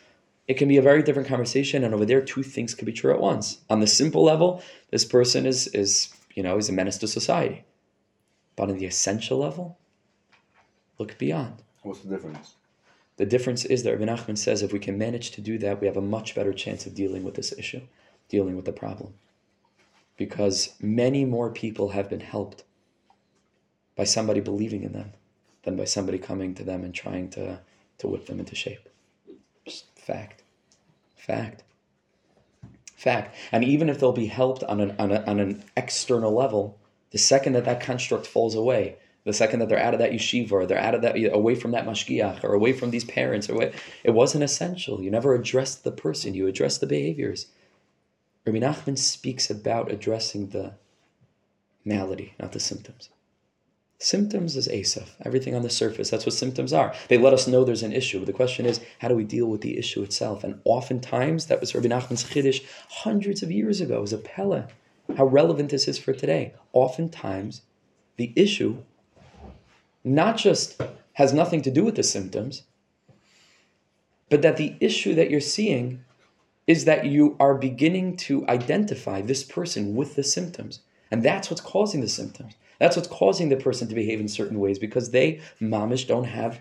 it 0.48 0.54
can 0.54 0.66
be 0.68 0.76
a 0.76 0.82
very 0.82 1.02
different 1.02 1.28
conversation 1.28 1.84
and 1.84 1.94
over 1.94 2.04
there 2.04 2.20
two 2.20 2.42
things 2.42 2.74
can 2.74 2.84
be 2.86 2.92
true 2.92 3.12
at 3.12 3.20
once 3.20 3.58
on 3.70 3.78
the 3.78 3.86
simple 3.86 4.24
level 4.24 4.60
this 4.90 5.04
person 5.04 5.46
is 5.46 5.68
is 5.68 6.12
you 6.34 6.42
know 6.42 6.56
is 6.56 6.68
a 6.68 6.72
menace 6.72 6.98
to 6.98 7.06
society 7.06 7.64
but 8.56 8.68
on 8.68 8.76
the 8.76 8.86
essential 8.86 9.38
level 9.38 9.78
look 10.98 11.16
beyond 11.18 11.62
What's 11.88 12.00
the 12.00 12.08
difference? 12.08 12.54
the 13.18 13.26
difference 13.26 13.64
is 13.64 13.82
that 13.82 13.98
Rabbi 13.98 14.10
Nachman 14.10 14.38
says 14.38 14.62
if 14.62 14.72
we 14.72 14.78
can 14.78 14.96
manage 14.96 15.32
to 15.32 15.40
do 15.40 15.58
that, 15.58 15.80
we 15.80 15.88
have 15.88 15.96
a 15.96 16.00
much 16.00 16.36
better 16.36 16.52
chance 16.52 16.86
of 16.86 16.94
dealing 16.94 17.24
with 17.24 17.34
this 17.34 17.52
issue, 17.58 17.80
dealing 18.28 18.54
with 18.54 18.64
the 18.64 18.72
problem. 18.72 19.14
Because 20.16 20.74
many 20.80 21.24
more 21.24 21.50
people 21.50 21.90
have 21.90 22.08
been 22.08 22.20
helped 22.20 22.62
by 23.96 24.04
somebody 24.04 24.40
believing 24.40 24.84
in 24.84 24.92
them 24.92 25.12
than 25.64 25.76
by 25.76 25.84
somebody 25.84 26.18
coming 26.18 26.54
to 26.54 26.62
them 26.62 26.84
and 26.84 26.94
trying 26.94 27.28
to, 27.30 27.58
to 27.98 28.06
whip 28.06 28.26
them 28.26 28.38
into 28.38 28.54
shape. 28.54 28.88
Just 29.66 29.86
fact. 29.98 30.44
Fact. 31.16 31.64
Fact. 32.96 33.34
And 33.50 33.64
even 33.64 33.88
if 33.88 33.98
they'll 33.98 34.12
be 34.12 34.26
helped 34.26 34.62
on 34.64 34.80
an, 34.80 34.94
on, 34.96 35.10
a, 35.10 35.24
on 35.24 35.40
an 35.40 35.64
external 35.76 36.32
level, 36.32 36.78
the 37.10 37.18
second 37.18 37.54
that 37.54 37.64
that 37.64 37.80
construct 37.80 38.28
falls 38.28 38.54
away, 38.54 38.96
the 39.24 39.32
second 39.32 39.60
that 39.60 39.68
they're 39.68 39.78
out 39.78 39.94
of 39.94 40.00
that 40.00 40.12
yeshiva 40.12 40.52
or 40.52 40.66
they're 40.66 40.78
out 40.78 40.94
of 40.94 41.02
that 41.02 41.16
away 41.32 41.54
from 41.54 41.72
that 41.72 41.86
mashgiach 41.86 42.42
or 42.44 42.54
away 42.54 42.72
from 42.72 42.90
these 42.90 43.04
parents 43.04 43.48
or 43.48 43.70
it 44.04 44.10
wasn't 44.10 44.44
essential. 44.44 45.02
You 45.02 45.10
never 45.10 45.34
addressed 45.34 45.84
the 45.84 45.92
person, 45.92 46.34
you 46.34 46.46
addressed 46.46 46.80
the 46.80 46.86
behaviors. 46.86 47.46
Rabbi 48.46 48.58
Nachman 48.58 48.96
speaks 48.96 49.50
about 49.50 49.90
addressing 49.90 50.48
the 50.48 50.74
malady, 51.84 52.34
not 52.40 52.52
the 52.52 52.60
symptoms. 52.60 53.10
Symptoms 54.00 54.56
is 54.56 54.68
Asaph, 54.68 55.16
everything 55.24 55.56
on 55.56 55.62
the 55.62 55.70
surface. 55.70 56.08
That's 56.08 56.24
what 56.24 56.34
symptoms 56.34 56.72
are. 56.72 56.94
They 57.08 57.18
let 57.18 57.34
us 57.34 57.48
know 57.48 57.64
there's 57.64 57.82
an 57.82 57.92
issue. 57.92 58.24
The 58.24 58.32
question 58.32 58.64
is, 58.64 58.80
how 59.00 59.08
do 59.08 59.16
we 59.16 59.24
deal 59.24 59.46
with 59.46 59.60
the 59.60 59.76
issue 59.76 60.02
itself? 60.04 60.44
And 60.44 60.60
oftentimes, 60.64 61.46
that 61.46 61.60
was 61.60 61.74
Rabbi 61.74 61.88
Nachman's 61.88 62.22
Chiddush 62.22 62.64
hundreds 62.88 63.42
of 63.42 63.50
years 63.50 63.80
ago. 63.80 63.98
It 63.98 64.02
was 64.02 64.12
a 64.12 64.18
Pella. 64.18 64.68
How 65.16 65.26
relevant 65.26 65.70
this 65.70 65.88
is 65.88 65.98
for 65.98 66.12
today. 66.12 66.54
Oftentimes, 66.72 67.62
the 68.16 68.32
issue 68.36 68.84
not 70.14 70.36
just 70.36 70.80
has 71.14 71.32
nothing 71.32 71.62
to 71.62 71.70
do 71.70 71.84
with 71.84 71.96
the 71.96 72.02
symptoms, 72.02 72.62
but 74.30 74.42
that 74.42 74.56
the 74.56 74.76
issue 74.80 75.14
that 75.14 75.30
you're 75.30 75.40
seeing 75.40 76.04
is 76.66 76.84
that 76.84 77.06
you 77.06 77.36
are 77.40 77.54
beginning 77.54 78.16
to 78.16 78.46
identify 78.48 79.20
this 79.20 79.42
person 79.42 79.94
with 79.94 80.14
the 80.16 80.22
symptoms. 80.22 80.80
And 81.10 81.22
that's 81.22 81.50
what's 81.50 81.62
causing 81.62 82.02
the 82.02 82.08
symptoms. 82.08 82.54
That's 82.78 82.94
what's 82.94 83.08
causing 83.08 83.48
the 83.48 83.56
person 83.56 83.88
to 83.88 83.94
behave 83.94 84.20
in 84.20 84.28
certain 84.28 84.60
ways 84.60 84.78
because 84.78 85.10
they, 85.10 85.40
mamish, 85.60 86.06
don't 86.06 86.24
have 86.24 86.60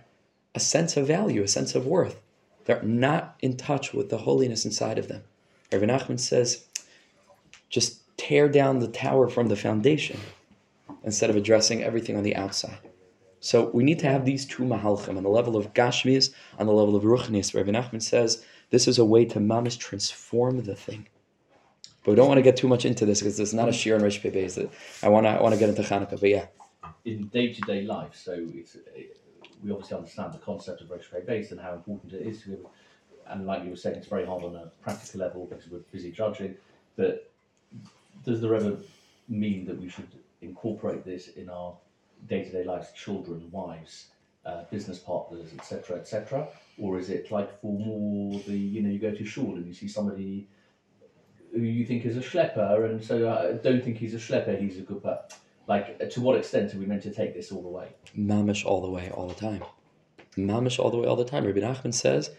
a 0.55 0.60
sense 0.60 0.97
of 0.97 1.07
value, 1.07 1.43
a 1.43 1.47
sense 1.47 1.75
of 1.75 1.86
worth. 1.86 2.19
They're 2.65 2.81
not 2.81 3.36
in 3.41 3.57
touch 3.57 3.93
with 3.93 4.10
the 4.10 4.19
holiness 4.19 4.65
inside 4.65 4.97
of 4.97 5.07
them. 5.07 5.23
Rabbi 5.71 5.86
Nachman 5.86 6.19
says, 6.19 6.65
just 7.69 7.99
tear 8.17 8.49
down 8.49 8.79
the 8.79 8.88
tower 8.88 9.27
from 9.27 9.47
the 9.47 9.55
foundation 9.55 10.19
instead 11.03 11.29
of 11.29 11.36
addressing 11.36 11.83
everything 11.83 12.15
on 12.15 12.23
the 12.23 12.36
outside. 12.36 12.87
So 13.39 13.69
we 13.73 13.84
need 13.84 14.00
to 14.00 14.08
have 14.08 14.26
these 14.26 14.45
two 14.45 14.63
mahalchim 14.63 15.17
on 15.17 15.23
the 15.23 15.30
level 15.30 15.56
of 15.56 15.73
gashmias, 15.73 16.34
on 16.58 16.65
the 16.65 16.73
level 16.73 16.95
of 16.95 17.04
ruchnis. 17.04 17.54
Rabbi 17.54 17.71
Nachman 17.71 18.02
says 18.02 18.43
this 18.69 18.88
is 18.88 18.97
a 18.97 19.06
way 19.06 19.26
to 19.26 19.39
mamish 19.39 19.78
transform 19.78 20.63
the 20.63 20.76
thing. 20.76 21.08
But 22.04 22.12
we 22.12 22.15
don't 22.15 22.28
want 22.28 22.38
to 22.38 22.43
get 22.43 22.58
too 22.58 22.67
much 22.67 22.86
into 22.86 23.06
this 23.06 23.19
because 23.19 23.39
it's 23.39 23.54
not 23.54 23.69
a 23.69 23.73
shir 23.73 23.95
and 23.95 24.04
Rish 24.04 24.21
Pebez. 24.21 24.69
I 25.04 25.10
want 25.10 25.26
to 25.26 25.32
I 25.32 25.41
want 25.41 25.54
to 25.54 25.60
get 25.60 25.69
into 25.69 25.82
Hanukkah, 25.82 26.19
but 26.19 26.30
yeah, 26.30 26.45
in 27.06 27.28
day 27.28 27.54
to 27.54 27.62
day 27.62 27.82
life. 27.84 28.15
So 28.15 28.34
it's 28.54 28.78
eh, 28.95 29.04
we 29.63 29.71
obviously 29.71 29.97
understand 29.97 30.34
the 30.34 30.39
concept 30.39 30.82
of 30.82 30.89
retrograde 30.89 31.26
base 31.26 31.52
and 31.52 31.60
how 31.60 31.73
important 31.73 32.13
it 32.13 32.26
is 32.26 32.43
to, 32.43 32.65
and 33.28 33.45
like 33.45 33.63
you 33.63 33.71
were 33.71 33.76
saying, 33.76 33.97
it's 33.97 34.08
very 34.08 34.26
hard 34.26 34.43
on 34.43 34.56
a 34.56 34.71
practical 34.82 35.19
level 35.19 35.45
because 35.45 35.69
we're 35.69 35.80
busy 35.91 36.12
judging. 36.12 36.56
But 36.95 37.30
does 38.23 38.41
there 38.41 38.56
ever 38.56 38.78
mean 39.28 39.65
that 39.65 39.80
we 39.80 39.89
should 39.89 40.08
incorporate 40.41 41.04
this 41.04 41.30
in 41.30 41.50
our 41.50 41.76
day 42.27 42.43
to 42.43 42.51
day 42.51 42.63
lives, 42.63 42.91
children, 42.93 43.47
wives, 43.51 44.08
uh, 44.45 44.63
business 44.71 44.99
partners, 44.99 45.49
etc., 45.53 45.97
etc., 45.97 46.47
or 46.77 46.97
is 46.97 47.10
it 47.10 47.32
like 47.32 47.60
for 47.62 47.73
more 47.73 48.39
the 48.47 48.58
you 48.58 48.82
know 48.82 48.89
you 48.89 48.99
go 48.99 49.12
to 49.12 49.25
shul 49.25 49.56
and 49.56 49.65
you 49.65 49.73
see 49.73 49.88
somebody 49.88 50.47
who 51.53 51.62
you 51.62 51.86
think 51.86 52.06
is 52.06 52.17
a 52.17 52.21
schlepper, 52.21 52.89
and 52.89 53.03
so 53.03 53.30
I 53.30 53.53
don't 53.53 53.84
think 53.84 53.97
he's 53.97 54.13
a 54.13 54.17
schlepper, 54.17 54.60
he's 54.60 54.77
a 54.77 54.82
good 54.82 55.03
person. 55.03 55.39
Like, 55.67 56.10
to 56.12 56.21
what 56.21 56.38
extent 56.38 56.73
are 56.73 56.77
we 56.77 56.86
meant 56.86 57.03
to 57.03 57.12
take 57.12 57.34
this 57.34 57.51
all 57.51 57.62
the 57.62 57.67
way? 57.67 57.89
mamish 58.17 58.65
all 58.65 58.82
the 58.82 58.89
way, 58.89 59.10
all 59.12 59.27
the 59.27 59.36
time. 59.36 59.63
Mamish 60.38 60.80
all 60.80 60.89
the 60.89 60.97
way, 60.97 61.08
all 61.08 61.17
the 61.17 61.25
time. 61.25 61.45
Rabbi 61.45 61.60
Nachman 61.60 61.93
says, 61.93 62.30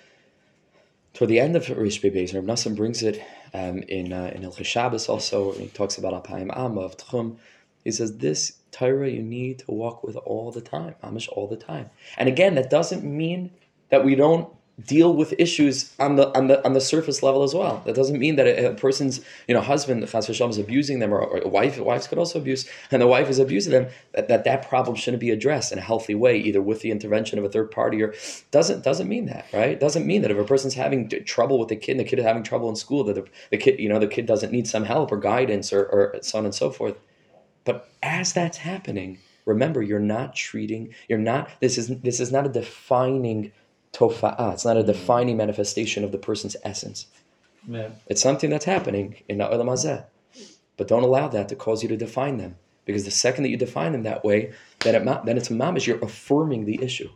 toward 1.12 1.28
the 1.28 1.40
end 1.40 1.54
of 1.54 1.68
Rish 1.68 2.00
Bebeis, 2.00 2.32
Rabbi 2.32 2.46
Nassan 2.46 2.74
brings 2.74 3.02
it 3.02 3.22
um, 3.52 3.78
in 3.82 4.12
uh, 4.12 4.32
in 4.34 4.42
Ilchei 4.42 4.64
Shabbos 4.64 5.08
also, 5.08 5.52
he 5.52 5.68
talks 5.68 5.98
about 5.98 6.24
Apayim 6.24 6.56
Amma 6.56 6.80
of 6.80 6.96
Tchum. 6.96 7.36
He 7.84 7.90
says, 7.90 8.16
this 8.16 8.57
Torah 8.70 9.08
you 9.08 9.22
need 9.22 9.60
to 9.60 9.70
walk 9.70 10.04
with 10.04 10.16
all 10.16 10.50
the 10.52 10.60
time, 10.60 10.94
mamish 11.02 11.28
all 11.28 11.46
the 11.46 11.56
time. 11.56 11.90
And 12.16 12.28
again, 12.28 12.54
that 12.54 12.70
doesn't 12.70 13.04
mean 13.04 13.50
that 13.90 14.04
we 14.04 14.14
don't 14.14 14.48
deal 14.86 15.12
with 15.12 15.34
issues 15.38 15.92
on 15.98 16.14
the 16.14 16.36
on 16.36 16.46
the 16.46 16.64
on 16.64 16.72
the 16.72 16.80
surface 16.80 17.22
level 17.22 17.42
as 17.42 17.54
well. 17.54 17.82
That 17.84 17.96
doesn't 17.96 18.18
mean 18.18 18.36
that 18.36 18.46
a, 18.46 18.70
a 18.70 18.74
person's 18.74 19.20
you 19.48 19.54
know 19.54 19.60
husband 19.60 20.06
chas 20.08 20.28
v'shalom 20.28 20.50
is 20.50 20.58
abusing 20.58 21.00
them, 21.00 21.12
or, 21.12 21.20
or 21.20 21.38
a 21.38 21.48
wife 21.48 21.78
wives 21.78 22.06
could 22.06 22.18
also 22.18 22.38
abuse, 22.38 22.68
and 22.90 23.02
the 23.02 23.06
wife 23.06 23.28
is 23.28 23.38
abusing 23.38 23.72
them. 23.72 23.88
That, 24.12 24.28
that 24.28 24.44
that 24.44 24.68
problem 24.68 24.96
shouldn't 24.96 25.20
be 25.20 25.30
addressed 25.30 25.72
in 25.72 25.78
a 25.78 25.82
healthy 25.82 26.14
way, 26.14 26.38
either 26.38 26.62
with 26.62 26.80
the 26.82 26.90
intervention 26.90 27.38
of 27.38 27.44
a 27.44 27.48
third 27.48 27.70
party 27.70 28.02
or 28.02 28.14
doesn't 28.50 28.84
doesn't 28.84 29.08
mean 29.08 29.26
that 29.26 29.46
right. 29.52 29.78
Doesn't 29.78 30.06
mean 30.06 30.22
that 30.22 30.30
if 30.30 30.38
a 30.38 30.44
person's 30.44 30.74
having 30.74 31.08
trouble 31.24 31.58
with 31.58 31.68
the 31.68 31.76
kid, 31.76 31.92
and 31.92 32.00
the 32.00 32.04
kid 32.04 32.20
is 32.20 32.24
having 32.24 32.44
trouble 32.44 32.68
in 32.68 32.76
school, 32.76 33.02
that 33.04 33.14
the, 33.14 33.24
the 33.50 33.56
kid 33.56 33.80
you 33.80 33.88
know 33.88 33.98
the 33.98 34.06
kid 34.06 34.26
doesn't 34.26 34.52
need 34.52 34.68
some 34.68 34.84
help 34.84 35.10
or 35.10 35.16
guidance 35.16 35.72
or, 35.72 35.84
or 35.84 36.14
so 36.22 36.38
on 36.38 36.44
and 36.44 36.54
so 36.54 36.70
forth. 36.70 36.96
But 37.68 37.90
as 38.02 38.32
that's 38.32 38.56
happening, 38.56 39.18
remember 39.44 39.82
you're 39.82 40.00
not 40.00 40.34
treating. 40.34 40.94
You're 41.06 41.18
not. 41.18 41.50
This 41.60 41.76
is 41.76 41.88
this 42.00 42.18
is 42.18 42.32
not 42.32 42.46
a 42.46 42.48
defining 42.48 43.52
tofa'ah. 43.92 44.54
It's 44.54 44.64
not 44.64 44.78
a 44.78 44.80
mm-hmm. 44.80 44.86
defining 44.86 45.36
manifestation 45.36 46.02
of 46.02 46.10
the 46.10 46.16
person's 46.16 46.56
essence. 46.64 47.08
Yeah. 47.68 47.90
It's 48.06 48.22
something 48.22 48.48
that's 48.48 48.64
happening 48.64 49.16
in 49.28 49.36
the 49.36 49.44
Olam 49.44 49.66
Hazeh. 49.66 50.06
But 50.78 50.88
don't 50.88 51.02
allow 51.02 51.28
that 51.28 51.50
to 51.50 51.56
cause 51.56 51.82
you 51.82 51.90
to 51.90 51.96
define 51.98 52.38
them. 52.38 52.56
Because 52.86 53.04
the 53.04 53.10
second 53.10 53.44
that 53.44 53.50
you 53.50 53.58
define 53.58 53.92
them 53.92 54.04
that 54.04 54.24
way, 54.24 54.54
then, 54.80 54.94
it, 54.94 55.04
ma- 55.04 55.22
then 55.22 55.36
it's 55.36 55.50
mamish, 55.50 55.86
you're 55.86 56.02
affirming 56.02 56.64
the 56.64 56.82
issue. 56.82 57.10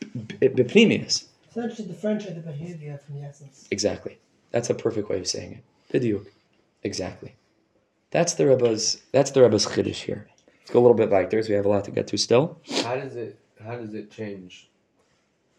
B- 0.00 0.48
Bepnimius. 0.48 1.26
Essentially, 1.50 1.88
differentiate 1.88 2.36
the 2.36 2.40
behavior 2.40 2.98
from 3.04 3.20
the 3.20 3.26
essence. 3.26 3.68
Exactly. 3.70 4.18
That's 4.52 4.70
a 4.70 4.74
perfect 4.74 5.10
way 5.10 5.18
of 5.18 5.26
saying 5.26 5.60
it. 5.60 5.92
Bidiyuk. 5.92 6.28
Exactly. 6.82 7.34
That's 8.16 8.32
the 8.32 8.46
Rebbe's, 8.46 9.02
that's 9.12 9.30
the 9.32 9.42
Rebbe's 9.42 9.66
chiddush 9.66 10.02
here. 10.08 10.26
Let's 10.60 10.70
go 10.70 10.78
a 10.78 10.84
little 10.84 10.96
bit 10.96 11.10
back 11.10 11.28
there, 11.28 11.42
so 11.42 11.50
we 11.50 11.54
have 11.54 11.66
a 11.66 11.68
lot 11.68 11.84
to 11.84 11.90
get 11.90 12.06
to 12.08 12.16
still. 12.16 12.58
How 12.82 12.96
does 12.96 13.14
it 13.14 13.38
how 13.62 13.76
does 13.76 13.92
it 13.92 14.10
change 14.10 14.70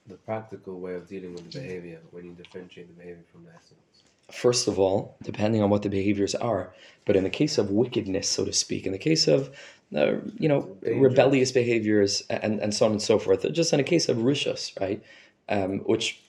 the 0.08 0.16
practical 0.16 0.80
way 0.80 0.95
of 0.95 1.08
dealing 1.08 1.34
with 1.34 1.51
the 1.51 1.60
behavior 1.60 1.99
when 2.10 2.26
you 2.26 2.32
differentiate 2.32 2.88
the 2.88 2.93
behavior 2.93 3.26
from 3.32 3.43
the 3.43 3.51
essence? 3.51 3.88
first 4.32 4.68
of 4.68 4.78
all, 4.80 5.16
depending 5.24 5.62
on 5.62 5.70
what 5.70 5.84
the 5.84 5.89
behaviors 5.89 6.36
are. 6.36 6.74
But 7.05 7.16
in 7.16 7.24
the 7.24 7.30
case 7.30 7.58
of 7.58 7.72
wickedness, 7.72 8.28
so 8.28 8.43
to 8.43 8.53
speak, 8.53 8.86
in 8.86 8.91
the 8.91 8.97
case 8.97 9.28
of 9.28 9.51
uh, 9.95 10.16
you 10.38 10.49
know 10.49 10.78
rebellious 10.82 11.51
behaviors 11.51 12.24
and, 12.30 12.60
and 12.60 12.74
so 12.74 12.86
on 12.88 12.91
and 12.93 13.01
so 13.01 13.20
forth, 13.20 13.45
just 13.53 13.72
in 13.72 13.80
a 13.80 13.84
case 13.84 14.10
of 14.10 14.18
rishus, 14.18 14.78
right, 14.82 15.01
um, 15.47 15.80
which 15.82 16.20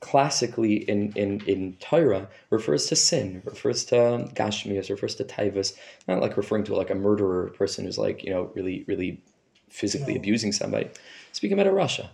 classically 0.00 0.74
in, 0.88 1.12
in, 1.16 1.40
in 1.46 1.76
Torah 1.80 2.28
refers 2.50 2.86
to 2.86 2.96
sin, 2.96 3.42
refers 3.44 3.84
to 3.86 4.14
um, 4.14 4.28
gashmias, 4.28 4.90
refers 4.90 5.14
to 5.16 5.24
taivas, 5.24 5.74
not 6.06 6.20
like 6.20 6.36
referring 6.36 6.64
to 6.64 6.76
like 6.76 6.90
a 6.90 6.94
murderer 6.94 7.48
person 7.50 7.84
who's 7.84 7.98
like, 7.98 8.22
you 8.22 8.30
know, 8.30 8.50
really, 8.54 8.84
really 8.86 9.22
physically 9.70 10.14
No. 10.14 10.20
abusing 10.20 10.52
somebody. 10.52 10.90
Speaking 11.32 11.58
about 11.58 11.72
a 11.72 11.74
rasha, 11.74 12.10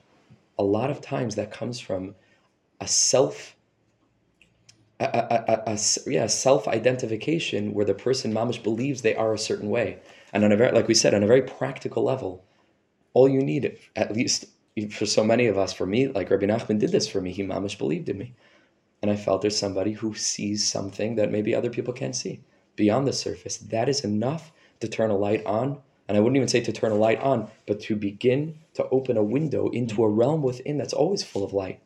a 0.59 0.63
lot 0.63 0.91
of 0.91 1.01
times 1.01 1.35
that 1.35 1.51
comes 1.51 1.81
from 1.81 2.15
a 2.81 2.87
self 2.87 3.57
a 5.01 5.63
a 5.67 5.73
a 5.73 5.79
yeah, 6.07 6.27
self-identification 6.27 7.75
where 7.75 7.85
the 7.85 7.95
person 7.95 8.33
mamish 8.33 8.63
believes 8.63 9.03
they 9.03 9.17
are 9.17 9.35
a 9.35 9.39
certain 9.39 9.69
way. 9.69 9.99
And 10.33 10.45
on 10.45 10.53
a 10.53 10.57
very 10.57 10.73
like 10.73 10.89
we 10.89 10.95
said, 10.95 11.15
on 11.15 11.23
a 11.23 11.27
very 11.27 11.43
practical 11.43 12.05
level, 12.05 12.45
all 13.13 13.29
you 13.29 13.43
need, 13.43 13.79
at 13.97 14.13
least 14.13 14.47
for 14.91 15.07
so 15.07 15.23
many 15.23 15.47
of 15.47 15.59
us, 15.59 15.73
for 15.73 15.87
me, 15.87 16.09
like 16.09 16.31
Rabbi 16.31 16.47
Nachman 16.47 16.79
did 16.79 16.93
this 16.93 17.09
for 17.09 17.21
me, 17.21 17.33
he 17.33 17.43
mamish 17.43 17.79
believed 17.79 18.09
in 18.09 18.19
me. 18.19 18.35
And 19.03 19.11
I 19.11 19.17
felt 19.17 19.43
there's 19.43 19.59
somebody 19.59 19.93
who 19.93 20.15
sees 20.15 20.67
something 20.67 21.17
that 21.17 21.31
maybe 21.31 21.55
other 21.55 21.71
people 21.71 21.93
can't 21.93 22.17
see 22.17 22.41
beyond 22.77 23.07
the 23.07 23.13
surface. 23.13 23.59
That 23.59 23.89
is 23.89 24.05
enough 24.05 24.53
to 24.81 24.89
turn 24.89 25.11
a 25.11 25.17
light 25.17 25.45
on. 25.45 25.79
And 26.09 26.17
I 26.17 26.21
wouldn't 26.21 26.37
even 26.37 26.49
say 26.49 26.61
to 26.61 26.73
turn 26.73 26.93
a 26.93 26.97
light 26.97 27.21
on, 27.21 27.51
but 27.67 27.81
to 27.83 27.97
begin 27.97 28.59
to 28.75 28.89
open 28.89 29.17
a 29.17 29.23
window 29.23 29.69
into 29.71 30.03
a 30.05 30.09
realm 30.09 30.43
within 30.43 30.79
that's 30.79 30.93
always 30.93 31.23
full 31.23 31.45
of 31.45 31.53
light. 31.53 31.81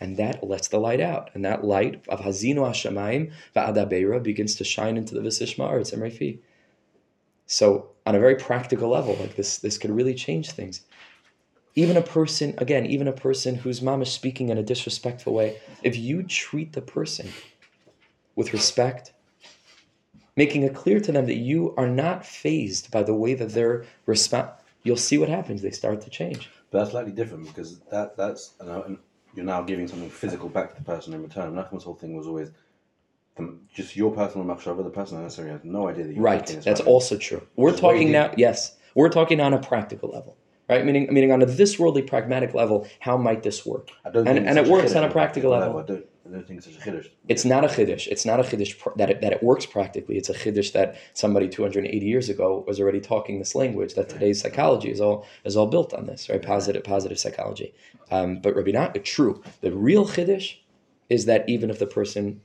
And 0.00 0.16
that 0.16 0.42
lets 0.42 0.68
the 0.68 0.80
light 0.80 1.00
out. 1.00 1.30
And 1.34 1.44
that 1.44 1.64
light 1.64 2.02
of 2.08 2.20
Hazinu 2.20 2.56
Hashemayim 2.56 3.32
Va'adabeira 3.54 4.22
begins 4.22 4.56
to 4.56 4.64
shine 4.64 4.96
into 4.96 5.14
the 5.14 5.20
Visishma 5.20 5.64
Arts 5.64 5.92
and 5.92 6.38
So 7.46 7.90
on 8.04 8.14
a 8.16 8.20
very 8.20 8.34
practical 8.34 8.88
level, 8.88 9.14
like 9.20 9.36
this, 9.36 9.58
this 9.58 9.78
could 9.78 9.90
really 9.90 10.14
change 10.14 10.50
things. 10.50 10.82
Even 11.74 11.96
a 11.96 12.02
person, 12.02 12.54
again, 12.58 12.84
even 12.86 13.08
a 13.08 13.12
person 13.12 13.54
whose 13.54 13.80
mom 13.80 14.02
is 14.02 14.12
speaking 14.12 14.50
in 14.50 14.58
a 14.58 14.62
disrespectful 14.62 15.32
way, 15.32 15.58
if 15.82 15.96
you 15.96 16.22
treat 16.22 16.72
the 16.72 16.82
person 16.82 17.28
with 18.36 18.52
respect, 18.52 19.12
making 20.36 20.62
it 20.62 20.74
clear 20.74 21.00
to 21.00 21.12
them 21.12 21.26
that 21.26 21.36
you 21.36 21.74
are 21.76 21.86
not 21.88 22.26
phased 22.26 22.90
by 22.90 23.02
the 23.02 23.14
way 23.14 23.34
that 23.34 23.50
they're 23.50 23.84
respond, 24.06 24.50
you'll 24.82 24.96
see 24.96 25.16
what 25.18 25.28
happens. 25.28 25.62
They 25.62 25.70
start 25.70 26.00
to 26.02 26.10
change. 26.10 26.50
But 26.70 26.78
that's 26.78 26.90
slightly 26.90 27.12
different 27.12 27.46
because 27.46 27.78
that 27.90 28.16
that's 28.16 28.54
uh, 28.60 28.82
and 28.86 28.98
you're 29.34 29.44
now 29.44 29.62
giving 29.62 29.88
something 29.88 30.10
physical 30.10 30.48
back 30.48 30.70
to 30.70 30.76
the 30.76 30.84
person 30.84 31.14
in 31.14 31.22
return. 31.22 31.54
Nachman's 31.54 31.84
whole 31.84 31.94
thing 31.94 32.14
was 32.14 32.26
always 32.26 32.50
the, 33.36 33.56
just 33.74 33.96
your 33.96 34.12
personal 34.12 34.46
machshava. 34.46 34.82
The 34.84 34.90
person 34.90 35.22
necessarily 35.22 35.52
has 35.52 35.64
no 35.64 35.88
idea 35.88 36.04
that 36.04 36.14
you're 36.14 36.22
Right. 36.22 36.46
That's 36.46 36.66
happen. 36.66 36.86
also 36.86 37.16
true. 37.16 37.46
We're 37.56 37.70
It's 37.70 37.80
talking 37.80 38.12
now. 38.12 38.32
Yes, 38.36 38.76
we're 38.94 39.08
talking 39.08 39.40
on 39.40 39.54
a 39.54 39.58
practical 39.58 40.10
level, 40.10 40.36
right? 40.72 40.84
Meaning, 40.84 41.12
meaning 41.12 41.32
on 41.32 41.42
a 41.42 41.46
this 41.46 41.78
worldly 41.78 42.02
pragmatic 42.02 42.54
level. 42.54 42.86
How 43.00 43.16
might 43.16 43.42
this 43.42 43.64
work? 43.66 43.90
And- 44.26 44.38
and 44.48 44.58
it 44.58 44.66
works 44.68 44.94
on 44.94 45.04
a 45.04 45.10
practical 45.10 45.50
level. 45.52 45.78
I 45.78 45.82
don't. 45.82 46.06
I 46.24 46.30
don't 46.36 46.46
think 46.46 46.58
it's 46.58 46.68
a 46.68 46.70
chiddush. 46.70 47.08
It's 47.28 47.44
not 47.44 47.64
a 47.64 47.68
chiddush. 47.68 48.06
It's 48.06 48.24
not 48.24 48.38
a 48.38 48.44
chiddush 48.44 48.78
pr- 48.78 48.90
that 48.96 49.10
it, 49.10 49.20
that 49.22 49.32
it 49.32 49.42
works 49.42 49.66
practically. 49.66 50.16
It's 50.16 50.30
a 50.30 50.34
chiddush 50.34 50.72
that 50.72 50.96
somebody 51.14 51.48
280 51.48 52.06
years 52.06 52.28
ago 52.28 52.64
was 52.66 52.80
already 52.80 53.00
talking 53.00 53.38
this 53.40 53.54
language. 53.56 53.94
That 53.94 54.08
today's 54.08 54.40
psychology 54.40 54.90
is 54.90 55.00
all 55.00 55.26
is 55.44 55.56
all 55.56 55.66
built 55.66 55.92
on 55.92 56.06
this, 56.06 56.30
right? 56.30 56.40
Positive 56.40 56.84
positive 56.84 57.18
psychology. 57.18 57.74
Um, 58.10 58.38
but 58.40 58.54
Rabbi 58.54 58.70
not 58.70 58.94
true. 59.04 59.42
The 59.62 59.72
real 59.72 60.06
chiddush 60.06 60.56
is 61.10 61.26
that 61.26 61.46
even 61.48 61.70
if 61.70 61.78
the 61.80 61.86
person 61.86 62.40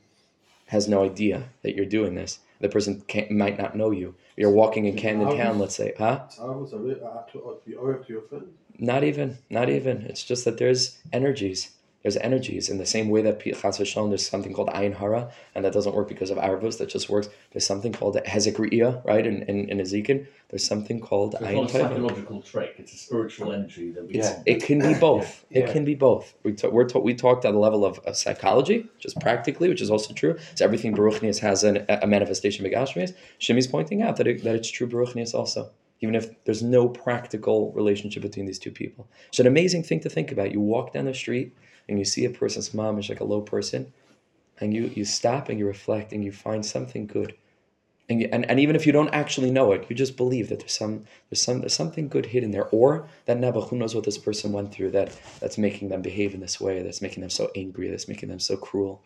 has 0.68 0.88
no 0.88 1.06
idea 1.06 1.44
that 1.62 1.76
you're 1.76 1.86
doing 1.86 2.16
this, 2.16 2.40
the 2.60 2.70
person 2.70 3.04
might 3.30 3.58
not 3.58 3.76
know 3.76 3.92
you. 3.92 4.16
You're 4.36 4.52
walking 4.52 4.86
in 4.86 4.96
Camden 4.96 5.36
Town, 5.38 5.60
let's 5.60 5.76
say, 5.76 5.94
huh? 5.98 6.26
Tzarus 6.30 6.74
are 6.74 6.78
really- 6.78 7.02
are 7.02 7.26
to 7.32 7.40
to 7.40 7.60
be 7.66 7.74
to 7.74 8.14
your 8.14 8.22
friend. 8.24 8.48
Not 8.80 9.04
even, 9.04 9.40
not 9.50 9.70
even. 9.70 10.04
It's 10.04 10.24
just 10.24 10.46
that 10.46 10.58
there's 10.58 10.98
energies. 11.12 11.72
There's 12.08 12.16
energies 12.16 12.70
in 12.70 12.78
the 12.78 12.86
same 12.86 13.10
way 13.10 13.22
that 13.24 13.42
Chas 13.42 13.80
v'Shalom, 13.80 14.08
there's 14.08 14.26
something 14.26 14.54
called 14.54 14.70
Ayin 14.70 14.96
Hara, 14.96 15.30
and 15.54 15.66
that 15.66 15.74
doesn't 15.74 15.94
work 15.94 16.08
because 16.08 16.30
of 16.30 16.38
Arvos, 16.38 16.78
that 16.78 16.88
just 16.88 17.10
works. 17.10 17.28
There's 17.52 17.68
something 17.68 17.92
called 17.92 18.16
Hezek 18.16 18.54
Re'iyah, 18.54 19.04
right, 19.04 19.28
in, 19.28 19.44
in, 19.44 19.68
in 19.68 19.82
Ezekiel. 19.82 20.24
There's 20.48 20.66
something 20.66 21.02
called 21.02 21.34
So 21.34 21.46
it's 21.46 21.54
not 21.54 21.66
a 21.66 21.90
psychological 21.90 22.42
trick; 22.42 22.76
it's 22.78 22.94
a 22.94 22.98
spiritual 22.98 23.52
energy 23.52 23.92
that 23.92 24.08
we. 24.08 24.22
Want. 24.22 24.44
it 24.46 24.64
can 24.64 24.80
be 24.80 24.94
both. 25.08 25.44
Yeah. 25.50 25.64
It 25.64 25.74
can 25.74 25.84
be 25.84 25.96
both. 25.96 26.34
We 26.44 26.54
ta- 26.54 26.70
we're 26.70 26.88
ta- 26.88 27.00
we 27.00 27.14
talked 27.14 27.44
at 27.44 27.52
the 27.52 27.60
level 27.60 27.84
of, 27.84 28.00
of 28.06 28.16
psychology, 28.16 28.88
just 29.00 29.20
practically, 29.20 29.68
which 29.68 29.82
is 29.82 29.92
also 29.92 30.14
true. 30.14 30.38
So 30.56 30.64
everything 30.64 30.96
Baruchnius 30.96 31.40
has 31.40 31.66
an, 31.66 31.86
a 31.90 32.08
manifestation 32.08 32.66
of 32.66 32.72
Gashmias. 32.72 33.14
Shimi's 33.40 33.68
pointing 33.68 34.02
out 34.02 34.16
that, 34.16 34.28
it, 34.28 34.46
that 34.46 34.56
it's 34.56 34.72
true 34.72 34.88
Baruchnius 34.88 35.34
also, 35.34 35.72
even 36.00 36.16
if 36.16 36.42
there's 36.46 36.64
no 36.64 36.88
practical 36.88 37.74
relationship 37.74 38.24
between 38.24 38.46
these 38.46 38.60
two 38.60 38.72
people. 38.72 39.10
It's 39.28 39.40
an 39.40 39.48
amazing 39.48 39.84
thing 39.84 40.00
to 40.00 40.10
think 40.10 40.32
about. 40.32 40.54
You 40.54 40.62
walk 40.62 40.94
down 40.94 41.04
the 41.04 41.14
street 41.14 41.54
and 41.88 42.00
you 42.00 42.06
see 42.06 42.26
a 42.26 42.30
person's 42.30 42.74
mom 42.74 43.00
is 43.00 43.10
like 43.10 43.20
a 43.20 43.24
low 43.26 43.42
person, 43.42 43.94
and 44.60 44.74
you, 44.74 44.92
you 44.96 45.06
stop 45.06 45.50
and 45.50 45.60
you 45.60 45.68
reflect 45.68 46.12
and 46.14 46.24
you 46.24 46.32
find 46.32 46.66
something 46.66 47.08
good. 47.08 47.36
And, 48.10 48.22
you, 48.22 48.30
and, 48.32 48.50
and 48.50 48.60
even 48.60 48.76
if 48.76 48.86
you 48.88 48.94
don't 48.94 49.10
actually 49.10 49.52
know 49.52 49.74
it, 49.74 49.86
you 49.90 49.96
just 49.96 50.16
believe 50.16 50.48
that 50.50 50.60
there's 50.60 50.72
some 50.72 51.04
there's 51.30 51.42
some 51.42 51.60
there's 51.60 51.74
something 51.74 52.08
good 52.08 52.28
hidden 52.28 52.52
there, 52.52 52.70
or 52.70 53.08
that 53.26 53.38
never 53.38 53.60
who 53.60 53.76
knows 53.78 53.94
what 53.94 54.06
this 54.06 54.18
person 54.18 54.54
went 54.54 54.72
through 54.72 54.92
that 54.92 55.20
that's 55.42 55.58
making 55.58 55.90
them 55.90 56.02
behave 56.02 56.34
in 56.34 56.40
this 56.40 56.60
way, 56.62 56.82
that's 56.82 57.02
making 57.02 57.20
them 57.22 57.30
so 57.30 57.52
angry, 57.56 57.90
that's 57.90 58.08
making 58.08 58.30
them 58.30 58.40
so 58.40 58.56
cruel. 58.56 59.02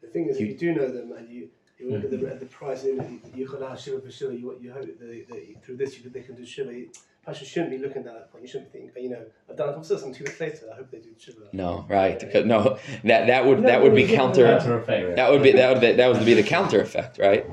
The 0.00 0.06
thing 0.08 0.28
is, 0.28 0.38
You- 0.38 0.46
if 0.46 0.52
you 0.52 0.58
do 0.58 0.80
know 0.80 0.88
them 0.88 1.12
and 1.18 1.28
you, 1.28 1.48
you 1.78 1.90
look 1.90 2.04
at 2.04 2.10
the, 2.10 2.18
mm-hmm. 2.18 2.26
at 2.26 2.38
the 2.38 2.46
price, 2.46 2.84
you 2.84 3.20
you 3.34 3.48
can 3.48 3.60
have 3.62 3.80
shiva 3.80 4.00
for 4.00 4.12
shiva. 4.12 4.32
You, 4.32 4.56
you 4.60 4.72
hope 4.72 4.82
that, 4.82 5.00
that 5.00 5.64
through 5.64 5.76
this 5.78 5.98
you, 5.98 6.08
they 6.08 6.22
can 6.22 6.36
do 6.36 6.46
shiva. 6.46 6.84
You, 7.22 7.24
perhaps 7.24 7.40
you 7.40 7.46
shouldn't 7.46 7.70
be 7.70 7.78
looking 7.78 7.98
at 7.98 8.12
that 8.12 8.32
point. 8.32 8.44
You 8.44 8.48
shouldn't 8.48 8.72
think, 8.72 8.92
thinking, 8.92 9.10
you 9.10 9.16
know, 9.16 9.24
I've 9.48 9.56
done 9.56 9.70
it 9.70 9.76
for 9.76 9.84
some 9.84 10.12
two 10.12 10.24
weeks 10.24 10.40
later. 10.40 10.68
I 10.72 10.76
hope 10.76 10.90
they 10.90 10.98
do 10.98 11.10
shiva. 11.18 11.38
No, 11.52 11.86
right? 11.88 12.18
Because, 12.18 12.44
no, 12.54 12.78
that 13.04 13.26
that 13.26 13.46
would 13.46 13.62
that 13.64 13.82
would 13.82 13.94
be 13.94 14.06
counter. 14.06 14.46
Counter. 14.58 15.14
That 15.14 15.30
would 15.30 15.42
be 15.42 15.52
that 15.52 15.72
would 15.72 15.80
be, 15.80 15.92
that 15.92 16.12
would 16.12 16.24
be 16.24 16.34
the 16.34 16.42
counter 16.42 16.80
effect, 16.80 17.18
right? 17.18 17.46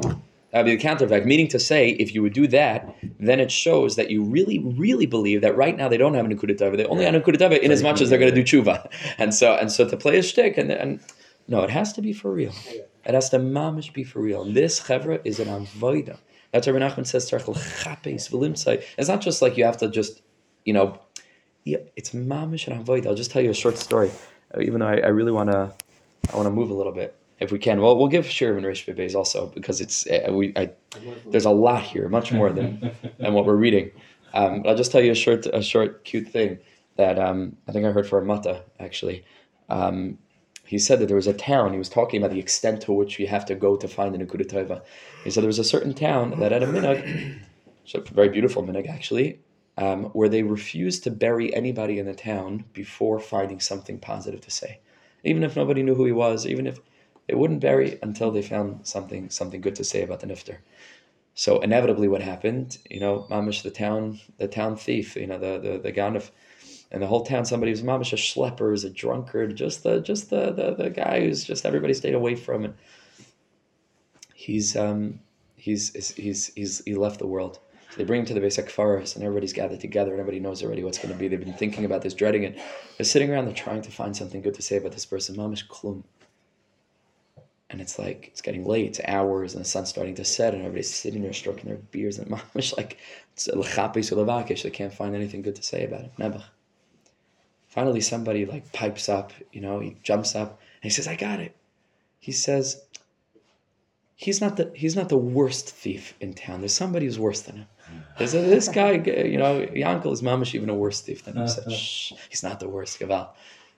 That 0.51 0.63
would 0.63 0.65
be 0.65 0.75
the 0.75 0.81
counter 0.81 1.05
effect. 1.05 1.25
Meaning 1.27 1.47
to 1.49 1.59
say, 1.59 1.89
if 1.89 2.15
you 2.15 2.23
would 2.23 2.33
do 2.33 2.47
that, 2.47 2.95
then 3.19 3.39
it 3.39 3.51
shows 3.51 3.95
that 3.97 4.09
you 4.09 4.23
really, 4.23 4.59
really 4.59 5.05
believe 5.05 5.41
that 5.41 5.55
right 5.55 5.77
now 5.77 5.87
they 5.87 5.97
don't 5.97 6.15
have 6.15 6.25
an 6.25 6.35
Nekudatava. 6.35 6.75
They 6.75 6.85
only 6.85 7.05
have 7.05 7.13
an 7.13 7.21
Nekudatava 7.21 7.59
in 7.59 7.71
as 7.71 7.83
much 7.83 8.01
as 8.01 8.09
they're 8.09 8.17
going 8.17 8.33
to 8.33 8.43
do 8.43 8.63
tshuva. 8.63 8.89
And 9.19 9.33
so, 9.33 9.53
and 9.53 9.71
so 9.71 9.87
to 9.87 9.97
play 9.97 10.17
a 10.17 10.23
shtick, 10.23 10.57
and, 10.57 10.71
and 10.71 10.99
no, 11.47 11.61
it 11.63 11.69
has 11.69 11.93
to 11.93 12.01
be 12.01 12.13
for 12.13 12.31
real. 12.31 12.53
Yeah. 12.73 12.81
It 13.05 13.13
has 13.13 13.29
to 13.29 13.39
mamish 13.39 13.93
be 13.93 14.03
for 14.03 14.21
real. 14.21 14.43
This 14.45 14.79
chevra 14.79 15.19
is 15.23 15.39
an 15.39 15.47
avoida. 15.47 16.17
That's 16.51 16.67
Rabbi 16.67 16.79
Nachman 16.79 17.05
says. 17.05 17.29
"Tzarich 17.29 17.47
l'chapes 17.47 18.29
v'limtzai." 18.29 18.83
It's 18.97 19.09
not 19.09 19.21
just 19.21 19.41
like 19.41 19.57
you 19.57 19.63
have 19.65 19.77
to 19.77 19.89
just, 19.89 20.21
you 20.65 20.73
know, 20.73 20.99
yeah, 21.63 21.77
it's 21.95 22.11
mamish 22.11 22.67
and 22.67 22.83
avoida. 22.83 23.07
I'll 23.07 23.15
just 23.15 23.31
tell 23.31 23.41
you 23.41 23.51
a 23.51 23.53
short 23.53 23.77
story, 23.77 24.11
uh, 24.55 24.61
even 24.61 24.79
though 24.79 24.87
I, 24.87 24.97
I 24.97 25.07
really 25.07 25.31
want 25.31 25.51
to, 25.51 25.71
I 26.31 26.35
want 26.35 26.47
to 26.47 26.51
move 26.51 26.69
a 26.69 26.73
little 26.73 26.93
bit 26.93 27.15
if 27.39 27.51
we 27.51 27.59
can. 27.59 27.81
Well, 27.81 27.97
we'll 27.97 28.07
give 28.07 28.25
Shir 28.25 28.57
and 28.57 28.65
Rish 28.65 28.85
Bebe's 28.85 29.15
also 29.15 29.47
because 29.47 29.81
it's 29.81 30.07
uh, 30.07 30.31
we. 30.31 30.53
I, 30.55 30.71
there's 31.27 31.45
a 31.45 31.51
lot 31.51 31.83
here, 31.83 32.09
much 32.09 32.31
more 32.31 32.51
than 32.51 32.91
than 33.19 33.33
what 33.33 33.45
we're 33.45 33.55
reading. 33.55 33.91
Um, 34.33 34.61
but 34.61 34.69
I'll 34.69 34.77
just 34.77 34.91
tell 34.91 35.01
you 35.01 35.11
a 35.11 35.15
short, 35.15 35.47
a 35.47 35.61
short, 35.61 36.03
cute 36.03 36.27
thing 36.27 36.59
that 36.97 37.17
um, 37.17 37.55
I 37.67 37.71
think 37.71 37.85
I 37.85 37.91
heard 37.91 38.07
for 38.07 38.19
a 38.19 38.25
mata 38.25 38.63
actually. 38.79 39.25
Um, 39.69 40.17
he 40.69 40.77
said 40.77 40.99
that 40.99 41.07
there 41.07 41.15
was 41.15 41.25
a 41.25 41.33
town. 41.33 41.73
He 41.73 41.79
was 41.79 41.89
talking 41.89 42.21
about 42.21 42.29
the 42.29 42.39
extent 42.39 42.81
to 42.81 42.93
which 42.93 43.17
you 43.17 43.25
have 43.25 43.43
to 43.47 43.55
go 43.55 43.75
to 43.75 43.87
find 43.87 44.13
an 44.13 44.23
Nekuda 44.23 44.45
Tova. 44.45 44.83
He 45.23 45.31
said 45.31 45.41
there 45.41 45.47
was 45.47 45.57
a 45.57 45.63
certain 45.63 45.95
town 45.95 46.39
that 46.39 46.51
had 46.51 46.61
a 46.61 46.67
minhag, 46.67 47.39
a 47.95 48.01
very 48.13 48.29
beautiful 48.29 48.61
minhag 48.61 48.87
actually, 48.87 49.39
um, 49.79 50.03
where 50.17 50.29
they 50.29 50.43
refused 50.43 51.03
to 51.05 51.09
bury 51.09 51.51
anybody 51.55 51.97
in 51.97 52.05
the 52.05 52.13
town 52.13 52.65
before 52.71 53.19
finding 53.19 53.59
something 53.59 53.97
positive 53.97 54.41
to 54.41 54.51
say, 54.51 54.79
even 55.23 55.43
if 55.43 55.55
nobody 55.55 55.81
knew 55.81 55.95
who 55.95 56.05
he 56.05 56.11
was, 56.11 56.45
even 56.45 56.67
if 56.67 56.79
they 57.25 57.33
wouldn't 57.33 57.61
bury 57.61 57.97
until 58.03 58.29
they 58.29 58.43
found 58.43 58.85
something 58.85 59.31
something 59.31 59.61
good 59.61 59.75
to 59.77 59.83
say 59.83 60.03
about 60.03 60.19
the 60.19 60.27
nifter. 60.27 60.57
So 61.33 61.61
inevitably, 61.61 62.07
what 62.07 62.21
happened? 62.21 62.77
You 62.87 62.99
know, 62.99 63.25
mamish 63.31 63.63
the 63.63 63.71
town, 63.71 64.19
the 64.37 64.47
town 64.47 64.75
thief. 64.75 65.15
You 65.15 65.25
know, 65.25 65.39
the 65.39 65.57
the 65.57 65.79
the 65.79 65.91
ganef, 65.91 66.29
and 66.91 67.01
the 67.01 67.07
whole 67.07 67.25
town. 67.25 67.45
Somebody 67.45 67.71
who's 67.71 67.81
mamish 67.81 68.13
a 68.13 68.15
schlepper, 68.15 68.73
is 68.73 68.83
a 68.83 68.89
drunkard, 68.89 69.55
just 69.55 69.83
the 69.83 70.01
just 70.01 70.29
the, 70.29 70.51
the 70.51 70.75
the 70.75 70.89
guy 70.89 71.21
who's 71.21 71.43
just 71.43 71.65
everybody 71.65 71.93
stayed 71.93 72.15
away 72.15 72.35
from. 72.35 72.65
And 72.65 72.73
he's 74.33 74.75
um 74.75 75.19
he's 75.55 75.93
he's 75.93 76.11
he's, 76.11 76.53
he's 76.53 76.83
he 76.85 76.95
left 76.95 77.19
the 77.19 77.27
world. 77.27 77.59
So 77.91 77.97
they 77.97 78.03
bring 78.03 78.19
him 78.19 78.25
to 78.27 78.33
the 78.35 78.41
basic 78.41 78.69
forest, 78.69 79.15
and 79.15 79.25
everybody's 79.25 79.53
gathered 79.53 79.79
together, 79.79 80.11
and 80.11 80.19
everybody 80.19 80.39
knows 80.39 80.63
already 80.63 80.83
what's 80.83 80.99
going 80.99 81.11
to 81.11 81.17
be. 81.17 81.27
They've 81.27 81.39
been 81.39 81.53
thinking 81.53 81.85
about 81.85 82.03
this, 82.03 82.13
dreading 82.13 82.43
it. 82.43 82.59
They're 82.97 83.05
sitting 83.05 83.31
around, 83.31 83.45
they're 83.45 83.55
trying 83.55 83.81
to 83.81 83.91
find 83.91 84.15
something 84.15 84.43
good 84.43 84.53
to 84.53 84.61
say 84.61 84.77
about 84.77 84.91
this 84.91 85.07
person. 85.07 85.35
Mamish 85.35 85.67
klum 85.67 86.03
and 87.69 87.81
it's 87.81 87.99
like 87.99 88.29
it's 88.31 88.41
getting 88.41 88.65
late, 88.65 88.87
it's 88.87 89.01
hours, 89.07 89.53
and 89.53 89.63
the 89.63 89.67
sun's 89.67 89.89
starting 89.89 90.15
to 90.15 90.25
set, 90.25 90.53
and 90.53 90.63
everybody's 90.63 90.93
sitting 90.93 91.21
there 91.21 91.33
stroking 91.33 91.65
their 91.65 91.77
beards, 91.77 92.17
and 92.17 92.29
mamish 92.31 92.75
like 92.75 92.97
it's. 93.33 93.45
They 94.63 94.69
can't 94.71 94.93
find 94.93 95.15
anything 95.15 95.41
good 95.41 95.55
to 95.55 95.63
say 95.63 95.85
about 95.85 96.01
it. 96.01 96.11
Never. 96.17 96.43
Finally, 97.69 98.01
somebody 98.01 98.45
like 98.45 98.71
pipes 98.73 99.07
up. 99.07 99.31
You 99.53 99.61
know, 99.61 99.79
he 99.79 99.95
jumps 100.03 100.35
up 100.35 100.59
and 100.81 100.83
he 100.83 100.89
says, 100.89 101.07
"I 101.07 101.15
got 101.15 101.39
it." 101.39 101.55
He 102.19 102.31
says, 102.31 102.83
"He's 104.15 104.41
not 104.41 104.57
the 104.57 104.71
he's 104.75 104.95
not 104.95 105.09
the 105.09 105.17
worst 105.17 105.69
thief 105.69 106.15
in 106.19 106.33
town. 106.33 106.61
There's 106.61 106.73
somebody 106.73 107.05
who's 107.05 107.19
worse 107.19 107.41
than 107.41 107.57
him." 107.57 107.67
There's 108.17 108.33
a, 108.33 108.41
this 108.41 108.67
guy, 108.81 108.91
you 108.91 109.37
know, 109.37 109.65
Yankel 109.67 110.11
is 110.11 110.21
mamish 110.21 110.53
even 110.53 110.69
a 110.69 110.75
worse 110.75 111.01
thief 111.01 111.23
than 111.23 111.37
him. 111.37 111.43
He 111.43 111.47
said, 111.47 111.63
uh-huh. 111.65 111.75
Shh, 111.75 112.13
he's 112.29 112.43
not 112.43 112.59
the 112.59 112.69
worst. 112.69 112.99
Gaval. 112.99 113.29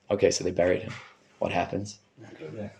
Okay, 0.09 0.31
so 0.31 0.43
they 0.43 0.51
buried 0.51 0.81
him. 0.81 0.93
What 1.39 1.51
happens? 1.51 1.99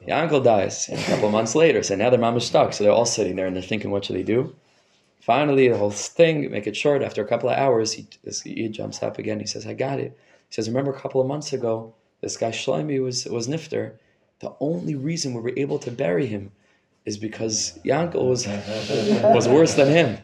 The 0.05 0.12
uncle 0.12 0.41
dies, 0.41 0.88
and 0.89 0.99
a 0.99 1.03
couple 1.03 1.26
of 1.26 1.32
months 1.32 1.55
later, 1.55 1.82
so 1.82 1.95
now 1.95 2.09
their 2.09 2.20
mom 2.20 2.38
is 2.38 2.45
stuck. 2.45 2.74
So 2.74 2.84
they're 2.84 2.93
all 2.93 3.05
sitting 3.05 3.36
there 3.36 3.47
and 3.47 3.55
they're 3.55 3.64
thinking, 3.64 3.89
what 3.89 4.05
should 4.05 4.16
they 4.16 4.24
do? 4.24 4.55
Finally, 5.20 5.68
the 5.68 5.78
whole 5.78 5.91
thing, 5.91 6.51
make 6.51 6.68
it 6.68 6.76
short, 6.76 7.01
after 7.01 7.24
a 7.24 7.28
couple 7.28 7.49
of 7.49 7.57
hours, 7.57 7.93
he, 7.93 8.07
he 8.43 8.68
jumps 8.70 9.01
up 9.01 9.18
again. 9.18 9.39
He 9.39 9.45
says, 9.45 9.66
I 9.66 9.74
got 9.74 9.99
it. 9.99 10.18
He 10.52 10.56
says, 10.56 10.68
Remember 10.68 10.91
a 10.91 10.99
couple 10.99 11.22
of 11.22 11.28
months 11.28 11.54
ago, 11.54 11.95
this 12.20 12.36
guy 12.36 12.52
Shlomi 12.52 13.02
was, 13.02 13.26
was 13.26 13.47
Nifter. 13.47 13.93
The 14.39 14.54
only 14.60 14.95
reason 14.95 15.34
we 15.34 15.39
were 15.39 15.54
able 15.56 15.80
to 15.80 15.89
bury 15.89 16.28
him 16.28 16.52
is 17.06 17.18
because 17.18 17.80
Yankel 17.86 18.28
was, 18.28 18.45
was 19.34 19.47
worse 19.47 19.76
than 19.76 19.88
him. 19.88 20.18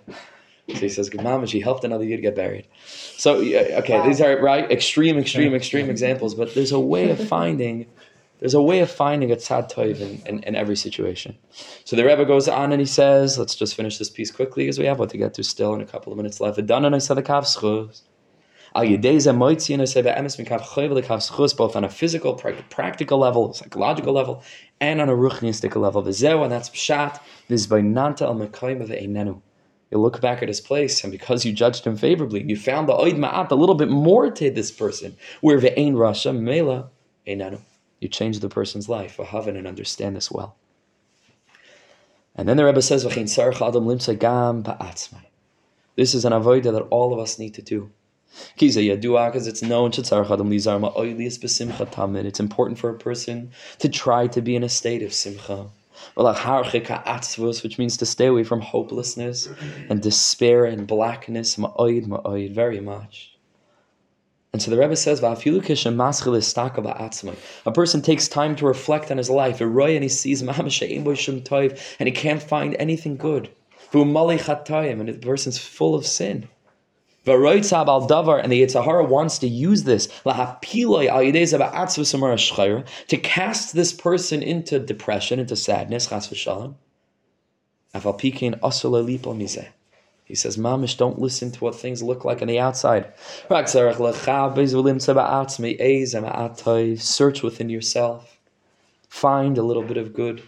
So 0.68 0.82
he 0.82 0.90
says, 0.90 1.10
Mama, 1.14 1.48
she 1.48 1.62
helped 1.62 1.86
another 1.86 2.04
to 2.04 2.18
get 2.18 2.36
buried. 2.36 2.68
So, 2.86 3.36
okay, 3.38 4.06
these 4.06 4.20
are 4.20 4.38
right 4.42 4.70
extreme, 4.70 5.18
extreme, 5.18 5.56
extreme 5.56 5.90
examples, 5.90 6.36
but 6.36 6.54
there's 6.54 6.74
a 6.74 6.80
way 6.80 7.10
of 7.10 7.26
finding. 7.26 7.86
There's 8.40 8.54
a 8.54 8.62
way 8.62 8.82
of 8.82 8.92
finding 8.92 9.32
a 9.32 9.38
tzad 9.38 9.72
toiv 9.72 10.02
in, 10.02 10.22
in, 10.26 10.44
in 10.44 10.56
every 10.56 10.76
situation. 10.76 11.38
So 11.86 11.96
the 11.96 12.04
Rebbe 12.04 12.26
goes 12.26 12.50
on 12.50 12.74
and 12.74 12.82
he 12.82 12.86
says, 12.86 13.40
let's 13.40 13.56
just 13.56 13.76
finish 13.76 13.98
this 13.98 14.10
piece 14.10 14.30
quickly 14.30 14.66
because 14.66 14.78
we 14.78 14.86
have 14.86 15.00
what 15.00 15.10
to 15.12 15.18
get 15.18 15.34
to 15.36 15.44
still 15.44 15.74
in 15.74 15.80
a 15.80 15.86
couple 15.86 16.12
of 16.12 16.18
minutes 16.18 16.42
left. 16.42 16.58
Both 21.54 21.76
on 21.76 21.84
a 21.84 21.90
physical, 21.90 22.34
practical 22.36 23.18
level, 23.18 23.54
psychological 23.54 24.14
level, 24.14 24.44
and 24.80 25.02
on 25.02 25.10
a 25.10 25.16
ruchnistic 25.16 25.76
level. 25.76 26.04
V'zeu 26.04 26.44
and 26.44 26.52
that's 26.52 26.70
pshat 26.70 27.20
v'zbaynanta 27.50 28.22
al 28.22 28.36
mekayim 28.36 28.82
of 28.82 28.90
einenu. 28.90 29.42
You 29.92 30.00
look 30.00 30.20
back 30.20 30.42
at 30.42 30.50
his 30.50 30.60
place, 30.60 31.04
and 31.04 31.12
because 31.12 31.46
you 31.46 31.54
judged 31.54 31.86
him 31.86 31.96
favorably, 31.96 32.44
you 32.44 32.58
found 32.58 32.90
the 32.90 32.94
oid 32.94 33.18
ma'at 33.18 33.52
a 33.52 33.56
little 33.56 33.76
bit 33.76 33.90
more 33.90 34.30
to 34.30 34.52
this 34.52 34.70
person. 34.70 35.16
Where 35.42 35.60
ve'ein 35.60 35.94
rasha 35.94 36.38
mela 36.38 36.90
einenu. 37.26 37.62
You 38.00 38.10
change 38.10 38.40
the 38.40 38.50
person's 38.50 38.88
life. 38.88 39.18
Vahavan 39.18 39.58
and 39.58 39.66
understand 39.66 40.16
this 40.16 40.30
well. 40.30 40.56
And 42.36 42.48
then 42.48 42.58
the 42.58 42.66
Rebbe 42.66 42.84
says. 42.84 43.04
This 43.04 43.18
is 46.14 46.26
an 46.26 46.32
avodah 46.32 46.72
that 46.72 46.88
all 46.92 47.14
of 47.14 47.20
us 47.20 47.40
need 47.40 47.56
to 47.56 47.64
do. 47.64 47.90
Because 48.58 49.48
it's 49.48 49.62
known. 49.62 49.92
It's 49.94 50.12
important 52.40 52.80
for 52.80 52.90
a 52.90 52.98
person 52.98 53.52
to 53.80 53.90
try 53.90 54.28
to 54.28 54.42
be 54.42 54.56
in 54.56 54.64
a 54.64 54.70
state 54.70 55.04
of 55.04 55.14
simcha. 55.14 55.68
Which 56.16 57.80
means 57.80 57.98
to 57.98 58.06
stay 58.06 58.28
away 58.28 58.44
from 58.44 58.62
hopelessness 58.62 59.50
and 59.90 60.02
despair 60.02 60.66
and 60.66 60.88
blackness, 60.88 61.56
very 61.56 62.80
much. 62.80 63.34
And 64.54 64.62
so 64.62 64.72
the 64.72 64.78
Rebbe 64.78 64.96
says. 64.96 65.22
A 65.22 65.36
person 67.74 68.02
takes 68.02 68.28
time 68.28 68.56
to 68.56 68.66
reflect 68.66 69.12
on 69.12 69.18
his 69.18 69.30
life, 69.30 69.62
and 69.62 70.04
he 70.04 70.10
sees 70.10 70.42
and 70.42 70.50
he 72.00 72.12
can't 72.12 72.42
find 72.42 72.76
anything 72.80 73.18
good. 73.18 73.50
And 73.94 74.16
the 74.16 75.20
person's 75.22 75.58
full 75.58 75.96
of 75.96 76.06
sin. 76.06 76.48
V'roy 77.28 77.60
tzab 77.60 77.88
al 77.88 78.08
davar, 78.08 78.42
and 78.42 78.50
the 78.50 78.64
Yetzer 78.64 78.86
Hara 78.86 79.04
wants 79.04 79.38
to 79.40 79.50
use 79.50 79.84
this 79.84 80.08
to 83.08 83.18
cast 83.22 83.76
this 83.76 83.92
person 83.92 84.42
into 84.42 84.80
depression, 84.80 85.38
into 85.38 85.58
sadness. 85.58 86.08
He 86.08 86.36
says, 90.36 90.58
Mamish, 90.58 90.98
don't 90.98 91.20
listen 91.20 91.52
to 91.52 91.60
what 91.60 91.76
things 91.76 92.02
look 92.02 92.24
like 92.24 92.42
on 92.42 92.48
the 92.48 92.60
outside. 92.60 93.12
Search 97.02 97.44
within 97.44 97.70
yourself. 97.70 98.40
Find 99.10 99.58
a 99.58 99.64
little 99.64 99.84
bit 99.84 99.98
of 99.98 100.14
good. 100.14 100.44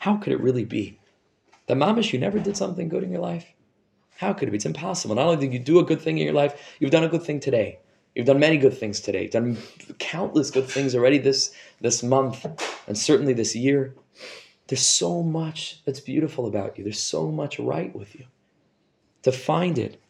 How 0.00 0.16
could 0.16 0.32
it 0.32 0.40
really 0.40 0.64
be? 0.64 0.98
That 1.66 1.76
Mamish, 1.76 2.12
you 2.12 2.18
never 2.18 2.38
did 2.38 2.56
something 2.56 2.88
good 2.88 3.04
in 3.04 3.10
your 3.10 3.20
life? 3.20 3.46
How 4.16 4.32
could 4.32 4.48
it 4.48 4.50
be? 4.50 4.56
It's 4.56 4.66
impossible. 4.66 5.14
Not 5.14 5.26
only 5.26 5.46
did 5.46 5.52
you 5.52 5.58
do 5.58 5.78
a 5.78 5.84
good 5.84 6.00
thing 6.00 6.18
in 6.18 6.24
your 6.24 6.34
life, 6.34 6.76
you've 6.78 6.90
done 6.90 7.04
a 7.04 7.08
good 7.08 7.22
thing 7.22 7.40
today. 7.40 7.78
You've 8.14 8.26
done 8.26 8.38
many 8.38 8.58
good 8.58 8.76
things 8.76 9.00
today. 9.00 9.22
You've 9.22 9.32
done 9.32 9.56
countless 9.98 10.50
good 10.50 10.68
things 10.68 10.94
already 10.94 11.18
this, 11.18 11.54
this 11.80 12.02
month 12.02 12.46
and 12.86 12.98
certainly 12.98 13.32
this 13.32 13.56
year. 13.56 13.94
There's 14.68 14.86
so 14.86 15.22
much 15.22 15.82
that's 15.84 16.00
beautiful 16.00 16.46
about 16.46 16.78
you. 16.78 16.84
There's 16.84 17.00
so 17.00 17.30
much 17.30 17.58
right 17.58 17.94
with 17.94 18.14
you. 18.14 18.26
To 19.22 19.32
find 19.32 19.78
it. 19.78 20.00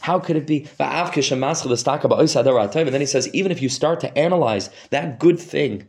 How 0.00 0.18
could 0.18 0.36
it 0.36 0.46
be? 0.46 0.68
And 0.78 2.94
then 2.94 3.00
he 3.00 3.06
says, 3.06 3.34
even 3.34 3.50
if 3.50 3.62
you 3.62 3.68
start 3.68 4.00
to 4.00 4.18
analyze 4.18 4.70
that 4.90 5.18
good 5.18 5.40
thing, 5.40 5.88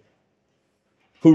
you 1.22 1.32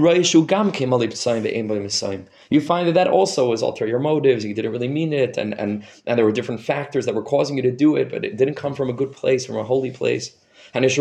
find 2.61 2.87
that 2.87 2.93
that 2.95 3.07
also 3.07 3.49
was 3.49 3.61
ulterior 3.61 3.99
motives. 3.99 4.43
You 4.43 4.53
didn't 4.55 4.71
really 4.71 4.87
mean 4.87 5.13
it, 5.13 5.37
and, 5.37 5.53
and, 5.59 5.83
and 6.07 6.17
there 6.17 6.25
were 6.25 6.31
different 6.31 6.61
factors 6.61 7.05
that 7.05 7.13
were 7.13 7.21
causing 7.21 7.57
you 7.57 7.61
to 7.63 7.71
do 7.71 7.95
it, 7.95 8.09
but 8.09 8.25
it 8.25 8.35
didn't 8.35 8.55
come 8.55 8.73
from 8.73 8.89
a 8.89 8.93
good 8.93 9.11
place, 9.11 9.45
from 9.45 9.57
a 9.57 9.63
holy 9.63 9.91
place. 9.91 10.35
Even 10.73 10.97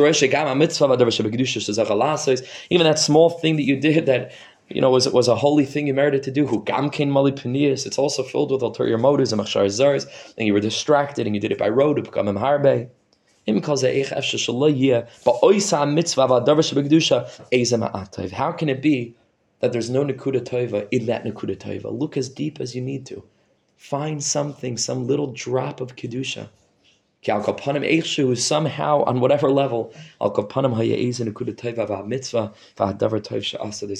that 2.84 2.98
small 2.98 3.30
thing 3.30 3.56
that 3.56 3.62
you 3.62 3.80
did 3.80 4.06
that 4.06 4.32
you 4.68 4.80
know 4.80 4.90
was 4.90 5.08
was 5.08 5.28
a 5.28 5.36
holy 5.36 5.64
thing 5.64 5.86
you 5.86 5.94
merited 5.94 6.22
to 6.22 6.30
do. 6.30 6.46
Who 6.46 6.62
gamkein 6.64 7.08
mali. 7.08 7.32
It's 7.32 7.98
also 7.98 8.22
filled 8.22 8.52
with 8.52 8.62
ulterior 8.62 8.98
motives 8.98 9.32
and 9.32 9.40
and 9.40 10.46
you 10.46 10.52
were 10.52 10.60
distracted 10.60 11.26
and 11.26 11.34
you 11.34 11.40
did 11.40 11.52
it 11.52 11.58
by 11.58 11.68
road. 11.68 12.06
How 13.46 13.60
can 18.52 18.68
it 18.68 18.82
be 18.82 19.14
that 19.60 19.72
there's 19.72 19.90
no 19.90 20.04
Nakuda 20.04 20.40
Tova 20.40 20.88
in 20.90 21.06
that 21.06 21.24
Nakuda 21.24 21.56
Tova? 21.56 21.98
Look 21.98 22.16
as 22.16 22.28
deep 22.30 22.60
as 22.60 22.74
you 22.74 22.80
need 22.80 23.04
to. 23.06 23.22
Find 23.76 24.24
something, 24.24 24.78
some 24.78 25.06
little 25.06 25.32
drop 25.32 25.82
of 25.82 25.94
Kedusha. 25.94 26.48
Somehow 28.36 29.04
on 29.04 29.20
whatever 29.20 29.50
level. 29.50 29.92
There's 30.20 30.32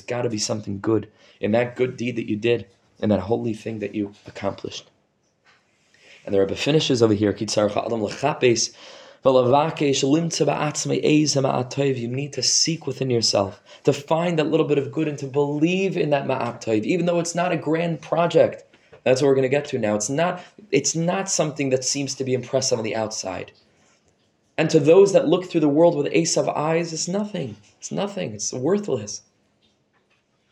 got 0.02 0.22
to 0.22 0.30
be 0.30 0.38
something 0.38 0.80
good 0.80 1.08
in 1.40 1.52
that 1.52 1.76
good 1.76 1.96
deed 1.98 2.16
that 2.16 2.30
you 2.30 2.36
did, 2.36 2.66
in 3.00 3.10
that 3.10 3.20
holy 3.20 3.52
thing 3.52 3.80
that 3.80 3.94
you 3.94 4.14
accomplished. 4.26 4.90
And 6.24 6.34
the 6.34 6.40
Rebbe 6.40 6.56
finishes 6.56 7.02
over 7.02 7.12
here, 7.12 7.34
you 11.98 12.08
need 12.08 12.32
to 12.34 12.42
seek 12.42 12.86
within 12.86 13.08
yourself, 13.08 13.62
to 13.84 13.92
find 13.94 14.38
that 14.38 14.50
little 14.50 14.66
bit 14.66 14.76
of 14.76 14.92
good 14.92 15.08
and 15.08 15.18
to 15.18 15.26
believe 15.26 15.96
in 15.96 16.10
that 16.10 16.26
ma'at 16.26 16.84
even 16.84 17.06
though 17.06 17.20
it's 17.20 17.34
not 17.34 17.50
a 17.50 17.56
grand 17.56 18.02
project. 18.02 18.64
That's 19.02 19.22
what 19.22 19.28
we're 19.28 19.34
going 19.34 19.44
to 19.44 19.48
get 19.48 19.64
to 19.66 19.78
now. 19.78 19.94
It's 19.94 20.10
not, 20.10 20.42
it's 20.70 20.94
not 20.94 21.30
something 21.30 21.70
that 21.70 21.84
seems 21.84 22.14
to 22.16 22.24
be 22.24 22.34
impressive 22.34 22.76
on 22.76 22.84
the 22.84 22.96
outside. 22.96 23.52
And 24.58 24.68
to 24.68 24.78
those 24.78 25.14
that 25.14 25.26
look 25.26 25.46
through 25.46 25.62
the 25.62 25.68
world 25.68 25.96
with 25.96 26.12
Esav 26.12 26.54
eyes, 26.54 26.92
it's 26.92 27.08
nothing. 27.08 27.56
It's 27.78 27.90
nothing. 27.90 28.34
It's 28.34 28.52
worthless. 28.52 29.22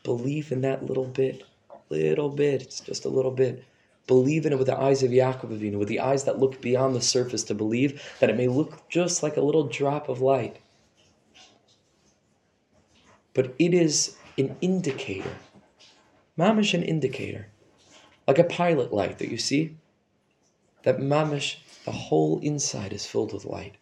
Believe 0.03 0.51
in 0.51 0.63
that 0.63 0.87
little 0.87 1.05
bit, 1.05 1.45
little 1.91 2.31
bit. 2.31 2.63
It's 2.63 2.81
just 2.81 3.05
a 3.05 3.11
little 3.11 3.31
bit. 3.31 3.65
Believe 4.07 4.47
in 4.47 4.53
it 4.53 4.59
with 4.59 4.67
the 4.67 4.79
eyes 4.79 5.03
of 5.03 5.11
Yaakov 5.11 5.57
Avinu, 5.57 5.79
with 5.79 5.89
the 5.89 6.01
eyes 6.01 6.25
that 6.25 6.39
look 6.39 6.61
beyond 6.61 6.95
the 6.95 7.01
surface 7.01 7.45
to 7.45 7.55
believe 7.55 8.03
that 8.19 8.31
it 8.31 8.37
may 8.37 8.49
look 8.49 8.89
just 8.89 9.23
like 9.23 9.37
a 9.37 9.43
little 9.43 9.65
drop 9.65 10.09
of 10.09 10.21
light. 10.21 10.59
But 13.35 13.55
it 13.59 13.73
is 13.73 14.17
an 14.37 14.57
indicator. 14.61 15.37
Mamish 16.39 16.75
an 16.75 16.83
indicator. 16.83 17.49
Like 18.27 18.39
a 18.39 18.45
pilot 18.45 18.93
light 18.93 19.19
that 19.19 19.31
you 19.31 19.39
see. 19.39 19.77
That 20.83 20.99
mamish, 20.99 21.59
the 21.85 21.93
whole 21.93 22.41
inside 22.41 22.93
is 22.93 23.07
filled 23.07 23.33
with 23.33 23.45
light. 23.45 23.77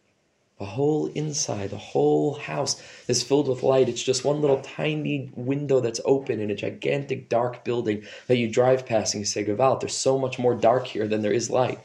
The 0.60 0.66
whole 0.66 1.06
inside, 1.14 1.70
the 1.70 1.78
whole 1.78 2.34
house 2.34 2.82
is 3.08 3.22
filled 3.22 3.48
with 3.48 3.62
light. 3.62 3.88
It's 3.88 4.02
just 4.02 4.26
one 4.26 4.42
little 4.42 4.60
tiny 4.60 5.32
window 5.34 5.80
that's 5.80 6.02
open 6.04 6.38
in 6.38 6.50
a 6.50 6.54
gigantic 6.54 7.30
dark 7.30 7.64
building 7.64 8.04
that 8.26 8.36
you 8.36 8.46
drive 8.46 8.84
past 8.84 9.14
and 9.14 9.22
you 9.22 9.24
say, 9.24 9.42
Gavalt, 9.42 9.80
there's 9.80 9.96
so 9.96 10.18
much 10.18 10.38
more 10.38 10.54
dark 10.54 10.86
here 10.86 11.08
than 11.08 11.22
there 11.22 11.32
is 11.32 11.48
light. 11.48 11.80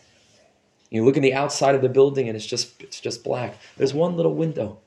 You 0.90 1.06
look 1.06 1.16
in 1.16 1.24
the 1.24 1.34
outside 1.34 1.74
of 1.74 1.82
the 1.82 1.88
building 1.88 2.28
and 2.28 2.36
it's 2.36 2.46
just 2.46 2.82
it's 2.82 3.00
just 3.00 3.24
black. 3.24 3.58
There's 3.78 3.94
one 3.94 4.18
little 4.18 4.36
window. 4.36 4.80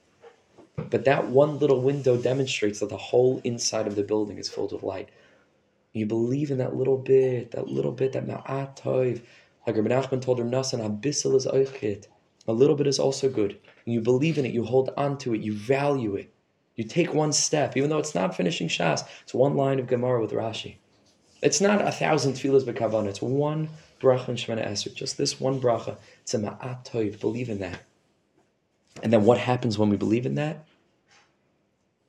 But 0.76 1.06
that 1.06 1.28
one 1.28 1.58
little 1.58 1.80
window 1.80 2.18
demonstrates 2.18 2.80
that 2.80 2.90
the 2.90 2.98
whole 2.98 3.40
inside 3.42 3.86
of 3.86 3.96
the 3.96 4.02
building 4.02 4.36
is 4.36 4.50
filled 4.50 4.72
with 4.72 4.82
light. 4.82 5.08
You 5.94 6.04
believe 6.04 6.50
in 6.50 6.58
that 6.58 6.76
little 6.76 6.98
bit, 6.98 7.52
that 7.52 7.68
little 7.68 7.92
bit, 7.92 8.12
that 8.12 8.26
ma'at. 8.26 8.84
Like 9.66 9.76
Rabbi 9.76 9.88
Nachman 9.88 10.20
told 10.20 10.40
Rabbi 10.40 10.54
Nassan, 10.54 10.80
abyssal 10.80 11.34
is 11.34 11.46
oichit. 11.46 12.06
A 12.46 12.52
little 12.52 12.76
bit 12.76 12.86
is 12.86 12.98
also 12.98 13.30
good. 13.30 13.58
And 13.88 13.94
you 13.94 14.02
believe 14.02 14.36
in 14.36 14.44
it, 14.44 14.52
you 14.52 14.64
hold 14.64 14.90
on 14.98 15.16
to 15.20 15.32
it, 15.32 15.40
you 15.40 15.54
value 15.54 16.14
it. 16.14 16.30
You 16.76 16.84
take 16.84 17.14
one 17.14 17.32
step, 17.32 17.74
even 17.74 17.88
though 17.88 17.96
it's 17.96 18.14
not 18.14 18.36
finishing 18.36 18.68
Shas. 18.68 19.02
It's 19.22 19.32
one 19.32 19.56
line 19.56 19.78
of 19.78 19.86
Gemara 19.86 20.20
with 20.20 20.32
Rashi. 20.32 20.74
It's 21.40 21.62
not 21.62 21.80
a 21.80 21.90
thousand 21.90 22.34
tefillas 22.34 22.64
b'kavanah. 22.64 23.06
It's 23.06 23.22
one 23.22 23.70
bracha 23.98 24.28
in 24.28 24.34
Shemoneh 24.34 24.68
Esrei. 24.68 24.94
Just 24.94 25.16
this 25.16 25.40
one 25.40 25.58
bracha. 25.58 25.96
It's 26.20 26.34
a 26.34 26.38
ma'at 26.38 26.84
toiv. 26.84 27.18
Believe 27.18 27.48
in 27.48 27.60
that. 27.60 27.80
And 29.02 29.10
then 29.10 29.24
what 29.24 29.38
happens 29.38 29.78
when 29.78 29.88
we 29.88 29.96
believe 29.96 30.26
in 30.26 30.34
that? 30.34 30.66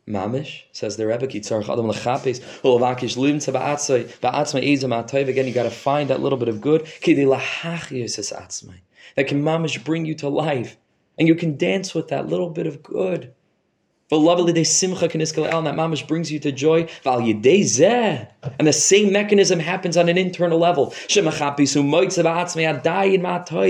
Mamish, 0.06 0.64
says 0.74 0.98
the 0.98 1.08
Rebbe, 1.08 1.28
ki 1.28 1.40
tzarech 1.40 1.72
adam 1.72 1.86
lechapes, 1.86 2.42
ulavakish 2.64 3.18
oh, 3.18 3.22
lim 3.22 3.38
tza 3.38 3.54
ba'atzai, 3.54 4.04
ba'atzmai 4.20 4.68
ezam 4.68 4.92
atayv. 5.02 5.30
Again, 5.30 5.48
you 5.48 5.54
got 5.54 5.64
to 5.64 5.72
find 5.72 6.10
that 6.10 6.20
little 6.20 6.38
bit 6.38 6.50
of 6.50 6.60
good. 6.60 6.86
Ki 7.00 7.14
de 7.14 7.24
lahachiyos 7.24 8.20
es 8.20 8.34
atzmai. 8.34 8.82
That 9.16 9.28
can 9.28 9.42
mamish 9.42 9.82
bring 9.82 10.06
you 10.06 10.16
to 10.16 10.28
life. 10.28 10.76
And 11.20 11.28
you 11.28 11.36
can 11.36 11.58
dance 11.58 11.94
with 11.94 12.08
that 12.08 12.28
little 12.28 12.50
bit 12.50 12.66
of 12.66 12.82
good. 12.82 13.34
And 14.12 14.26
that 14.26 15.76
mamash 15.76 16.08
brings 16.08 16.32
you 16.32 16.40
to 16.40 16.52
joy. 16.52 16.88
And 18.58 18.68
the 18.68 18.74
same 18.74 19.12
mechanism 19.14 19.60
happens 19.60 19.98
on 19.98 20.10
an 20.10 20.18
internal 20.18 20.58
level. 20.58 20.96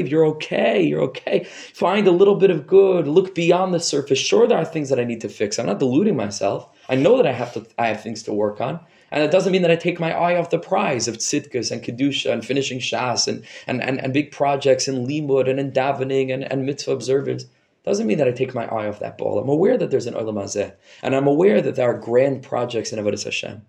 You're 0.09 0.25
okay, 0.27 0.81
you're 0.81 1.01
okay. 1.01 1.43
Find 1.73 2.07
a 2.07 2.11
little 2.11 2.35
bit 2.35 2.51
of 2.51 2.65
good. 2.67 3.05
Look 3.05 3.35
beyond 3.35 3.73
the 3.73 3.81
surface. 3.81 4.19
Sure, 4.19 4.47
there 4.47 4.57
are 4.57 4.63
things 4.63 4.87
that 4.87 4.99
I 4.99 5.03
need 5.03 5.19
to 5.21 5.29
fix. 5.29 5.59
I'm 5.59 5.65
not 5.65 5.79
deluding 5.79 6.15
myself. 6.15 6.69
I 6.87 6.95
know 6.95 7.17
that 7.17 7.27
I 7.27 7.33
have 7.33 7.53
to. 7.55 7.67
I 7.77 7.87
have 7.87 8.01
things 8.01 8.23
to 8.23 8.31
work 8.31 8.61
on. 8.61 8.79
And 9.11 9.23
it 9.23 9.31
doesn't 9.31 9.51
mean 9.51 9.61
that 9.63 9.71
I 9.71 9.75
take 9.75 9.99
my 9.99 10.11
eye 10.11 10.35
off 10.35 10.49
the 10.49 10.59
prize 10.59 11.07
of 11.07 11.17
tzidkas 11.17 11.71
and 11.71 11.83
kedusha 11.83 12.31
and 12.31 12.45
finishing 12.45 12.79
shas 12.79 13.27
and, 13.27 13.43
and, 13.67 13.81
and, 13.81 13.99
and 13.99 14.13
big 14.13 14.31
projects 14.31 14.87
in 14.87 15.07
limud 15.07 15.49
and 15.49 15.59
in 15.59 15.71
davening 15.71 16.33
and, 16.33 16.43
and 16.51 16.65
mitzvah 16.65 16.91
observance. 16.91 17.45
Doesn't 17.85 18.07
mean 18.07 18.17
that 18.17 18.27
I 18.27 18.31
take 18.31 18.53
my 18.53 18.65
eye 18.65 18.87
off 18.87 18.99
that 18.99 19.17
ball. 19.17 19.39
I'm 19.39 19.49
aware 19.49 19.77
that 19.77 19.89
there's 19.89 20.05
an 20.05 20.13
olam 20.13 20.35
hazeh, 20.35 20.73
and 21.01 21.15
I'm 21.15 21.27
aware 21.27 21.61
that 21.61 21.75
there 21.75 21.89
are 21.89 21.97
grand 21.97 22.43
projects 22.43 22.91
in 22.91 22.99
avodas 22.99 23.23
Hashem. 23.23 23.65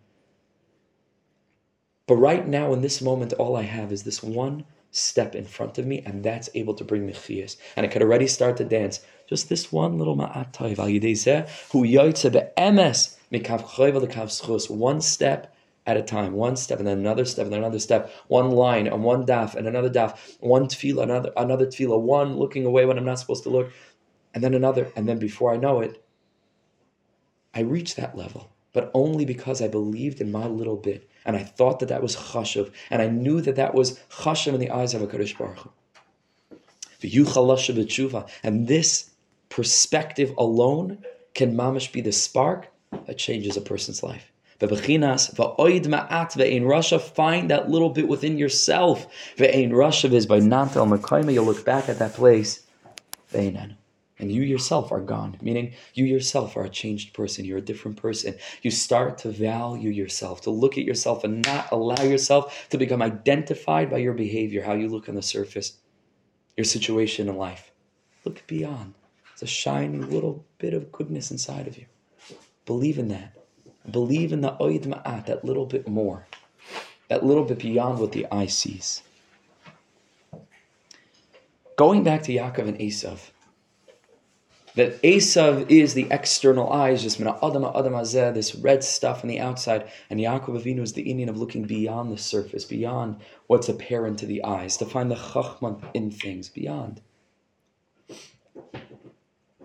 But 2.07 2.17
right 2.17 2.47
now, 2.47 2.73
in 2.73 2.81
this 2.81 3.01
moment, 3.01 3.33
all 3.35 3.57
I 3.57 3.63
have 3.63 3.93
is 3.93 4.03
this 4.03 4.21
one 4.23 4.65
step 4.91 5.37
in 5.37 5.45
front 5.45 5.79
of 5.79 5.87
me, 5.87 6.03
and 6.05 6.25
that's 6.25 6.51
able 6.55 6.75
to 6.75 6.85
bring 6.85 7.07
me 7.07 7.13
chiyas. 7.13 7.57
And 7.77 7.87
I 7.87 7.89
could 7.89 8.03
already 8.03 8.27
start 8.27 8.57
to 8.57 8.65
dance. 8.65 9.01
Just 9.29 9.49
this 9.49 9.71
one 9.71 9.97
little 9.97 10.17
ma'at 10.17 10.53
toiv 10.53 10.81
al 10.81 10.89
yidei 10.89 11.49
hu 11.71 11.85
yoytze 11.85 12.33
be'emes 12.33 13.17
one 14.69 15.01
step 15.01 15.55
at 15.87 15.97
a 15.97 16.03
time, 16.03 16.33
one 16.35 16.57
step 16.57 16.79
and 16.79 16.87
then 16.87 16.99
another 16.99 17.25
step 17.25 17.45
and 17.45 17.53
then 17.53 17.61
another 17.61 17.79
step, 17.79 18.13
one 18.29 18.51
line 18.51 18.87
and 18.87 19.03
one 19.03 19.25
daf 19.25 19.55
and 19.55 19.67
another 19.67 19.91
daf, 19.91 20.17
one 20.41 20.67
tefillah, 20.67 21.03
another 21.03 21.33
another 21.37 21.67
tefillah, 21.67 22.01
one 22.01 22.37
looking 22.37 22.67
away 22.67 22.85
when 22.85 22.99
I'm 22.99 23.05
not 23.05 23.19
supposed 23.19 23.43
to 23.45 23.51
look, 23.51 23.73
and 24.35 24.45
then 24.45 24.55
another, 24.55 24.93
and 24.95 25.09
then 25.09 25.19
before 25.19 25.53
I 25.53 25.57
know 25.57 25.81
it, 25.81 26.05
I 27.55 27.61
reach 27.61 27.97
that 27.97 28.17
level, 28.17 28.51
but 28.73 28.91
only 28.95 29.25
because 29.25 29.61
I 29.61 29.69
believed 29.69 30.21
in 30.21 30.31
my 30.31 30.47
little 30.47 30.77
bit, 30.77 31.09
and 31.25 31.37
I 31.37 31.43
thought 31.43 31.81
that 31.81 31.89
that 31.89 32.03
was 32.03 32.15
chashuv, 32.17 32.71
and 32.91 33.03
I 33.03 33.09
knew 33.09 33.41
that 33.41 33.57
that 33.57 33.75
was 33.75 33.99
chashuv 34.11 34.55
in 34.55 34.61
the 34.61 34.71
eyes 34.71 34.95
of 34.95 35.03
a 35.03 35.07
Kadosh 35.07 35.37
Baruch 35.37 35.59
Hu. 35.59 35.71
And 38.45 38.69
this 38.69 39.11
perspective 39.49 40.33
alone 40.37 41.05
can 41.35 41.57
mamish 41.57 41.91
be 41.93 42.01
the 42.01 42.13
spark 42.13 42.70
that 43.07 43.19
changes 43.19 43.57
a 43.57 43.61
person's 43.61 44.03
life. 44.03 44.31
Rasha. 46.65 47.01
Find 47.01 47.51
that 47.51 47.71
little 47.71 47.91
bit 47.91 48.07
within 48.09 48.37
yourself. 48.37 49.07
Rasha 49.39 50.13
is 50.13 50.27
by 50.27 50.39
nantel. 50.41 51.33
You'll 51.33 51.45
look 51.45 51.65
back 51.65 51.89
at 51.89 51.99
that 51.99 52.13
place. 52.13 52.67
And 53.33 54.31
you 54.31 54.43
yourself 54.43 54.93
are 54.93 55.01
gone, 55.01 55.39
meaning 55.41 55.73
you 55.95 56.05
yourself 56.05 56.55
are 56.59 56.65
a 56.65 56.69
changed 56.69 57.15
person. 57.15 57.47
You're 57.47 57.57
a 57.57 57.63
different 57.63 57.97
person. 57.97 58.35
You 58.61 58.71
start 58.71 59.17
to 59.19 59.31
value 59.31 59.89
yourself, 59.89 60.43
to 60.43 60.51
look 60.51 60.77
at 60.77 60.85
yourself 60.85 61.25
and 61.25 61.43
not 61.47 61.73
allow 61.73 62.03
yourself 62.03 62.69
to 62.69 62.77
become 62.77 63.01
identified 63.01 63.89
by 63.91 63.97
your 63.97 64.13
behavior, 64.13 64.63
how 64.63 64.75
you 64.75 64.89
look 64.89 65.09
on 65.09 65.15
the 65.15 65.23
surface, 65.23 65.79
your 66.55 66.67
situation 66.67 67.31
in 67.31 67.37
life. 67.39 67.73
Look 68.27 68.47
beyond. 68.47 68.93
It's 69.33 69.41
a 69.41 69.47
shiny 69.47 70.01
little 70.01 70.45
bit 70.59 70.75
of 70.75 70.93
goodness 70.93 71.31
inside 71.31 71.67
of 71.67 71.79
you. 71.79 71.87
Believe 72.71 73.01
in 73.01 73.09
that. 73.09 73.33
Believe 73.91 74.33
in 74.33 74.43
the 74.43 74.53
oid 74.61 74.87
ma'at, 74.87 75.27
that 75.27 75.45
little 75.45 75.67
bit 75.67 75.89
more, 75.89 76.29
that 77.09 77.27
little 77.27 77.45
bit 77.45 77.59
beyond 77.59 77.99
what 77.99 78.13
the 78.13 78.29
eye 78.31 78.47
sees. 78.47 79.03
Going 81.75 82.05
back 82.05 82.23
to 82.23 82.33
Yaakov 82.33 82.69
and 82.69 82.79
Esav, 82.79 83.31
that 84.77 85.03
Esav 85.03 85.69
is 85.69 85.95
the 85.95 86.07
external 86.13 86.73
eyes, 86.73 87.03
just 87.03 87.19
mina 87.19 87.37
adam 87.43 87.65
adam 87.65 87.95
hazeh, 87.95 88.33
this 88.33 88.55
red 88.55 88.85
stuff 88.85 89.25
on 89.25 89.29
the 89.29 89.41
outside, 89.41 89.91
and 90.09 90.21
Yaakov 90.21 90.63
Avinu 90.63 90.83
is 90.83 90.93
the 90.93 91.11
Indian 91.11 91.29
of 91.29 91.37
looking 91.37 91.65
beyond 91.65 92.13
the 92.13 92.19
surface, 92.19 92.65
beyond 92.65 93.17
what's 93.49 93.69
apparent 93.69 94.17
to 94.21 94.27
the 94.27 94.45
eyes, 94.45 94.77
to 94.77 94.87
find 94.87 95.11
the 95.11 95.17
chachma 95.17 95.83
in 95.93 96.13
things, 96.13 96.49
beyond. 96.49 97.01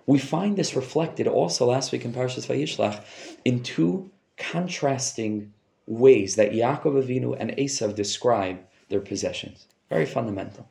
We 0.07 0.19
find 0.19 0.55
this 0.55 0.75
reflected 0.75 1.27
also 1.27 1.65
last 1.65 1.91
week 1.91 2.05
in 2.05 2.13
Parashas 2.13 2.47
Vayishlach 2.47 3.03
in 3.43 3.63
two 3.63 4.11
contrasting 4.37 5.53
ways 5.87 6.35
that 6.35 6.51
Yaakov 6.51 7.03
Avinu 7.03 7.35
and 7.39 7.51
Esav 7.51 7.95
describe 7.95 8.59
their 8.89 8.99
possessions. 8.99 9.65
Very 9.89 10.05
fundamental. 10.05 10.67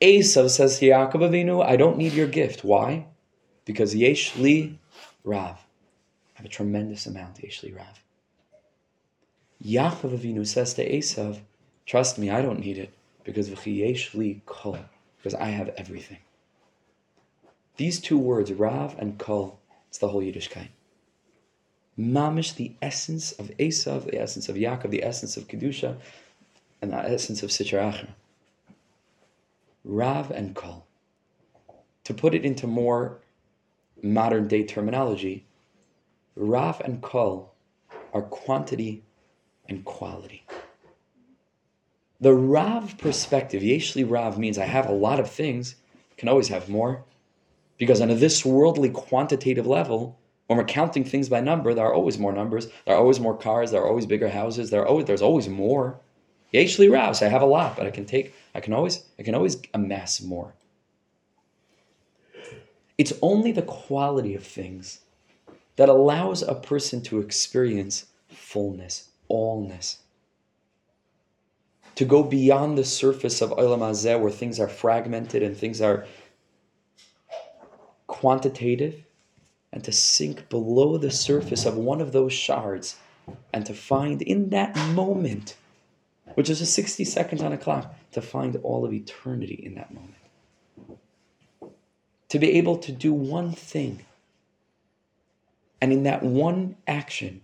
Esav 0.00 0.50
says 0.50 0.78
to 0.78 0.86
Yaakov 0.86 1.30
Avinu, 1.30 1.64
I 1.64 1.76
don't 1.76 1.98
need 1.98 2.12
your 2.12 2.26
gift. 2.26 2.64
Why? 2.64 3.06
Because 3.64 3.94
Yesh 3.94 4.36
Li 4.36 4.78
Rav. 5.24 5.56
I 5.56 6.38
have 6.38 6.46
a 6.46 6.48
tremendous 6.48 7.06
amount, 7.06 7.42
Yesh 7.42 7.62
Li 7.62 7.72
Rav. 7.72 8.02
Yaakov 9.64 10.16
Avinu 10.18 10.46
says 10.46 10.74
to 10.74 10.88
Esav, 10.88 11.40
Trust 11.86 12.18
me, 12.18 12.30
I 12.30 12.42
don't 12.42 12.60
need 12.60 12.78
it 12.78 12.92
because 13.24 13.48
Yesh 13.66 14.14
Li 14.14 14.42
Kol, 14.46 14.78
because 15.16 15.34
I 15.34 15.46
have 15.46 15.70
everything. 15.76 16.18
These 17.78 18.00
two 18.00 18.18
words, 18.18 18.52
Rav 18.52 18.98
and 18.98 19.18
Kol, 19.18 19.60
it's 19.88 19.98
the 19.98 20.08
whole 20.08 20.20
Yiddishkeit. 20.20 20.68
Mamish, 21.96 22.54
the 22.54 22.72
essence 22.82 23.32
of 23.32 23.50
Esav, 23.56 24.10
the 24.10 24.20
essence 24.20 24.48
of 24.48 24.56
Yaakov, 24.56 24.90
the 24.90 25.04
essence 25.04 25.36
of 25.36 25.46
Kedusha, 25.46 25.96
and 26.82 26.92
the 26.92 26.96
essence 26.96 27.42
of 27.44 27.50
Sitra 27.50 27.92
Achra. 27.92 28.08
Rav 29.84 30.32
and 30.32 30.56
Kol. 30.56 30.86
To 32.04 32.14
put 32.14 32.34
it 32.34 32.44
into 32.44 32.66
more 32.66 33.18
modern 34.02 34.48
day 34.48 34.64
terminology, 34.64 35.44
Rav 36.34 36.80
and 36.80 37.00
Kol 37.00 37.54
are 38.12 38.22
quantity 38.22 39.04
and 39.68 39.84
quality. 39.84 40.44
The 42.20 42.34
Rav 42.34 42.98
perspective, 42.98 43.62
Yeshli 43.62 44.04
Rav 44.08 44.36
means 44.36 44.58
I 44.58 44.64
have 44.64 44.88
a 44.88 44.92
lot 44.92 45.20
of 45.20 45.30
things, 45.30 45.76
can 46.16 46.28
always 46.28 46.48
have 46.48 46.68
more, 46.68 47.04
because 47.78 48.00
on 48.00 48.08
this 48.08 48.44
worldly 48.44 48.90
quantitative 48.90 49.66
level, 49.66 50.18
when 50.46 50.58
we're 50.58 50.64
counting 50.64 51.04
things 51.04 51.28
by 51.28 51.40
number, 51.40 51.72
there 51.72 51.86
are 51.86 51.94
always 51.94 52.18
more 52.18 52.32
numbers, 52.32 52.68
there 52.84 52.94
are 52.94 52.98
always 52.98 53.20
more 53.20 53.36
cars, 53.36 53.70
there 53.70 53.82
are 53.82 53.88
always 53.88 54.06
bigger 54.06 54.28
houses, 54.28 54.70
there 54.70 54.82
are 54.82 54.86
always, 54.86 55.06
there's 55.06 55.22
always 55.22 55.48
more. 55.48 56.00
Yeshli 56.52 57.14
so 57.14 57.26
I 57.26 57.28
have 57.28 57.42
a 57.42 57.46
lot, 57.46 57.76
but 57.76 57.86
I 57.86 57.90
can 57.90 58.06
take, 58.06 58.34
I 58.54 58.60
can 58.60 58.72
always, 58.72 59.04
I 59.18 59.22
can 59.22 59.34
always 59.34 59.58
amass 59.74 60.20
more. 60.20 60.54
It's 62.96 63.12
only 63.22 63.52
the 63.52 63.62
quality 63.62 64.34
of 64.34 64.42
things 64.42 65.00
that 65.76 65.88
allows 65.88 66.42
a 66.42 66.54
person 66.54 67.02
to 67.02 67.20
experience 67.20 68.06
fullness, 68.28 69.10
allness. 69.30 69.98
To 71.94 72.04
go 72.04 72.22
beyond 72.22 72.78
the 72.78 72.84
surface 72.84 73.40
of 73.42 73.50
Olam 73.50 73.80
Hazeh 73.80 74.18
where 74.18 74.30
things 74.30 74.58
are 74.58 74.68
fragmented 74.68 75.42
and 75.42 75.56
things 75.56 75.80
are 75.80 76.06
quantitative 78.08 79.04
and 79.72 79.84
to 79.84 79.92
sink 79.92 80.48
below 80.48 80.98
the 80.98 81.10
surface 81.10 81.64
of 81.64 81.76
one 81.76 82.00
of 82.00 82.10
those 82.10 82.32
shards 82.32 82.96
and 83.52 83.64
to 83.66 83.74
find 83.74 84.22
in 84.22 84.50
that 84.50 84.74
moment, 84.88 85.56
which 86.34 86.50
is 86.50 86.60
a 86.60 86.66
60 86.66 87.04
seconds 87.04 87.42
on 87.42 87.52
a 87.52 87.58
clock, 87.58 87.94
to 88.12 88.20
find 88.20 88.56
all 88.62 88.84
of 88.84 88.92
eternity 88.92 89.60
in 89.62 89.74
that 89.74 89.92
moment. 89.94 90.14
To 92.30 92.38
be 92.38 92.52
able 92.52 92.78
to 92.78 92.92
do 92.92 93.12
one 93.12 93.52
thing, 93.52 94.04
and 95.80 95.92
in 95.92 96.02
that 96.02 96.22
one 96.22 96.76
action, 96.86 97.42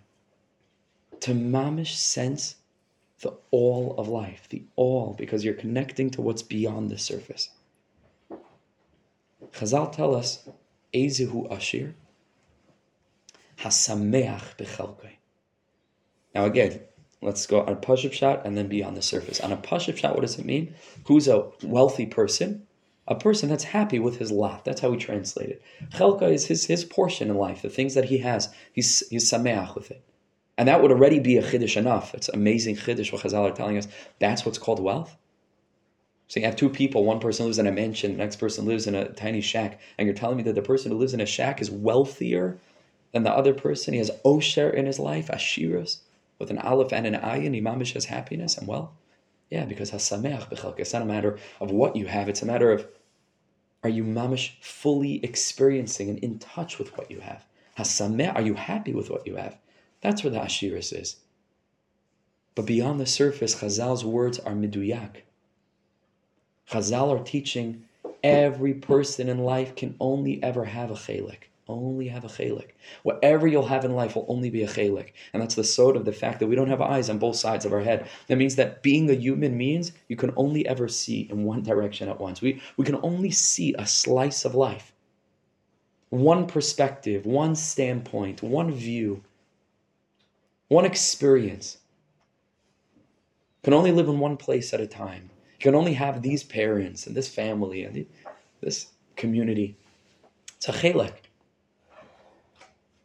to 1.21 1.33
mamish 1.33 1.95
sense 1.95 2.57
the 3.21 3.33
all 3.51 3.95
of 3.97 4.09
life, 4.09 4.49
the 4.51 4.63
all, 4.77 5.15
because 5.17 5.45
you're 5.45 5.55
connecting 5.55 6.11
to 6.11 6.21
what's 6.21 6.43
beyond 6.43 6.91
the 6.91 6.99
surface. 6.99 7.51
Chazal 9.55 9.93
tell 9.93 10.15
us, 10.15 10.49
Ezehu 10.93 11.51
Ashir, 11.51 11.95
Hasameach 13.59 14.57
Bechelkoi. 14.59 15.13
Now 16.35 16.45
again, 16.45 16.81
let's 17.23 17.47
go 17.47 17.61
on 17.61 17.69
a 17.69 17.77
Pashup 17.77 18.13
shot 18.13 18.45
and 18.45 18.57
then 18.57 18.69
be 18.69 18.83
on 18.83 18.95
the 18.95 19.03
surface. 19.03 19.41
On 19.41 19.53
a 19.53 19.57
Pashup 19.57 19.97
shot, 19.97 20.15
what 20.15 20.23
does 20.23 20.39
it 20.39 20.45
mean? 20.45 20.75
Who's 21.07 21.29
a 21.29 21.51
wealthy 21.63 22.07
person? 22.07 22.67
A 23.07 23.15
person 23.15 23.49
that's 23.49 23.65
happy 23.65 23.99
with 23.99 24.17
his 24.17 24.33
lot. 24.33 24.65
That's 24.65 24.81
how 24.81 24.91
we 24.91 24.97
translate 24.97 25.51
it. 25.51 25.63
Chelka 25.91 26.33
is 26.33 26.47
his, 26.47 26.65
his 26.65 26.85
portion 26.85 27.31
in 27.31 27.37
life, 27.37 27.63
the 27.63 27.69
things 27.69 27.95
that 27.95 28.07
he 28.07 28.19
has. 28.19 28.49
He's, 28.73 29.07
he's 29.09 29.31
sameach 29.31 29.75
with 29.75 29.91
it. 29.91 30.03
And 30.57 30.69
that 30.69 30.81
would 30.81 30.91
already 30.91 31.21
be 31.21 31.37
a 31.37 31.43
chiddush 31.43 31.77
enough. 31.77 32.15
It's 32.15 32.29
amazing 32.31 32.77
chiddush 32.77 33.13
what 33.13 33.23
Chazal 33.23 33.51
are 33.51 33.55
telling 33.55 33.77
us. 33.77 33.89
That's 34.21 34.47
what's 34.47 34.59
called 34.59 34.81
wealth. 34.81 35.17
So 36.29 36.41
you 36.41 36.47
have 36.47 36.57
two 36.57 36.71
people, 36.71 37.05
one 37.05 37.21
person 37.21 37.45
lives 37.45 37.59
in 37.59 37.67
a 37.67 37.73
mansion, 37.73 38.13
the 38.13 38.19
next 38.19 38.37
person 38.37 38.65
lives 38.65 38.87
in 38.87 38.95
a 38.95 39.09
tiny 39.11 39.41
shack, 39.41 39.79
and 39.99 40.07
you're 40.07 40.17
telling 40.17 40.39
me 40.39 40.43
that 40.45 40.55
the 40.55 40.63
person 40.63 40.91
who 40.91 40.99
lives 40.99 41.15
in 41.15 41.21
a 41.21 41.27
shack 41.27 41.61
is 41.61 41.71
wealthier 41.71 42.59
than 43.13 43.23
the 43.23 43.33
other 43.33 43.55
person. 43.55 43.95
He 43.95 43.99
has 43.99 44.11
osher 44.25 44.73
in 44.73 44.87
his 44.87 44.99
life, 44.99 45.29
ashiras, 45.29 45.99
with 46.39 46.51
an 46.51 46.59
aleph 46.59 46.93
and 46.93 47.07
an 47.07 47.15
ayin. 47.15 47.55
He 47.55 47.61
mamish 47.61 47.93
has 47.93 48.07
happiness 48.07 48.57
and 48.57 48.67
wealth. 48.67 48.91
Yeah, 49.51 49.67
because 49.67 49.91
hasameach 49.91 50.51
b'chalka. 50.51 50.81
It's 50.81 50.93
not 50.93 51.03
a 51.03 51.07
matter 51.07 51.39
of 51.61 51.71
what 51.71 51.95
you 51.95 52.07
have. 52.07 52.29
It's 52.29 52.43
a 52.43 52.47
matter 52.47 52.73
of 52.73 52.87
are 53.83 53.91
you 53.91 54.03
mamish 54.03 54.53
fully 54.63 55.23
experiencing 55.23 56.09
and 56.09 56.19
in 56.21 56.39
touch 56.39 56.79
with 56.79 56.97
what 56.97 57.11
you 57.11 57.21
have. 57.21 57.45
Hasameach, 57.79 58.35
are 58.35 58.43
you 58.43 58.55
happy 58.55 58.95
with 58.95 59.11
what 59.11 59.27
you 59.27 59.37
have? 59.37 59.59
That's 60.01 60.25
where 60.25 60.31
the 60.31 60.41
ashiras 60.41 60.99
is. 60.99 61.17
But 62.55 62.67
beyond 62.67 62.99
the 62.99 63.07
surface, 63.07 63.57
Chazal's 63.57 64.05
words 64.05 64.39
are 64.39 64.55
miduyak. 64.55 65.23
Chazal 66.71 67.19
are 67.19 67.23
teaching 67.23 67.85
every 68.23 68.75
person 68.75 69.29
in 69.29 69.39
life 69.39 69.75
can 69.77 69.95
only 70.01 70.43
ever 70.43 70.65
have 70.65 70.91
a 70.91 70.95
chelik. 70.95 71.45
Only 71.67 72.09
have 72.09 72.25
a 72.25 72.29
chelik. 72.29 72.73
Whatever 73.05 73.47
you'll 73.47 73.67
have 73.67 73.85
in 73.85 73.95
life 73.95 74.17
will 74.17 74.27
only 74.29 74.51
be 74.51 74.63
a 74.63 74.69
chelik. 74.69 75.13
And 75.33 75.43
that's 75.43 75.55
the 75.55 75.65
sod 75.65 75.97
of 75.97 76.05
the 76.05 76.13
fact 76.13 76.41
that 76.41 76.47
we 76.47 76.57
don't 76.57 76.69
have 76.69 76.83
eyes 76.83 77.09
on 77.09 77.19
both 77.19 77.37
sides 77.37 77.65
of 77.65 77.73
our 77.73 77.81
head. 77.81 78.07
That 78.27 78.37
means 78.37 78.57
that 78.57 78.83
being 78.83 79.09
a 79.09 79.15
human 79.15 79.57
means 79.57 79.93
you 80.09 80.17
can 80.17 80.33
only 80.37 80.67
ever 80.67 80.89
see 80.89 81.27
in 81.31 81.45
one 81.45 81.63
direction 81.63 82.09
at 82.09 82.21
once. 82.21 82.43
We, 82.43 82.61
we 82.77 82.85
can 82.85 82.99
only 83.03 83.31
see 83.31 83.75
a 83.79 83.87
slice 83.87 84.45
of 84.45 84.55
life. 84.55 84.93
One 86.11 86.47
perspective, 86.47 87.25
one 87.25 87.57
standpoint, 87.57 88.43
one 88.43 88.71
view, 88.71 89.23
one 90.69 90.85
experience. 90.85 91.79
Can 93.63 93.73
only 93.73 93.93
live 93.93 94.09
in 94.09 94.19
one 94.19 94.37
place 94.37 94.75
at 94.75 94.81
a 94.81 94.87
time. 94.87 95.31
Can 95.65 95.75
only 95.75 95.95
have 95.95 96.21
these 96.21 96.43
parents 96.45 97.07
and 97.07 97.17
this 97.17 97.27
family 97.27 97.85
and 97.85 98.05
this 98.61 98.89
community. 99.17 99.79
It's 100.59 100.69
a 100.69 100.73
chelek. 100.73 101.15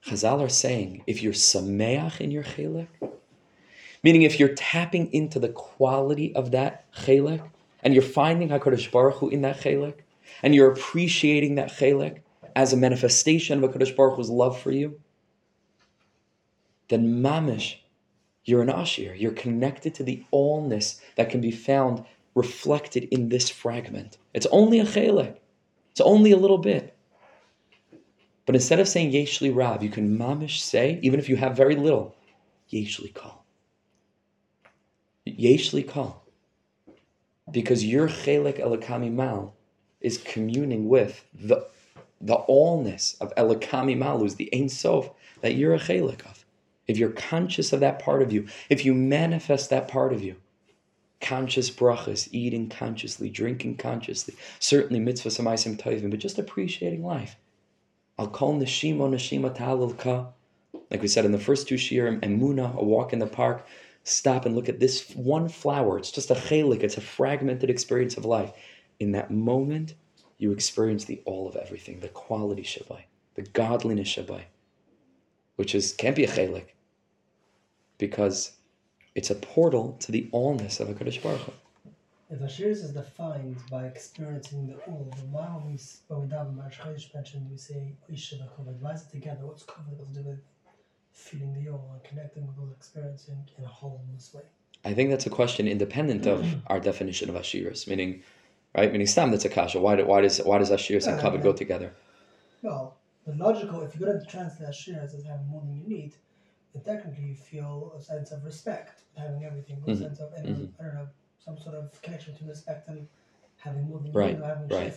Chazal 0.05 0.41
are 0.41 0.49
saying 0.49 1.01
if 1.07 1.23
you're 1.23 1.31
sameach 1.31 2.19
in 2.19 2.31
your 2.31 2.43
chelek, 2.43 2.89
meaning 4.03 4.23
if 4.23 4.41
you're 4.41 4.55
tapping 4.55 5.09
into 5.13 5.39
the 5.39 5.47
quality 5.47 6.35
of 6.35 6.51
that 6.51 6.91
chelek, 6.91 7.41
and 7.81 7.93
you're 7.93 8.03
finding 8.03 8.49
Hakadosh 8.49 8.91
Baruch 8.91 9.19
Hu 9.19 9.29
in 9.29 9.41
that 9.43 9.61
chelek, 9.61 9.99
and 10.43 10.53
you're 10.53 10.69
appreciating 10.69 11.55
that 11.55 11.71
chelek 11.71 12.19
as 12.57 12.73
a 12.73 12.77
manifestation 12.77 13.63
of 13.63 13.71
Hakadosh 13.71 13.95
Baruch 13.95 14.17
Hu's 14.17 14.29
love 14.29 14.59
for 14.59 14.71
you, 14.71 14.99
then 16.89 17.23
mamish, 17.23 17.75
you're 18.43 18.61
an 18.61 18.69
ashir. 18.69 19.15
You're 19.15 19.31
connected 19.31 19.95
to 19.95 20.03
the 20.03 20.25
allness 20.33 20.99
that 21.15 21.29
can 21.29 21.39
be 21.39 21.51
found 21.51 22.03
reflected 22.39 23.03
in 23.11 23.29
this 23.29 23.49
fragment. 23.49 24.17
It's 24.33 24.47
only 24.47 24.79
a 24.79 24.85
chelek. 24.85 25.35
It's 25.91 26.01
only 26.01 26.31
a 26.31 26.37
little 26.37 26.57
bit. 26.57 26.95
But 28.45 28.55
instead 28.55 28.79
of 28.79 28.87
saying 28.87 29.11
Yeshli 29.11 29.55
Rav, 29.55 29.83
you 29.83 29.89
can 29.89 30.17
mamish 30.17 30.59
say, 30.59 30.99
even 31.03 31.19
if 31.19 31.27
you 31.29 31.35
have 31.35 31.55
very 31.55 31.75
little, 31.75 32.15
Yeshli 32.71 33.13
Kol. 33.13 33.43
Yeshli 35.27 35.87
Kol. 35.87 36.23
Because 37.51 37.83
your 37.85 38.07
Chelek 38.07 38.59
Elikami 38.59 39.11
Mal 39.11 39.53
is 40.01 40.17
communing 40.17 40.87
with 40.87 41.25
the, 41.33 41.67
the 42.21 42.37
allness 42.49 43.19
of 43.21 43.35
Elikami 43.35 43.97
Mal, 43.97 44.19
who's 44.19 44.35
the 44.35 44.49
Ein 44.55 44.69
Sof, 44.69 45.11
that 45.41 45.55
you're 45.55 45.75
a 45.75 45.79
Chelek 45.79 46.25
of. 46.25 46.45
If 46.87 46.97
you're 46.97 47.11
conscious 47.11 47.71
of 47.73 47.81
that 47.81 47.99
part 47.99 48.21
of 48.21 48.31
you, 48.31 48.47
if 48.69 48.83
you 48.85 48.93
manifest 48.95 49.69
that 49.69 49.87
part 49.87 50.13
of 50.13 50.23
you, 50.23 50.37
conscious 51.21 51.69
brachas, 51.69 52.29
eating 52.31 52.69
consciously, 52.69 53.29
drinking 53.29 53.77
consciously, 53.77 54.35
certainly 54.59 54.99
mitzvah 54.99 55.29
samaisim 55.29 55.79
tovim, 55.79 56.09
but 56.09 56.19
just 56.19 56.39
appreciating 56.39 57.03
life. 57.03 57.35
I'll 58.17 58.27
call 58.27 58.59
neshima 58.59 59.09
neshima 59.09 59.55
ta'alilka. 59.55 60.27
Like 60.91 61.01
we 61.01 61.07
said 61.07 61.25
in 61.25 61.31
the 61.31 61.39
first 61.39 61.67
two 61.67 61.75
shiurim, 61.75 62.19
emuna, 62.21 62.75
a 62.75 62.83
walk 62.83 63.13
in 63.13 63.19
the 63.19 63.27
park. 63.27 63.65
Stop 64.03 64.45
and 64.45 64.55
look 64.55 64.69
at 64.69 64.79
this 64.79 65.09
one 65.11 65.49
flower. 65.49 65.97
It's 65.97 66.11
just 66.11 66.31
a 66.31 66.35
chelik. 66.35 66.83
It's 66.83 66.97
a 66.97 67.01
fragmented 67.01 67.69
experience 67.69 68.17
of 68.17 68.25
life. 68.25 68.51
In 68.99 69.11
that 69.11 69.29
moment, 69.29 69.93
you 70.37 70.51
experience 70.51 71.05
the 71.05 71.21
all 71.25 71.47
of 71.47 71.55
everything, 71.55 71.99
the 71.99 72.07
quality 72.07 72.63
shabai, 72.63 73.03
the 73.35 73.41
godliness 73.43 74.07
shabai, 74.07 74.43
which 75.57 75.75
is 75.75 75.93
can't 75.93 76.15
be 76.15 76.23
a 76.23 76.27
chelik, 76.27 76.69
because 77.97 78.53
it's 79.19 79.29
a 79.29 79.35
portal 79.35 79.97
to 79.99 80.13
the 80.13 80.29
allness 80.31 80.79
of 80.79 80.87
Hakadosh 80.87 81.21
Baruch 81.21 81.41
Hu. 81.41 81.51
If 82.31 82.39
Ashiris 82.39 82.81
is 82.85 82.91
defined 82.91 83.57
by 83.69 83.83
experiencing 83.85 84.67
the 84.67 84.75
all, 84.87 85.11
then 85.17 85.29
why 85.29 85.47
when 85.55 85.73
we 85.73 85.77
when 86.07 86.21
we 86.21 86.27
daven 86.33 86.55
Marish 86.55 86.77
Chodesh 86.77 87.13
mentioned 87.13 87.51
we 87.51 87.57
say 87.57 87.81
Isha 88.07 88.37
covered? 88.55 88.81
Why 88.81 88.93
is 88.93 89.01
it 89.01 89.11
together? 89.11 89.45
What's 89.45 89.63
covered 89.63 89.97
got 89.97 90.07
to 90.07 90.13
do 90.13 90.29
with 90.29 90.39
feeling 91.11 91.53
the 91.61 91.69
all 91.69 91.89
and 91.91 92.03
connecting 92.03 92.47
with 92.47 92.55
those 92.55 92.71
experiencing 92.71 93.43
in 93.57 93.63
a 93.65 93.67
wholeness 93.67 94.33
way? 94.33 94.43
I 94.85 94.93
think 94.93 95.09
that's 95.09 95.25
a 95.25 95.29
question 95.29 95.67
independent 95.67 96.25
of 96.25 96.45
our 96.67 96.79
definition 96.79 97.27
of 97.29 97.35
Ashiras, 97.35 97.87
meaning, 97.89 98.23
right? 98.77 98.89
Meaning, 98.89 99.07
Stam, 99.07 99.31
that's 99.31 99.43
a 99.43 99.49
kasha. 99.49 99.81
Why, 99.81 99.97
do, 99.97 100.05
why 100.05 100.21
does 100.21 100.37
why 100.37 100.59
does 100.59 100.71
Ashiras 100.71 101.07
and 101.07 101.19
Kavod 101.19 101.43
go 101.43 101.51
together? 101.51 101.91
Well, 102.61 102.95
the 103.27 103.33
logical, 103.35 103.81
if 103.81 103.95
you're 103.95 104.07
going 104.07 104.23
to 104.23 104.31
translate 104.31 104.69
Ashiras 104.69 105.13
as 105.13 105.25
having 105.25 105.47
more 105.47 105.61
than 105.61 105.75
you 105.75 105.87
need, 105.97 106.13
then 106.73 106.83
technically 106.83 107.25
you 107.29 107.35
feel 107.35 107.93
a 107.97 108.01
sense 108.01 108.31
of 108.31 108.43
respect, 108.43 109.03
having 109.17 109.43
everything, 109.45 109.77
a 109.87 109.89
Mhm, 109.91 109.99
sense 109.99 110.19
of, 110.19 110.33
and, 110.37 110.47
mhm. 110.47 110.69
I 110.79 110.83
don't 110.83 110.95
know, 110.95 111.07
some 111.39 111.57
sort 111.57 111.75
of 111.75 112.01
connection 112.01 112.35
to 112.37 112.45
respect 112.45 112.87
and 112.89 113.07
having 113.57 113.83
more 113.89 113.99
than 113.99 114.11
Right, 114.13 114.37
you 114.37 114.43
or 114.43 114.47
having 114.47 114.69
right. 114.69 114.93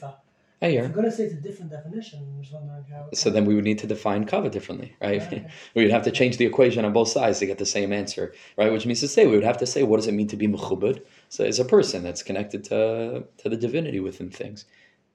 I 0.63 0.67
If 0.69 0.75
you're 0.75 0.89
going 0.91 1.05
to 1.07 1.11
say 1.11 1.25
it's 1.25 1.35
a 1.35 1.37
different 1.39 1.73
definition, 1.73 2.21
I'm 2.37 2.41
just 2.43 2.53
wondering 2.55 2.85
how. 2.85 3.09
So 3.15 3.31
then 3.31 3.45
we 3.47 3.55
would 3.57 3.65
need 3.65 3.79
to 3.81 3.87
define 3.89 4.25
Kavod 4.27 4.53
differently, 4.53 4.95
right? 5.03 5.21
Okay. 5.23 5.45
we 5.75 5.83
would 5.83 5.91
have 5.91 6.05
to 6.05 6.13
change 6.13 6.37
the 6.37 6.47
equation 6.47 6.85
on 6.85 6.93
both 6.93 7.09
sides 7.09 7.41
to 7.41 7.47
get 7.47 7.59
the 7.59 7.67
same 7.67 7.93
answer, 7.93 8.33
right? 8.57 8.71
Which 8.73 8.87
means 8.87 9.01
to 9.01 9.09
say 9.09 9.27
we 9.27 9.35
would 9.35 9.45
have 9.45 9.59
to 9.59 9.67
say 9.67 9.83
what 9.83 9.97
does 9.97 10.07
it 10.07 10.13
mean 10.15 10.29
to 10.29 10.37
be 10.37 10.47
mechubed? 10.47 11.01
So 11.29 11.43
it's 11.43 11.59
a 11.59 11.65
person 11.65 12.05
that's 12.05 12.23
connected 12.23 12.63
to 12.65 13.25
to 13.39 13.49
the 13.49 13.57
divinity 13.57 13.99
within 13.99 14.31
things, 14.31 14.67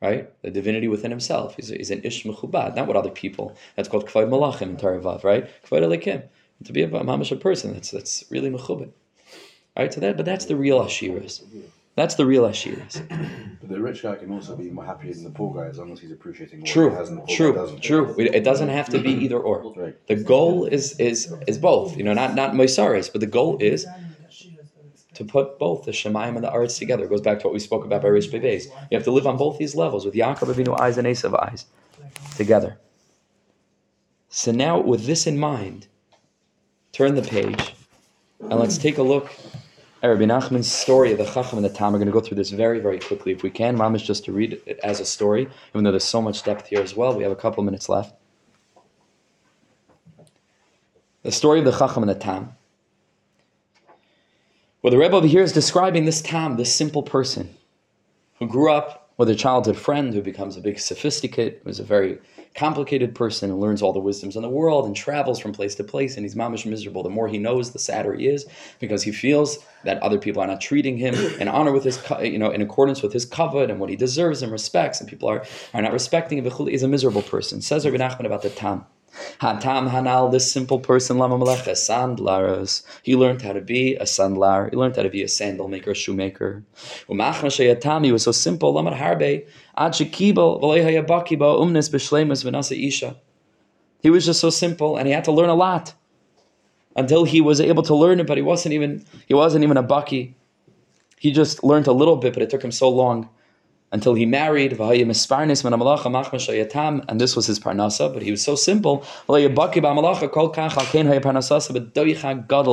right? 0.01 0.29
The 0.41 0.51
divinity 0.51 0.87
within 0.89 1.11
himself. 1.11 1.55
He's, 1.55 1.69
he's 1.69 1.91
an 1.91 2.01
ish 2.03 2.23
mechubad, 2.25 2.75
not 2.75 2.87
what 2.87 2.97
other 2.97 3.09
people. 3.11 3.55
That's 3.75 3.87
called 3.87 4.05
kvod 4.07 4.29
malachim 4.29 4.69
in 4.71 4.77
Taravav, 4.77 5.23
right? 5.23 5.47
Kvod 5.63 5.81
elikim. 5.83 6.23
To 6.65 6.73
be 6.73 6.81
a 6.83 6.87
mamash 6.89 7.31
a 7.31 7.35
person 7.35 7.73
that's 7.73 7.91
that's 7.91 8.23
really 8.31 8.49
mechubed, 8.49 8.89
right? 9.77 9.93
So 9.93 9.99
that, 10.01 10.17
but 10.17 10.25
that's 10.25 10.45
the 10.45 10.55
real 10.55 10.79
ashiras. 10.83 11.43
That's 11.95 12.15
the 12.15 12.25
real 12.25 12.43
ashiras. 12.43 13.01
But 13.59 13.69
the 13.69 13.81
rich 13.81 14.03
guy 14.03 14.15
can 14.15 14.31
also 14.31 14.55
be 14.55 14.69
more 14.69 14.85
happy 14.85 15.11
than 15.11 15.23
the 15.23 15.29
poor 15.31 15.53
guy 15.53 15.67
as 15.69 15.77
long 15.79 15.91
as 15.91 15.99
he's 15.99 16.11
appreciating 16.11 16.59
what 16.59 16.67
he 16.67 16.73
True, 16.73 16.91
has 16.91 17.09
and 17.09 17.17
the 17.17 17.21
poor 17.21 17.27
guy 17.27 17.35
true, 17.35 17.53
doesn't. 17.53 17.81
true. 17.81 18.15
It 18.19 18.43
doesn't 18.43 18.69
have 18.69 18.87
to 18.89 18.99
be 18.99 19.11
either 19.25 19.39
or. 19.39 19.73
Right. 19.75 20.07
The 20.07 20.15
goal 20.15 20.65
is 20.65 20.97
is 20.99 21.33
is 21.47 21.57
both. 21.57 21.97
You 21.97 22.03
know, 22.03 22.13
not 22.13 22.35
not 22.35 22.53
moisaris, 22.53 23.11
but 23.11 23.21
the 23.21 23.27
goal 23.27 23.57
is 23.59 23.85
to 25.15 25.25
put 25.25 25.57
both 25.57 25.85
the 25.85 25.91
Shemayim 25.91 26.35
and 26.35 26.43
the 26.43 26.49
Aretz 26.51 26.77
together. 26.77 27.03
It 27.05 27.09
goes 27.09 27.21
back 27.21 27.39
to 27.39 27.47
what 27.47 27.53
we 27.53 27.59
spoke 27.59 27.83
about 27.85 28.01
by 28.03 28.09
Rish 28.09 28.27
Beves. 28.27 28.65
You 28.89 28.97
have 28.97 29.03
to 29.05 29.11
live 29.11 29.25
on 29.25 29.35
both 29.37 29.57
these 29.57 29.73
levels 29.75 30.05
with 30.05 30.13
Yaakov 30.13 30.53
Avinu 30.53 30.79
eyes 30.79 30.97
and 30.99 31.07
Esav 31.07 31.33
eyes 31.47 31.65
together. 32.35 32.77
So 34.29 34.51
now, 34.51 34.79
with 34.79 35.05
this 35.05 35.25
in 35.25 35.37
mind, 35.39 35.87
turn 36.97 37.13
the 37.13 37.21
page 37.21 37.75
and 38.39 38.59
let's 38.59 38.75
take 38.75 38.97
a 38.97 39.03
look 39.03 39.31
at 40.01 40.07
Rabbi 40.07 40.23
Nachman's 40.23 40.71
story 40.71 41.11
of 41.11 41.19
the 41.19 41.25
Chacham 41.25 41.59
and 41.59 41.63
the 41.63 41.69
Tam. 41.69 41.93
We're 41.93 41.99
going 41.99 42.07
to 42.07 42.11
go 42.11 42.19
through 42.19 42.37
this 42.37 42.49
very, 42.49 42.79
very 42.79 42.97
quickly 42.97 43.31
if 43.33 43.43
we 43.43 43.51
can. 43.51 43.77
Mamish 43.77 44.03
just 44.03 44.25
to 44.25 44.31
read 44.31 44.59
it 44.65 44.79
as 44.83 44.99
a 44.99 45.05
story, 45.05 45.47
even 45.75 45.83
though 45.83 45.91
there's 45.91 46.03
so 46.03 46.23
much 46.23 46.41
depth 46.41 46.65
here 46.65 46.81
as 46.81 46.95
well. 46.95 47.15
We 47.15 47.21
have 47.21 47.31
a 47.31 47.35
couple 47.35 47.63
minutes 47.63 47.87
left. 47.87 48.15
The 51.21 51.31
story 51.31 51.59
of 51.59 51.65
the 51.65 51.71
Chacham 51.71 52.01
and 52.01 52.09
the 52.09 52.15
Tam. 52.15 52.53
Well, 54.81 54.89
the 54.89 54.97
Rebbe 54.97 55.15
over 55.15 55.27
here 55.27 55.43
is 55.43 55.53
describing 55.53 56.05
this 56.05 56.23
Tam, 56.23 56.57
this 56.57 56.73
simple 56.73 57.03
person 57.03 57.55
who 58.39 58.47
grew 58.47 58.71
up 58.71 59.11
with 59.17 59.29
a 59.29 59.35
childhood 59.35 59.77
friend 59.77 60.15
who 60.15 60.23
becomes 60.23 60.57
a 60.57 60.61
big 60.61 60.79
sophisticate, 60.79 61.61
who's 61.63 61.79
a 61.79 61.83
very 61.83 62.17
complicated 62.57 63.13
person 63.13 63.51
and 63.51 63.59
learns 63.59 63.81
all 63.81 63.93
the 63.93 63.99
wisdoms 63.99 64.35
in 64.35 64.41
the 64.41 64.49
world 64.49 64.85
and 64.85 64.95
travels 64.95 65.39
from 65.39 65.53
place 65.53 65.75
to 65.75 65.83
place 65.83 66.15
and 66.17 66.25
he's 66.25 66.35
mamish 66.35 66.65
miserable. 66.65 67.03
The 67.03 67.09
more 67.09 67.27
he 67.27 67.37
knows, 67.37 67.71
the 67.71 67.79
sadder 67.79 68.13
he 68.15 68.27
is 68.27 68.47
because 68.79 69.03
he 69.03 69.11
feels 69.11 69.59
that 69.83 70.01
other 70.01 70.17
people 70.17 70.41
are 70.41 70.47
not 70.47 70.59
treating 70.59 70.97
him 70.97 71.13
in 71.39 71.47
honor 71.47 71.71
with 71.71 71.83
his, 71.83 71.99
you 72.21 72.39
know, 72.39 72.49
in 72.49 72.61
accordance 72.61 73.01
with 73.01 73.13
his 73.13 73.25
covet 73.25 73.69
and 73.69 73.79
what 73.79 73.89
he 73.89 73.95
deserves 73.95 74.41
and 74.41 74.51
respects, 74.51 74.99
and 74.99 75.09
people 75.09 75.29
are, 75.29 75.45
are 75.73 75.81
not 75.81 75.93
respecting 75.93 76.37
him. 76.37 76.51
He's 76.67 76.83
a 76.83 76.87
miserable 76.87 77.21
person. 77.21 77.61
Says 77.61 77.85
Rabbi 77.85 77.97
Nachman 77.97 78.25
about 78.25 78.41
the 78.41 78.49
Tam. 78.49 78.85
Hatam 79.41 79.89
Hanal, 79.89 80.31
this 80.31 80.51
simple 80.51 80.79
person, 80.79 81.17
Lama 81.17 81.37
Melech, 81.37 81.65
a 81.67 81.71
sandlaros. 81.71 82.83
He 83.03 83.15
learned 83.15 83.41
how 83.41 83.53
to 83.53 83.61
be 83.61 83.95
a 83.95 84.03
sandlar. 84.03 84.69
He 84.69 84.77
learned 84.77 84.95
how 84.95 85.03
to 85.03 85.09
be 85.09 85.23
a 85.23 85.27
sandal 85.27 85.67
maker, 85.67 85.91
a 85.91 85.95
shoemaker. 85.95 86.63
Umachma 87.09 87.49
sheyatam, 87.49 88.05
he 88.05 88.11
was 88.11 88.23
so 88.23 88.31
simple, 88.31 88.73
Lama 88.73 88.91
Harbe, 88.91 89.47
Ad 89.77 89.93
shekibel, 89.93 90.59
v'lei 90.61 90.83
hayabaki 90.83 91.37
ba 91.37 91.45
umnes 91.45 91.89
b'shleimus 91.89 92.43
v'nasa 92.43 92.75
isha. 92.87 93.15
He 94.01 94.09
was 94.09 94.25
just 94.25 94.39
so 94.39 94.49
simple, 94.49 94.97
and 94.97 95.07
he 95.07 95.13
had 95.13 95.25
to 95.25 95.31
learn 95.31 95.49
a 95.49 95.55
lot 95.55 95.93
until 96.95 97.23
he 97.23 97.41
was 97.41 97.61
able 97.61 97.83
to 97.83 97.95
learn 97.95 98.19
it. 98.19 98.27
But 98.27 98.37
he 98.37 98.43
wasn't 98.43 98.73
even 98.73 99.05
he 99.27 99.33
wasn't 99.33 99.63
even 99.63 99.77
a 99.77 99.83
bucky. 99.83 100.35
He 101.19 101.31
just 101.31 101.63
learned 101.63 101.87
a 101.87 101.93
little 101.93 102.15
bit, 102.15 102.33
but 102.33 102.43
it 102.43 102.49
took 102.49 102.63
him 102.63 102.71
so 102.71 102.89
long 102.89 103.29
until 103.91 104.13
he 104.13 104.25
married, 104.25 104.73
and 104.73 105.11
this 107.21 107.35
was 107.35 107.47
his 107.47 107.59
parnasa, 107.59 108.13
but 108.13 108.21
he 108.21 108.31
was 108.31 108.41
so 108.41 108.55
simple. 108.55 109.05
it 109.29 109.55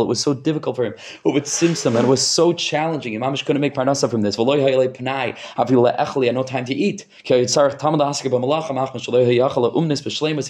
was 0.09 0.21
so 0.21 0.35
difficult 0.35 0.77
for 0.77 0.85
him. 0.85 0.95
Uvet 1.25 1.45
simsim, 1.45 1.95
and 1.95 2.07
it 2.07 2.09
was 2.09 2.27
so 2.27 2.53
challenging. 2.53 3.15
Imamish 3.15 3.45
couldn't 3.45 3.61
make 3.61 3.75
parnasa 3.75 4.11
from 4.11 4.23
this. 4.23 4.37
Le'echli, 4.37 6.27
and 6.27 6.35
no 6.35 6.43
time 6.43 6.65
to 6.65 6.75
eat. 6.75 7.07
He 7.23 7.47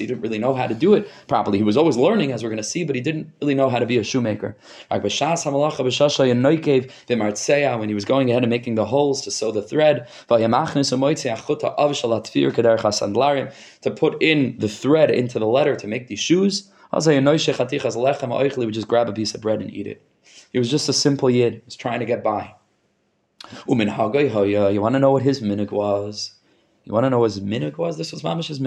didn't 0.07 0.23
really 0.23 0.39
know 0.39 0.55
how 0.55 0.67
to 0.67 0.75
do 0.75 0.95
it 0.95 1.11
properly. 1.27 1.59
He 1.59 1.65
was 1.65 1.77
always 1.77 1.99
learning, 1.99 2.33
as 2.33 2.43
we're 2.43 2.49
going 2.49 2.57
to 2.57 2.63
see, 2.63 2.85
but 2.85 2.97
he 2.97 3.03
didn't 3.03 3.31
really 3.43 3.55
know 3.55 3.69
how 3.69 3.79
to 3.79 3.87
be 3.87 3.99
a 3.99 4.05
shoemaker. 4.05 4.57
When 4.89 5.03
he 7.89 7.95
was 7.95 8.05
going 8.05 8.31
ahead 8.31 8.43
and 8.43 8.51
making 8.51 8.75
the 8.77 8.87
holes 8.87 9.23
to 9.23 9.31
sew 9.31 9.53
the 9.53 9.63
thread, 9.63 10.07
to 13.83 13.91
put 13.91 14.23
in 14.23 14.59
the 14.59 14.69
thread 14.69 15.11
into 15.11 15.39
the 15.39 15.47
letter 15.47 15.77
to 15.77 15.87
make 15.87 16.09
these 16.09 16.21
shoes. 16.21 16.71
Would 16.93 17.03
just 18.73 18.89
grab 18.89 19.09
a 19.09 19.13
piece 19.13 19.35
of 19.35 19.41
bread 19.41 19.61
and 19.61 19.73
eat 19.73 19.87
it. 19.87 20.03
He 20.53 20.59
was 20.59 20.71
just 20.71 20.89
a 20.89 20.93
simple 20.93 21.29
yid. 21.29 21.55
He 21.55 21.63
was 21.65 21.77
trying 21.77 22.01
to 22.01 22.07
get 22.07 22.23
by. 22.23 22.55
You 23.67 23.77
want 23.77 24.95
to 24.95 24.99
know 24.99 25.13
what 25.13 25.23
his 25.23 25.41
minig 25.41 25.71
was? 25.71 26.35
You 26.85 26.93
want 26.93 27.05
to 27.05 27.11
know 27.11 27.19
what 27.19 27.33
his 27.33 27.41
minig 27.41 27.79
was? 27.79 27.97
This 27.99 28.13
was 28.13 28.23
Mamish's 28.23 28.61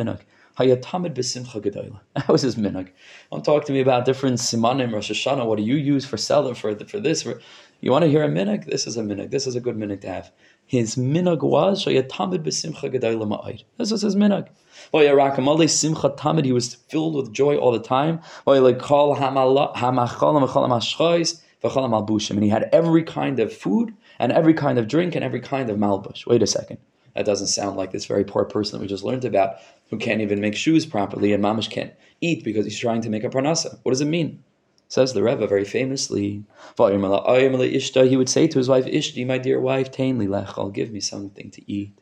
gedola. 1.61 1.99
That 2.15 2.27
was 2.27 2.41
his 2.41 2.55
minig. 2.55 2.89
Don't 3.31 3.45
talk 3.45 3.65
to 3.65 3.71
me 3.71 3.79
about 3.79 4.05
different 4.05 4.39
simanim, 4.39 4.91
Rosh 4.91 5.11
Hashanah. 5.11 5.45
What 5.45 5.57
do 5.57 5.63
you 5.63 5.75
use 5.75 6.05
for 6.05 6.17
seller 6.17 6.55
for 6.55 6.75
for 6.75 6.99
this? 6.99 7.23
For, 7.23 7.39
you 7.81 7.91
want 7.91 8.03
to 8.03 8.09
hear 8.09 8.23
a 8.23 8.27
minig? 8.27 8.65
This 8.65 8.87
is 8.87 8.97
a 8.97 9.01
minig. 9.01 9.31
This 9.31 9.45
is 9.47 9.55
a 9.55 9.59
good 9.59 9.75
minig 9.75 10.01
to 10.01 10.07
have. 10.07 10.31
His 10.65 10.95
minig 10.95 11.41
was 11.41 11.85
shayatamid. 11.85 12.43
This 12.43 13.91
was 13.91 14.01
his 14.01 14.15
minig. 14.15 14.47
Simcha 15.69 16.09
tamid. 16.09 16.45
He 16.45 16.51
was 16.51 16.75
filled 16.75 17.15
with 17.15 17.31
joy 17.33 17.57
all 17.57 17.71
the 17.71 17.79
time. 17.79 18.19
Malbushim. 21.65 22.31
And 22.31 22.43
he 22.43 22.49
had 22.49 22.69
every 22.71 23.03
kind 23.03 23.39
of 23.39 23.53
food 23.53 23.93
and 24.19 24.31
every 24.31 24.53
kind 24.53 24.77
of 24.79 24.87
drink 24.87 25.15
and 25.15 25.23
every 25.23 25.39
kind 25.39 25.69
of 25.69 25.77
malbush. 25.77 26.25
Wait 26.25 26.41
a 26.43 26.47
second. 26.47 26.79
That 27.15 27.25
doesn't 27.25 27.47
sound 27.47 27.77
like 27.77 27.91
this 27.91 28.05
very 28.05 28.23
poor 28.23 28.45
person 28.45 28.77
that 28.77 28.81
we 28.81 28.87
just 28.87 29.03
learned 29.03 29.25
about 29.25 29.55
who 29.89 29.97
can't 29.97 30.21
even 30.21 30.39
make 30.39 30.55
shoes 30.55 30.85
properly 30.85 31.33
and 31.33 31.43
mamish 31.43 31.69
can't 31.69 31.93
eat 32.21 32.43
because 32.43 32.65
he's 32.65 32.79
trying 32.79 33.01
to 33.01 33.09
make 33.09 33.23
a 33.23 33.29
parnasa. 33.29 33.79
What 33.81 33.91
does 33.91 34.01
it 34.01 34.05
mean? 34.05 34.43
Says 34.89 35.13
the 35.13 35.23
Rebbe 35.23 35.45
very 35.47 35.65
famously. 35.65 36.43
He 36.77 38.17
would 38.17 38.29
say 38.29 38.47
to 38.47 38.57
his 38.57 38.69
wife, 38.69 38.85
Ishti, 38.85 39.27
my 39.27 39.37
dear 39.37 39.59
wife, 39.59 39.91
tainli 39.91 40.27
lechal, 40.27 40.73
give 40.73 40.91
me 40.91 41.01
something 41.01 41.51
to 41.51 41.71
eat. 41.71 41.99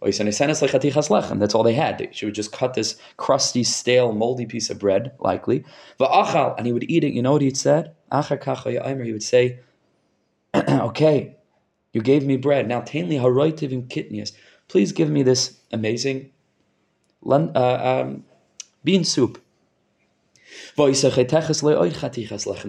That's 0.00 0.20
all 0.20 1.62
they 1.62 1.74
had. 1.74 2.08
She 2.12 2.26
would 2.26 2.34
just 2.34 2.52
cut 2.52 2.74
this 2.74 2.96
crusty, 3.16 3.64
stale, 3.64 4.12
moldy 4.12 4.46
piece 4.46 4.70
of 4.70 4.78
bread, 4.78 5.12
likely. 5.18 5.64
And 5.98 6.66
he 6.66 6.72
would 6.72 6.84
eat 6.90 7.04
it. 7.04 7.14
You 7.14 7.22
know 7.22 7.32
what 7.32 7.42
he 7.42 7.54
said? 7.54 7.94
He 8.12 9.12
would 9.12 9.22
say, 9.22 9.60
Okay, 10.68 11.36
you 11.92 12.02
gave 12.02 12.26
me 12.26 12.36
bread. 12.36 12.68
Now, 12.68 12.82
tainli 12.82 13.20
haroitiv 13.20 13.72
in 13.72 13.84
kitnias. 13.84 14.32
Please 14.68 14.92
give 14.92 15.10
me 15.10 15.22
this 15.22 15.58
amazing 15.72 16.30
uh, 17.26 18.02
um, 18.04 18.24
bean 18.84 19.04
soup. 19.04 19.43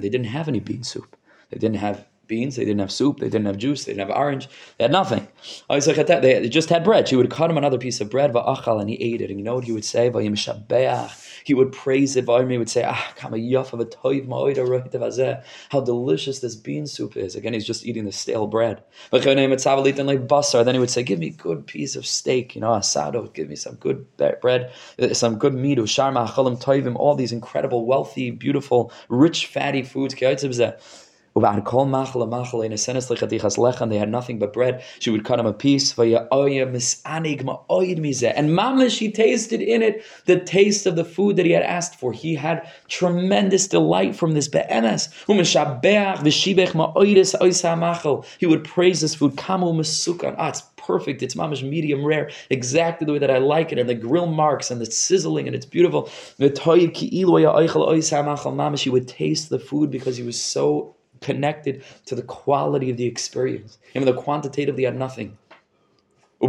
They 0.01 0.09
didn't 0.09 0.27
have 0.27 0.47
any 0.47 0.59
bean 0.59 0.83
soup. 0.83 1.15
They 1.49 1.57
didn't 1.57 1.77
have 1.77 2.05
beans. 2.27 2.55
They 2.55 2.65
didn't 2.65 2.79
have 2.79 2.91
soup. 2.91 3.19
They 3.19 3.29
didn't 3.29 3.45
have 3.45 3.57
juice. 3.57 3.85
They 3.85 3.93
didn't 3.93 4.07
have 4.07 4.17
orange. 4.17 4.49
They 4.77 4.83
had 4.85 4.91
nothing. 4.91 5.27
They 5.69 6.49
just 6.49 6.69
had 6.69 6.83
bread. 6.83 7.07
She 7.07 7.15
would 7.15 7.29
cut 7.29 7.49
him 7.49 7.57
another 7.57 7.77
piece 7.77 8.01
of 8.01 8.09
bread, 8.09 8.35
and 8.35 8.89
he 8.89 8.95
ate 8.95 9.21
it. 9.21 9.29
And 9.29 9.39
you 9.39 9.45
know 9.45 9.55
what 9.55 9.63
he 9.65 9.71
would 9.71 9.85
say? 9.85 10.11
He 11.43 11.53
would 11.53 11.71
praise 11.71 12.15
it. 12.15 12.25
He 12.27 12.57
would 12.57 12.69
say, 12.69 12.83
"Ah, 12.87 13.13
how 15.69 15.81
delicious 15.81 16.39
this 16.39 16.55
bean 16.55 16.87
soup 16.87 17.15
is." 17.15 17.35
Again, 17.35 17.53
he's 17.53 17.67
just 17.67 17.85
eating 17.85 18.05
the 18.05 18.11
stale 18.11 18.47
bread. 18.47 18.81
Then 19.11 19.37
he 19.37 19.47
would 19.47 19.61
say, 19.61 21.03
"Give 21.03 21.19
me 21.19 21.27
a 21.27 21.31
good 21.31 21.67
piece 21.67 21.95
of 21.95 22.05
steak." 22.05 22.55
You 22.55 22.61
know, 22.61 22.69
asado. 22.69 23.31
Give 23.33 23.47
me 23.47 23.55
some 23.55 23.75
good 23.75 24.07
bread, 24.41 24.71
some 25.11 25.37
good 25.37 25.53
meat. 25.53 25.77
All 25.77 27.15
these 27.15 27.31
incredible, 27.31 27.85
wealthy, 27.85 28.31
beautiful, 28.31 28.91
rich, 29.09 29.45
fatty 29.45 29.83
foods. 29.83 30.15
And 31.37 31.65
they 31.65 31.71
had 33.97 34.09
nothing 34.09 34.39
but 34.39 34.53
bread. 34.53 34.81
She 34.99 35.09
would 35.09 35.25
cut 35.25 35.37
him 35.37 35.45
a 35.45 35.51
piece. 35.51 35.99
And 35.99 36.05
Mamish, 36.05 36.97
she 38.97 39.11
tasted 39.11 39.61
in 39.61 39.81
it 39.81 40.05
the 40.27 40.39
taste 40.39 40.85
of 40.85 40.95
the 40.95 41.03
food 41.03 41.35
that 41.35 41.45
he 41.45 41.51
had 41.51 41.63
asked 41.63 41.99
for. 41.99 42.13
He 42.13 42.35
had 42.35 42.65
tremendous 42.87 43.67
delight 43.67 44.15
from 44.15 44.33
this 44.33 44.47
be'emes. 44.47 45.09
He 48.39 48.45
would 48.45 48.63
praise 48.63 49.01
this 49.01 49.15
food. 49.15 49.37
Ah, 49.37 50.47
it's 50.47 50.63
perfect. 50.77 51.21
It's 51.21 51.35
mamish 51.35 51.69
medium 51.69 52.05
rare, 52.05 52.29
exactly 52.49 53.05
the 53.05 53.11
way 53.11 53.19
that 53.19 53.31
I 53.31 53.39
like 53.39 53.73
it, 53.73 53.77
and 53.77 53.89
the 53.89 53.95
grill 53.95 54.27
marks 54.27 54.71
and 54.71 54.79
the 54.79 54.85
sizzling, 54.85 55.47
and 55.47 55.55
it's 55.55 55.65
beautiful. 55.65 56.09
She 56.37 56.45
would 58.89 59.07
taste 59.07 59.49
the 59.49 59.59
food 59.59 59.91
because 59.91 60.15
he 60.15 60.23
was 60.23 60.41
so 60.41 60.94
connected 61.25 61.83
to 62.05 62.13
the 62.13 62.21
quality 62.21 62.91
of 62.91 62.97
the 62.97 63.05
experience. 63.05 63.79
Even 63.95 64.05
though 64.05 64.21
quantitatively 64.21 64.83
had 64.83 64.95
nothing. 64.95 65.37
He 66.39 66.47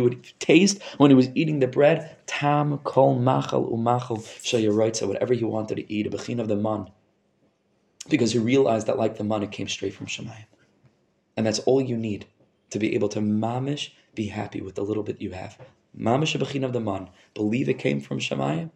would 0.00 0.32
taste 0.40 0.82
when 0.96 1.10
he 1.10 1.14
was 1.14 1.28
eating 1.36 1.60
the 1.60 1.68
bread, 1.68 2.16
tam 2.26 2.78
kol 2.78 3.14
machal 3.14 3.70
umachal 3.70 5.08
whatever 5.08 5.34
he 5.34 5.44
wanted 5.44 5.76
to 5.76 5.92
eat, 5.92 6.06
a 6.06 6.10
bechin 6.10 6.40
of 6.40 6.48
the 6.48 6.56
man. 6.56 6.90
Because 8.08 8.32
he 8.32 8.40
realized 8.40 8.88
that 8.88 8.98
like 8.98 9.16
the 9.16 9.24
man, 9.24 9.44
it 9.44 9.52
came 9.52 9.68
straight 9.68 9.94
from 9.94 10.06
Shemayim. 10.06 10.46
And 11.36 11.46
that's 11.46 11.60
all 11.60 11.80
you 11.80 11.96
need 11.96 12.26
to 12.70 12.80
be 12.80 12.94
able 12.96 13.10
to 13.10 13.20
mamish, 13.20 13.90
be 14.16 14.26
happy 14.26 14.60
with 14.60 14.74
the 14.74 14.82
little 14.82 15.04
bit 15.04 15.22
you 15.22 15.30
have. 15.30 15.56
Mamish 15.96 16.34
a 16.34 16.38
bechin 16.38 16.64
of 16.64 16.72
the 16.72 16.80
man. 16.80 17.10
Believe 17.34 17.68
it 17.68 17.78
came 17.78 18.00
from 18.00 18.18
Shemayim 18.18 18.70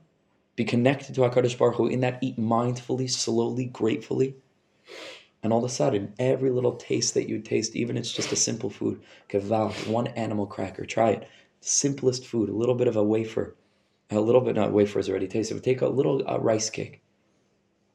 be 0.54 0.64
connected 0.64 1.14
to 1.14 1.22
HaKadosh 1.22 1.56
Baruch 1.56 1.76
Hu, 1.76 1.86
in 1.86 2.00
that 2.00 2.18
eat 2.22 2.38
mindfully, 2.38 3.10
slowly, 3.10 3.64
gratefully. 3.64 4.36
And 5.42 5.52
all 5.52 5.64
of 5.64 5.70
a 5.70 5.72
sudden, 5.72 6.12
every 6.18 6.50
little 6.50 6.76
taste 6.76 7.14
that 7.14 7.28
you 7.28 7.40
taste, 7.40 7.74
even 7.74 7.96
it's 7.96 8.12
just 8.12 8.32
a 8.32 8.36
simple 8.36 8.70
food, 8.70 9.00
kaval, 9.28 9.88
one 9.88 10.08
animal 10.08 10.46
cracker, 10.46 10.84
try 10.84 11.10
it. 11.10 11.28
Simplest 11.60 12.26
food, 12.26 12.48
a 12.48 12.54
little 12.54 12.74
bit 12.74 12.86
of 12.86 12.96
a 12.96 13.02
wafer, 13.02 13.56
a 14.10 14.20
little 14.20 14.40
bit, 14.40 14.54
not 14.54 14.72
wafer 14.72 14.98
is 14.98 15.08
already 15.08 15.26
tasted, 15.26 15.54
but 15.54 15.64
take 15.64 15.80
a 15.80 15.88
little 15.88 16.22
rice 16.40 16.68
cake. 16.68 17.00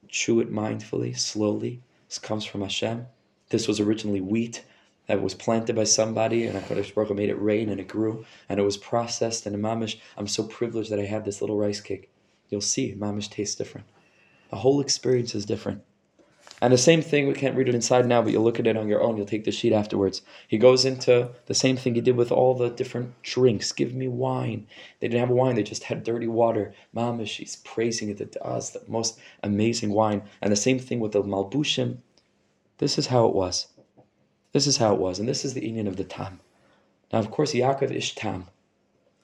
Chew 0.07 0.39
it 0.39 0.51
mindfully, 0.51 1.17
slowly. 1.17 1.83
This 2.09 2.17
comes 2.17 2.43
from 2.43 2.61
Hashem. 2.61 3.05
This 3.49 3.67
was 3.67 3.79
originally 3.79 4.21
wheat 4.21 4.65
that 5.07 5.21
was 5.21 5.35
planted 5.35 5.75
by 5.75 5.83
somebody, 5.83 6.45
and 6.45 6.57
HaKadosh 6.59 6.95
Baruch 6.95 7.09
Hu 7.09 7.13
made 7.13 7.29
it 7.29 7.41
rain, 7.41 7.69
and 7.69 7.79
it 7.79 7.87
grew, 7.87 8.25
and 8.49 8.59
it 8.59 8.63
was 8.63 8.77
processed, 8.77 9.45
and 9.45 9.55
mamish, 9.57 9.99
I'm 10.17 10.27
so 10.27 10.43
privileged 10.43 10.89
that 10.89 10.99
I 10.99 11.05
have 11.05 11.23
this 11.23 11.39
little 11.39 11.57
rice 11.57 11.81
cake 11.81 12.09
you'll 12.49 12.61
see 12.61 12.95
mamish 12.95 13.29
tastes 13.29 13.55
different. 13.55 13.87
The 14.49 14.57
whole 14.57 14.79
experience 14.79 15.35
is 15.35 15.45
different. 15.45 15.83
And 16.59 16.73
the 16.73 16.77
same 16.77 17.03
thing, 17.03 17.27
we 17.27 17.35
can't 17.35 17.55
read 17.55 17.69
it 17.69 17.75
inside 17.75 18.07
now, 18.07 18.23
but 18.23 18.31
you'll 18.31 18.43
look 18.43 18.59
at 18.59 18.65
it 18.65 18.77
on 18.77 18.87
your 18.87 19.01
own. 19.01 19.15
You'll 19.15 19.27
take 19.27 19.43
the 19.43 19.51
sheet 19.51 19.73
afterwards. 19.73 20.23
He 20.47 20.57
goes 20.57 20.85
into 20.85 21.29
the 21.45 21.53
same 21.53 21.77
thing 21.77 21.93
he 21.93 22.01
did 22.01 22.15
with 22.15 22.31
all 22.31 22.55
the 22.55 22.69
different 22.69 23.21
drinks. 23.21 23.71
Give 23.71 23.93
me 23.93 24.07
wine. 24.07 24.65
They 24.99 25.07
didn't 25.07 25.19
have 25.19 25.29
wine, 25.29 25.55
they 25.55 25.63
just 25.63 25.83
had 25.83 26.03
dirty 26.03 26.27
water. 26.27 26.73
Mamish, 26.95 27.27
she's 27.27 27.57
praising 27.57 28.09
it 28.09 28.31
to 28.31 28.43
us, 28.43 28.75
uh, 28.75 28.79
the 28.79 28.91
most 28.91 29.19
amazing 29.43 29.91
wine. 29.91 30.23
And 30.41 30.51
the 30.51 30.55
same 30.55 30.79
thing 30.79 30.99
with 30.99 31.11
the 31.11 31.21
Malbushim. 31.21 31.97
This 32.79 32.97
is 32.97 33.07
how 33.07 33.27
it 33.27 33.35
was. 33.35 33.67
This 34.51 34.65
is 34.65 34.77
how 34.77 34.93
it 34.93 34.99
was. 34.99 35.19
And 35.19 35.29
this 35.29 35.45
is 35.45 35.53
the 35.53 35.65
union 35.65 35.85
of 35.87 35.97
the 35.97 36.03
Tam. 36.03 36.39
Now, 37.13 37.19
of 37.19 37.29
course, 37.29 37.53
Yaakov 37.53 37.91
is 37.91 38.11
Tam. 38.13 38.47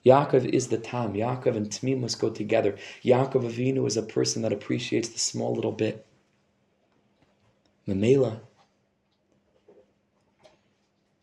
Yaakov 0.04 0.46
is 0.46 0.68
the 0.68 0.78
Tam. 0.78 1.14
Yaakov 1.14 1.56
and 1.56 1.70
Tmim 1.70 2.00
must 2.00 2.20
go 2.20 2.30
together. 2.30 2.76
Yaakov 3.02 3.50
Avinu 3.50 3.86
is 3.86 3.96
a 3.96 4.02
person 4.02 4.42
that 4.42 4.52
appreciates 4.52 5.08
the 5.08 5.18
small 5.18 5.54
little 5.54 5.72
bit. 5.72 6.04
Mamela. 7.88 8.40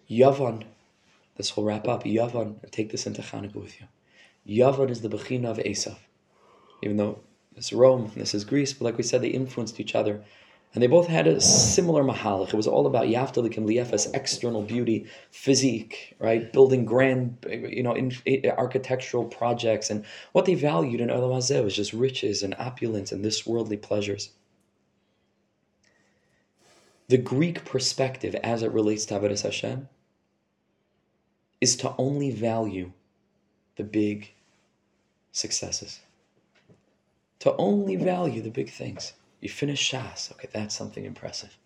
Yavan. 0.10 0.64
This 1.38 1.56
will 1.56 1.64
wrap 1.64 1.88
up. 1.88 2.04
Yavan. 2.04 2.70
Take 2.72 2.92
this 2.92 3.06
into 3.06 3.22
Hanukkah 3.22 3.56
with 3.56 3.80
you. 3.80 3.88
Yavan 4.48 4.90
is 4.90 5.02
the 5.02 5.10
Bechina 5.10 5.46
of 5.46 5.58
Esav. 5.58 5.98
Even 6.82 6.98
though 6.98 7.20
is 7.56 7.74
Rome, 7.74 8.12
this 8.16 8.34
is 8.34 8.46
Greece, 8.46 8.74
but 8.74 8.86
like 8.86 8.98
we 8.98 9.04
said, 9.04 9.22
they 9.22 9.30
influenced 9.30 9.80
each 9.80 9.96
other. 9.96 10.24
And 10.74 10.82
they 10.82 10.88
both 10.88 11.08
had 11.08 11.28
a 11.28 11.42
similar 11.42 12.02
mahalach. 12.02 12.50
It 12.50 12.54
was 12.54 12.68
all 12.68 12.88
about 12.88 13.08
Yaftalik 13.08 13.58
and 13.58 13.68
Liefas, 13.68 14.08
external 14.14 14.62
beauty, 14.62 15.06
physique, 15.30 16.16
right? 16.18 16.52
Building 16.54 16.86
grand, 16.86 17.46
you 17.50 17.84
know, 17.84 17.94
in, 17.94 18.14
in, 18.26 18.50
architectural 18.52 19.26
projects. 19.26 19.90
And 19.90 20.06
what 20.32 20.46
they 20.46 20.56
valued 20.56 21.02
in 21.02 21.10
Olam 21.10 21.36
Hazeh 21.36 21.62
was 21.62 21.76
just 21.76 21.92
riches 21.92 22.42
and 22.42 22.56
opulence 22.58 23.12
and 23.12 23.24
this 23.24 23.46
worldly 23.46 23.76
pleasures. 23.76 24.30
The 27.10 27.18
Greek 27.18 27.66
perspective 27.66 28.36
as 28.36 28.64
it 28.64 28.72
relates 28.72 29.04
to 29.08 29.20
Avodah 29.20 29.42
Hashem 29.42 29.90
is 31.60 31.76
to 31.76 31.94
only 31.98 32.32
value 32.32 32.94
the 33.76 33.84
big 33.84 34.32
successes. 35.34 36.00
To 37.40 37.54
only 37.58 37.98
value 37.98 38.42
the 38.42 38.50
big 38.50 38.70
things. 38.70 39.12
You 39.42 39.50
finish 39.50 39.92
Shas, 39.92 40.32
okay, 40.34 40.48
that's 40.54 40.76
something 40.76 41.04
impressive. 41.04 41.58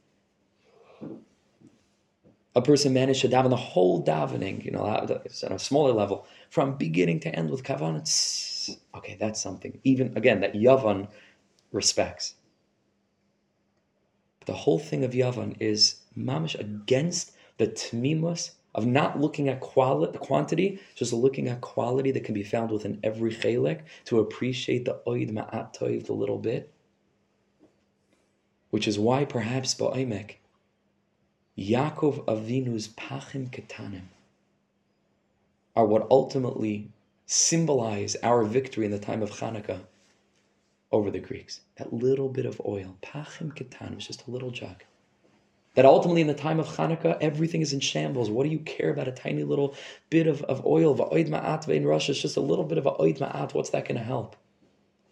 A 2.55 2.61
person 2.61 2.93
managed 2.93 3.19
to 3.21 3.28
daven 3.28 3.49
the 3.49 3.57
whole 3.57 4.01
davening, 4.01 4.63
you 4.63 4.71
know, 4.71 4.86
uh, 4.86 5.19
on 5.43 5.51
a 5.51 5.59
smaller 5.59 5.91
level, 5.91 6.26
from 6.49 6.78
beginning 6.78 7.19
to 7.19 7.36
end 7.36 7.49
with 7.49 7.63
kavan. 7.63 7.97
It's 7.97 8.78
okay. 8.95 9.17
That's 9.19 9.41
something. 9.41 9.78
Even 9.84 10.15
again, 10.15 10.39
that 10.39 10.53
Yavan 10.53 11.09
respects. 11.73 12.36
But 14.39 14.47
the 14.47 14.53
whole 14.53 14.80
thing 14.80 15.03
of 15.03 15.11
Yavan 15.11 15.57
is 15.59 15.97
mamish 16.17 16.57
against 16.57 17.34
the 17.57 17.67
tmimus 17.67 18.51
of 18.73 18.86
not 18.86 19.19
looking 19.19 19.49
at 19.49 19.59
quality, 19.59 20.17
quantity, 20.17 20.80
just 20.95 21.11
looking 21.11 21.49
at 21.49 21.59
quality 21.59 22.11
that 22.11 22.23
can 22.23 22.34
be 22.34 22.43
found 22.43 22.71
within 22.71 22.99
every 23.03 23.32
chelek 23.32 23.82
to 24.05 24.19
appreciate 24.19 24.86
the 24.86 25.01
oid 25.07 25.32
ma'at 25.32 25.78
toiv, 25.78 26.05
the 26.05 26.13
little 26.13 26.39
bit. 26.39 26.71
Which 28.76 28.89
is 28.89 28.99
why 28.99 29.23
perhaps 29.23 29.73
ba'omek, 29.73 30.32
Yaakov 31.57 32.26
Avinu's 32.26 32.89
pachim 32.89 33.49
ketanim 33.49 34.07
are 35.78 35.86
what 35.86 36.05
ultimately 36.11 36.91
symbolize 37.26 38.17
our 38.17 38.43
victory 38.43 38.84
in 38.84 38.91
the 38.91 38.99
time 38.99 39.23
of 39.23 39.32
Hanukkah 39.32 39.80
over 40.91 41.09
the 41.09 41.19
Greeks. 41.19 41.61
That 41.78 41.93
little 41.93 42.28
bit 42.28 42.45
of 42.45 42.61
oil, 42.65 42.97
pachim 43.01 43.55
ketanim, 43.55 43.99
is 43.99 44.07
just 44.07 44.28
a 44.28 44.32
little 44.32 44.51
jug. 44.51 44.84
That 45.76 45.86
ultimately 45.86 46.19
in 46.19 46.28
the 46.28 46.34
time 46.34 46.59
of 46.59 46.67
Hanukkah, 46.67 47.17
everything 47.21 47.61
is 47.61 47.71
in 47.71 47.80
shambles. 47.80 48.30
What 48.30 48.43
do 48.43 48.49
you 48.49 48.59
care 48.59 48.89
about 48.89 49.07
a 49.07 49.13
tiny 49.13 49.45
little 49.45 49.73
bit 50.09 50.28
of, 50.28 50.43
of 50.43 50.65
oil? 50.65 50.97
Va'oid 50.97 51.30
ma'at 51.30 51.69
in 51.69 51.86
rasha, 51.86 52.09
it's 52.09 52.21
just 52.21 52.36
a 52.36 52.41
little 52.41 52.65
bit 52.65 52.78
of 52.78 52.86
a 52.86 52.91
oid 52.91 53.19
ma'at. 53.19 53.53
What's 53.53 53.69
that 53.69 53.88
going 53.88 53.97
to 53.97 54.03
help? 54.03 54.36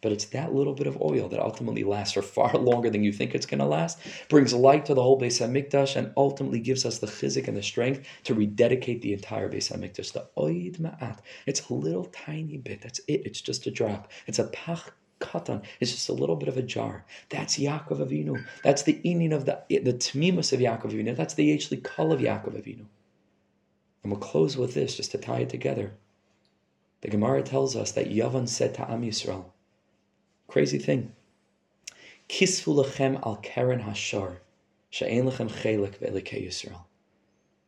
But 0.04 0.12
it's 0.12 0.26
that 0.26 0.54
little 0.54 0.74
bit 0.74 0.86
of 0.86 1.01
oil 1.01 1.30
that 1.30 1.39
ultimately 1.39 1.86
lasts 1.86 2.14
for 2.14 2.22
far 2.22 2.54
longer 2.58 2.89
than 2.89 3.06
you 3.06 3.14
think 3.14 3.34
it's 3.34 3.45
going 3.45 3.60
to 3.60 3.66
last, 3.66 3.97
brings 4.28 4.54
light 4.54 4.86
to 4.88 4.93
the 4.93 5.01
whole 5.01 5.20
Beis 5.20 5.39
Hamikdash, 5.39 5.95
and 5.95 6.12
ultimately 6.18 6.60
gives 6.60 6.86
us 6.86 6.99
the 6.99 7.08
chizik 7.08 7.47
and 7.47 7.56
the 7.56 7.64
strength 7.64 8.06
to 8.26 8.34
rededicate 8.34 9.01
the 9.01 9.14
entire 9.14 9.49
Beis 9.49 9.72
Hamikdash. 9.72 10.12
The 10.12 10.28
oid 10.38 10.82
ma'at. 10.82 11.20
It's 11.45 11.70
a 11.70 11.74
little 11.74 12.04
tiny 12.06 12.58
bit. 12.58 12.82
That's 12.82 12.99
it. 13.08 13.26
It's 13.26 13.39
just 13.39 13.66
a 13.66 13.72
drop. 13.72 14.12
It's 14.28 14.39
a 14.39 14.47
pach 14.47 14.93
katan. 15.22 15.64
It's 15.80 15.91
just 15.91 16.10
a 16.10 16.14
little 16.14 16.36
bit 16.36 16.49
of 16.49 16.58
a 16.58 16.62
jar. 16.62 17.06
That's 17.30 17.58
Yaakov 17.58 18.06
Avinu. 18.06 18.43
That's 18.62 18.84
the 18.84 18.99
inyan 19.06 19.34
of 19.34 19.45
the 19.45 19.64
the 19.70 19.93
tmimus 19.93 20.51
of 20.51 20.60
Yaakov 20.60 20.91
Avinu. 20.91 21.16
That's 21.16 21.36
the 21.36 21.49
Yeshli 21.49 21.82
Kol 21.82 22.12
of 22.12 22.20
Yaakov 22.20 22.62
Avinu. 22.62 22.86
And 24.04 24.12
we'll 24.12 24.20
close 24.20 24.58
with 24.58 24.74
this 24.74 24.97
just 24.97 25.12
to 25.12 25.18
tie 25.18 25.39
it 25.39 25.49
together. 25.49 25.93
The 26.99 27.08
Gemara 27.08 27.41
tells 27.41 27.78
us 27.78 27.93
that 27.93 28.10
Yavan 28.10 28.49
said 28.49 28.74
to 28.76 28.91
Am 28.91 29.01
Yisrael, 29.01 29.45
Crazy 30.47 30.77
thing. 30.77 31.13
Kisfu 32.29 32.73
lechem 32.73 33.21
al 33.25 33.37
keren 33.37 33.81
hashar, 33.81 34.37
she'en 34.89 35.25
lechem 35.25 35.49
chelek 35.49 35.99
ve'elikei 35.99 36.45
Yisrael. 36.47 36.83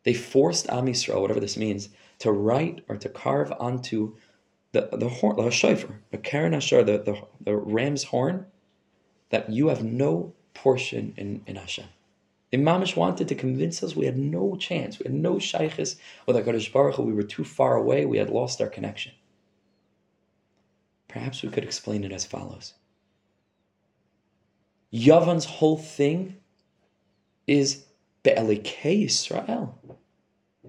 They 0.03 0.13
forced 0.13 0.69
Am 0.69 0.85
Yisrael, 0.85 1.21
whatever 1.21 1.39
this 1.39 1.57
means, 1.57 1.89
to 2.19 2.31
write 2.31 2.83
or 2.87 2.95
to 2.97 3.09
carve 3.09 3.51
onto 3.59 4.15
the 4.71 4.89
the 4.91 5.09
horn, 5.09 5.37
the 5.37 5.49
shofar, 5.49 6.01
the 6.11 6.17
keren 6.17 6.53
hashar, 6.53 6.85
the, 6.85 6.99
the, 6.99 7.21
the 7.41 7.55
ram's 7.55 8.03
horn, 8.03 8.45
that 9.29 9.49
you 9.49 9.67
have 9.69 9.83
no 9.83 10.33
portion 10.53 11.13
in, 11.17 11.41
in 11.47 11.55
Hashem. 11.55 11.85
The 12.51 12.57
Imamish 12.57 12.95
wanted 12.95 13.27
to 13.27 13.35
convince 13.35 13.83
us 13.83 13.95
we 13.95 14.05
had 14.05 14.17
no 14.17 14.55
chance, 14.55 14.99
we 14.99 15.03
had 15.03 15.13
no 15.13 15.35
shaykhis 15.35 15.97
with 16.25 16.35
HaKadosh 16.35 16.71
Baruch 16.71 16.95
Hu, 16.95 17.03
we 17.03 17.13
were 17.13 17.23
too 17.23 17.43
far 17.43 17.75
away, 17.75 18.05
we 18.05 18.17
had 18.17 18.29
lost 18.29 18.61
our 18.61 18.69
connection. 18.69 19.11
Perhaps 21.15 21.43
we 21.43 21.49
could 21.49 21.63
explain 21.63 22.03
it 22.03 22.11
as 22.11 22.25
follows. 22.25 22.73
Yavan's 24.91 25.45
whole 25.45 25.77
thing 25.77 26.35
is 27.47 27.85
Be'elikei 28.23 29.05
Yisrael. 29.05 29.75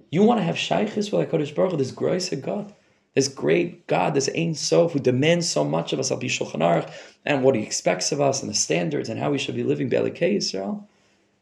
You 0.09 0.23
want 0.23 0.39
to 0.39 0.45
have 0.45 0.55
shaykhis 0.55 1.11
with 1.11 1.29
HaKadosh 1.29 1.53
Baruch 1.53 1.71
Hu, 1.71 1.77
this 1.77 1.91
grace 1.91 2.31
of 2.31 2.41
God, 2.41 2.73
this 3.13 3.27
great 3.27 3.87
God, 3.87 4.13
this 4.13 4.29
Ein 4.33 4.53
Sof, 4.55 4.93
who 4.93 4.99
demands 4.99 5.49
so 5.49 5.65
much 5.65 5.91
of 5.91 5.99
us, 5.99 6.11
Al 6.11 6.19
Shulchan 6.19 6.61
Aruch, 6.61 6.89
and 7.25 7.43
what 7.43 7.55
he 7.55 7.61
expects 7.61 8.13
of 8.13 8.21
us, 8.21 8.41
and 8.41 8.49
the 8.49 8.55
standards, 8.55 9.09
and 9.09 9.19
how 9.19 9.31
we 9.31 9.37
should 9.37 9.55
be 9.55 9.63
living 9.63 9.89
Be'elikei 9.89 10.37
Yisrael. 10.37 10.87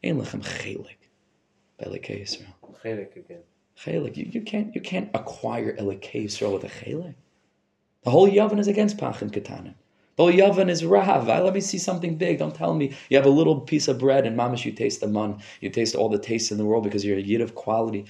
Ein 0.02 0.20
lechem 0.20 0.42
chelik. 0.42 0.98
Be'elikei 1.78 2.22
Yisrael. 2.22 2.54
Chelik 2.82 3.14
again. 3.14 3.42
Chelik. 3.78 4.16
You, 4.16 4.28
you 4.32 4.40
can't 4.40 4.74
you 4.74 4.80
can't 4.80 5.10
acquire 5.14 5.76
Elikei 5.76 6.24
Yisrael 6.24 6.54
with 6.54 6.64
a 6.64 6.68
chelik. 6.68 7.14
The 8.06 8.12
whole 8.12 8.30
Yavan 8.30 8.60
is 8.60 8.68
against 8.68 8.98
Pachim 8.98 9.32
Ketanim. 9.32 9.74
The 10.14 10.22
whole 10.22 10.32
Yavan 10.32 10.70
is 10.70 10.84
Rav. 10.84 11.26
Let 11.26 11.52
me 11.52 11.60
see 11.60 11.76
something 11.76 12.14
big. 12.14 12.38
Don't 12.38 12.54
tell 12.54 12.72
me 12.72 12.94
you 13.10 13.16
have 13.16 13.26
a 13.26 13.30
little 13.30 13.62
piece 13.62 13.88
of 13.88 13.98
bread 13.98 14.24
and 14.24 14.38
mamish, 14.38 14.64
you 14.64 14.70
taste 14.70 15.00
the 15.00 15.08
man. 15.08 15.40
You 15.60 15.70
taste 15.70 15.96
all 15.96 16.08
the 16.08 16.16
tastes 16.16 16.52
in 16.52 16.56
the 16.56 16.64
world 16.64 16.84
because 16.84 17.04
you're 17.04 17.18
a 17.18 17.20
yid 17.20 17.40
of 17.40 17.56
quality. 17.56 18.06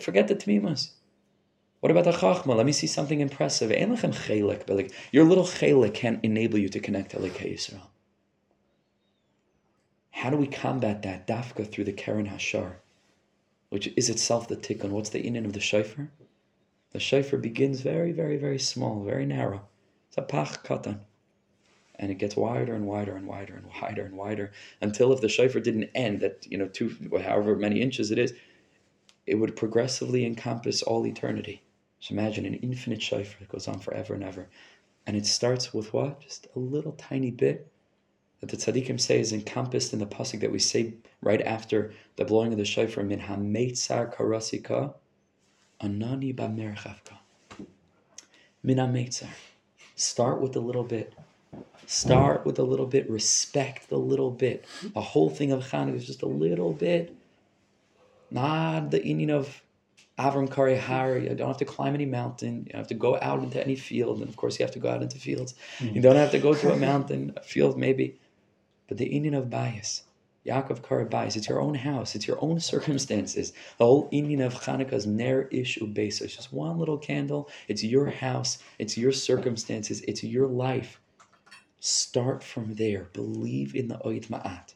Forget 0.00 0.28
the 0.28 0.34
tmimus. 0.34 0.92
What 1.80 1.90
about 1.90 2.04
the 2.04 2.12
chachma? 2.12 2.56
Let 2.56 2.64
me 2.64 2.72
see 2.72 2.86
something 2.86 3.20
impressive. 3.20 3.70
Chelik, 3.70 4.62
but 4.66 4.76
like 4.76 4.92
your 5.12 5.26
little 5.26 5.44
chelik 5.44 5.92
can't 5.92 6.24
enable 6.24 6.58
you 6.58 6.70
to 6.70 6.80
connect 6.80 7.10
to 7.10 7.18
Elikei 7.18 7.52
Yisrael. 7.52 7.82
How 10.12 10.30
do 10.30 10.38
we 10.38 10.46
combat 10.46 11.02
that? 11.02 11.26
Dafka 11.26 11.70
through 11.70 11.84
the 11.84 11.92
Keren 11.92 12.28
Hashar, 12.28 12.76
which 13.68 13.88
is 13.94 14.08
itself 14.08 14.48
the 14.48 14.56
tikkun. 14.56 14.88
What's 14.88 15.10
the 15.10 15.22
inyan 15.22 15.44
of 15.44 15.52
the 15.52 15.60
shofar? 15.60 16.08
The 16.92 17.00
shofar 17.00 17.38
begins 17.38 17.82
very, 17.82 18.12
very, 18.12 18.36
very 18.36 18.58
small, 18.58 19.04
very 19.04 19.26
narrow. 19.26 19.68
It's 20.08 20.18
a 20.18 20.22
pach 20.22 20.66
katan. 20.66 21.00
And 21.96 22.10
it 22.10 22.18
gets 22.18 22.36
wider 22.36 22.74
and 22.74 22.86
wider 22.86 23.16
and 23.16 23.26
wider 23.26 23.54
and 23.54 23.66
wider 23.82 24.04
and 24.04 24.16
wider 24.16 24.52
until 24.80 25.12
if 25.12 25.20
the 25.20 25.28
shofar 25.28 25.60
didn't 25.60 25.90
end 25.94 26.22
at, 26.22 26.46
you 26.50 26.56
know, 26.56 26.68
two, 26.68 26.94
however 27.22 27.56
many 27.56 27.80
inches 27.80 28.10
it 28.10 28.18
is, 28.18 28.32
it 29.26 29.34
would 29.34 29.56
progressively 29.56 30.24
encompass 30.24 30.82
all 30.82 31.06
eternity. 31.06 31.62
Just 32.00 32.12
imagine 32.12 32.46
an 32.46 32.54
infinite 32.54 33.02
shofar 33.02 33.40
that 33.40 33.48
goes 33.48 33.68
on 33.68 33.80
forever 33.80 34.14
and 34.14 34.24
ever. 34.24 34.48
And 35.06 35.16
it 35.16 35.26
starts 35.26 35.74
with 35.74 35.92
what? 35.92 36.20
Just 36.20 36.46
a 36.54 36.58
little 36.58 36.92
tiny 36.92 37.30
bit 37.30 37.70
that 38.40 38.48
the 38.48 38.56
tzaddikim 38.56 39.00
say 39.00 39.18
is 39.18 39.32
encompassed 39.32 39.92
in 39.92 39.98
the 39.98 40.06
pasuk 40.06 40.40
that 40.40 40.52
we 40.52 40.58
say 40.58 40.94
right 41.20 41.42
after 41.42 41.92
the 42.16 42.24
blowing 42.24 42.52
of 42.52 42.58
the 42.58 42.64
shofar, 42.64 43.04
min 43.04 43.20
hametzar 43.20 44.14
karasika, 44.14 44.94
anani 45.80 46.34
b'merchavka. 46.34 47.18
Min 48.62 48.78
hametzar. 48.78 49.28
Start 49.94 50.40
with 50.40 50.56
a 50.56 50.60
little 50.60 50.84
bit. 50.84 51.14
Start 51.86 52.44
with 52.44 52.58
a 52.58 52.62
little 52.62 52.86
bit. 52.86 53.08
Respect 53.08 53.88
the 53.88 53.96
little 53.96 54.30
bit. 54.30 54.66
The 54.94 55.00
whole 55.00 55.30
thing 55.30 55.52
of 55.52 55.64
Chanukah 55.64 55.96
is 55.96 56.06
just 56.06 56.22
a 56.22 56.26
little 56.26 56.72
bit. 56.72 57.16
Not 58.30 58.90
the 58.90 59.00
inyan 59.00 59.30
of 59.30 59.62
Avram 60.18 60.50
Kari 60.50 60.76
Hari. 60.76 61.28
You 61.28 61.34
don't 61.34 61.48
have 61.48 61.56
to 61.58 61.64
climb 61.64 61.94
any 61.94 62.04
mountain. 62.04 62.64
You 62.66 62.72
don't 62.72 62.80
have 62.80 62.88
to 62.88 62.94
go 62.94 63.18
out 63.22 63.42
into 63.42 63.62
any 63.62 63.76
field. 63.76 64.20
And 64.20 64.28
of 64.28 64.36
course, 64.36 64.58
you 64.58 64.64
have 64.64 64.74
to 64.74 64.78
go 64.78 64.90
out 64.90 65.02
into 65.02 65.18
fields. 65.18 65.54
You 65.80 65.88
hmm. 65.88 66.00
don't 66.00 66.16
have 66.16 66.32
to 66.32 66.38
go 66.38 66.54
to 66.54 66.72
a 66.72 66.76
mountain, 66.76 67.32
a 67.36 67.42
field 67.42 67.78
maybe. 67.78 68.18
But 68.88 68.98
the 68.98 69.08
inyan 69.08 69.36
of 69.36 69.48
bias, 69.48 70.02
Yaakov 70.48 70.82
Kari 70.82 71.04
bias, 71.04 71.36
it's 71.36 71.48
your 71.48 71.60
own 71.60 71.74
house, 71.74 72.14
it's 72.14 72.26
your 72.26 72.42
own 72.42 72.58
circumstances. 72.72 73.52
The 73.78 73.84
whole 73.84 74.08
inyan 74.10 74.44
of 74.44 74.54
Hanukkah 74.54 74.94
is 74.94 75.06
ner 75.06 75.48
ish 75.50 75.78
ubesa. 75.78 76.22
It's 76.22 76.36
just 76.36 76.52
one 76.52 76.78
little 76.78 76.98
candle. 76.98 77.48
It's 77.68 77.84
your 77.84 78.08
house, 78.10 78.58
it's 78.78 78.96
your 78.96 79.12
circumstances, 79.12 80.00
it's 80.08 80.24
your 80.24 80.46
life. 80.46 81.00
Start 81.80 82.42
from 82.42 82.74
there. 82.74 83.08
Believe 83.12 83.74
in 83.74 83.88
the 83.88 83.98
oit 84.04 84.28
ma'at. 84.28 84.74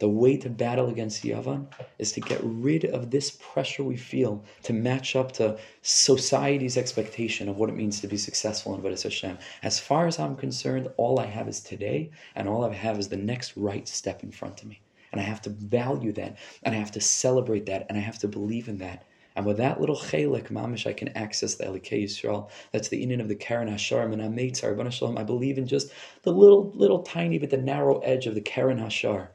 The 0.00 0.08
way 0.08 0.36
to 0.36 0.48
battle 0.48 0.88
against 0.88 1.24
Yavan 1.24 1.66
is 1.98 2.12
to 2.12 2.20
get 2.20 2.38
rid 2.42 2.84
of 2.84 3.10
this 3.10 3.36
pressure 3.40 3.82
we 3.82 3.96
feel 3.96 4.44
to 4.62 4.72
match 4.72 5.16
up 5.16 5.32
to 5.32 5.58
society's 5.82 6.76
expectation 6.76 7.48
of 7.48 7.56
what 7.56 7.68
it 7.68 7.74
means 7.74 8.00
to 8.00 8.06
be 8.06 8.16
successful 8.16 8.74
in 8.74 8.80
Avodas 8.80 9.02
Hashem. 9.02 9.38
As 9.64 9.80
far 9.80 10.06
as 10.06 10.20
I'm 10.20 10.36
concerned, 10.36 10.86
all 10.98 11.18
I 11.18 11.26
have 11.26 11.48
is 11.48 11.58
today, 11.60 12.10
and 12.36 12.48
all 12.48 12.64
I 12.64 12.72
have 12.74 13.00
is 13.00 13.08
the 13.08 13.16
next 13.16 13.56
right 13.56 13.88
step 13.88 14.22
in 14.22 14.30
front 14.30 14.62
of 14.62 14.68
me. 14.68 14.80
And 15.10 15.20
I 15.20 15.24
have 15.24 15.42
to 15.42 15.50
value 15.50 16.12
that, 16.12 16.38
and 16.62 16.76
I 16.76 16.78
have 16.78 16.92
to 16.92 17.00
celebrate 17.00 17.66
that, 17.66 17.86
and 17.88 17.98
I 17.98 18.00
have 18.00 18.20
to 18.20 18.28
believe 18.28 18.68
in 18.68 18.78
that. 18.78 19.04
And 19.34 19.46
with 19.46 19.56
that 19.56 19.80
little 19.80 19.96
chelik, 19.96 20.48
mamish, 20.48 20.86
I 20.86 20.92
can 20.92 21.08
access 21.16 21.56
the 21.56 21.64
Elikei 21.64 22.04
Yisrael. 22.04 22.50
That's 22.70 22.88
the 22.88 23.04
inyan 23.04 23.20
of 23.20 23.28
the 23.28 23.34
Keren 23.34 23.68
Hashar, 23.68 24.04
and 24.04 24.22
Ametzar, 24.22 24.92
Shalom. 24.92 25.18
I 25.18 25.24
believe 25.24 25.58
in 25.58 25.66
just 25.66 25.90
the 26.22 26.32
little, 26.32 26.70
little 26.76 27.02
tiny 27.02 27.38
but 27.38 27.50
the 27.50 27.56
narrow 27.56 27.98
edge 27.98 28.26
of 28.26 28.36
the 28.36 28.40
Keren 28.40 28.78
Hashar. 28.78 29.30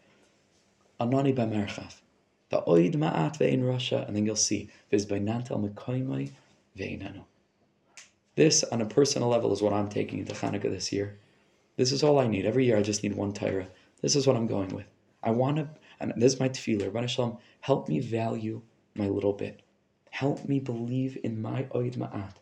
Anani 1.07 1.35
b'merchav. 1.35 1.95
Oid 2.67 2.93
ma'at 2.93 3.39
ve'in 3.39 3.61
rasha, 3.61 4.07
and 4.07 4.15
then 4.15 4.25
you'll 4.25 4.35
see 4.35 4.69
viz 4.91 5.05
b'nantel 5.05 5.59
mekoimai 5.67 6.31
ve'inanu. 6.77 7.23
This, 8.35 8.63
on 8.63 8.81
a 8.81 8.85
personal 8.85 9.29
level, 9.29 9.51
is 9.53 9.61
what 9.61 9.73
I'm 9.73 9.89
taking 9.89 10.19
into 10.19 10.33
Hanukkah 10.33 10.71
this 10.71 10.91
year. 10.91 11.17
This 11.77 11.91
is 11.91 12.03
all 12.03 12.19
I 12.19 12.27
need. 12.27 12.45
Every 12.45 12.65
year, 12.65 12.77
I 12.77 12.83
just 12.83 13.03
need 13.03 13.15
one 13.15 13.33
Torah. 13.33 13.67
This 14.01 14.15
is 14.15 14.27
what 14.27 14.35
I'm 14.35 14.47
going 14.47 14.69
with. 14.69 14.85
I 15.23 15.31
want 15.31 15.57
to, 15.57 15.69
and 15.99 16.13
this 16.17 16.33
is 16.33 16.39
my 16.39 16.49
tefillah. 16.49 16.93
Rabbi 16.93 17.07
Shalom, 17.07 17.37
help 17.61 17.87
me 17.87 17.99
value 17.99 18.61
my 18.95 19.07
little 19.07 19.33
bit. 19.33 19.61
Help 20.11 20.47
me 20.47 20.59
believe 20.59 21.17
in 21.23 21.41
my 21.41 21.63
oid 21.75 21.97
ma'at. 21.97 22.35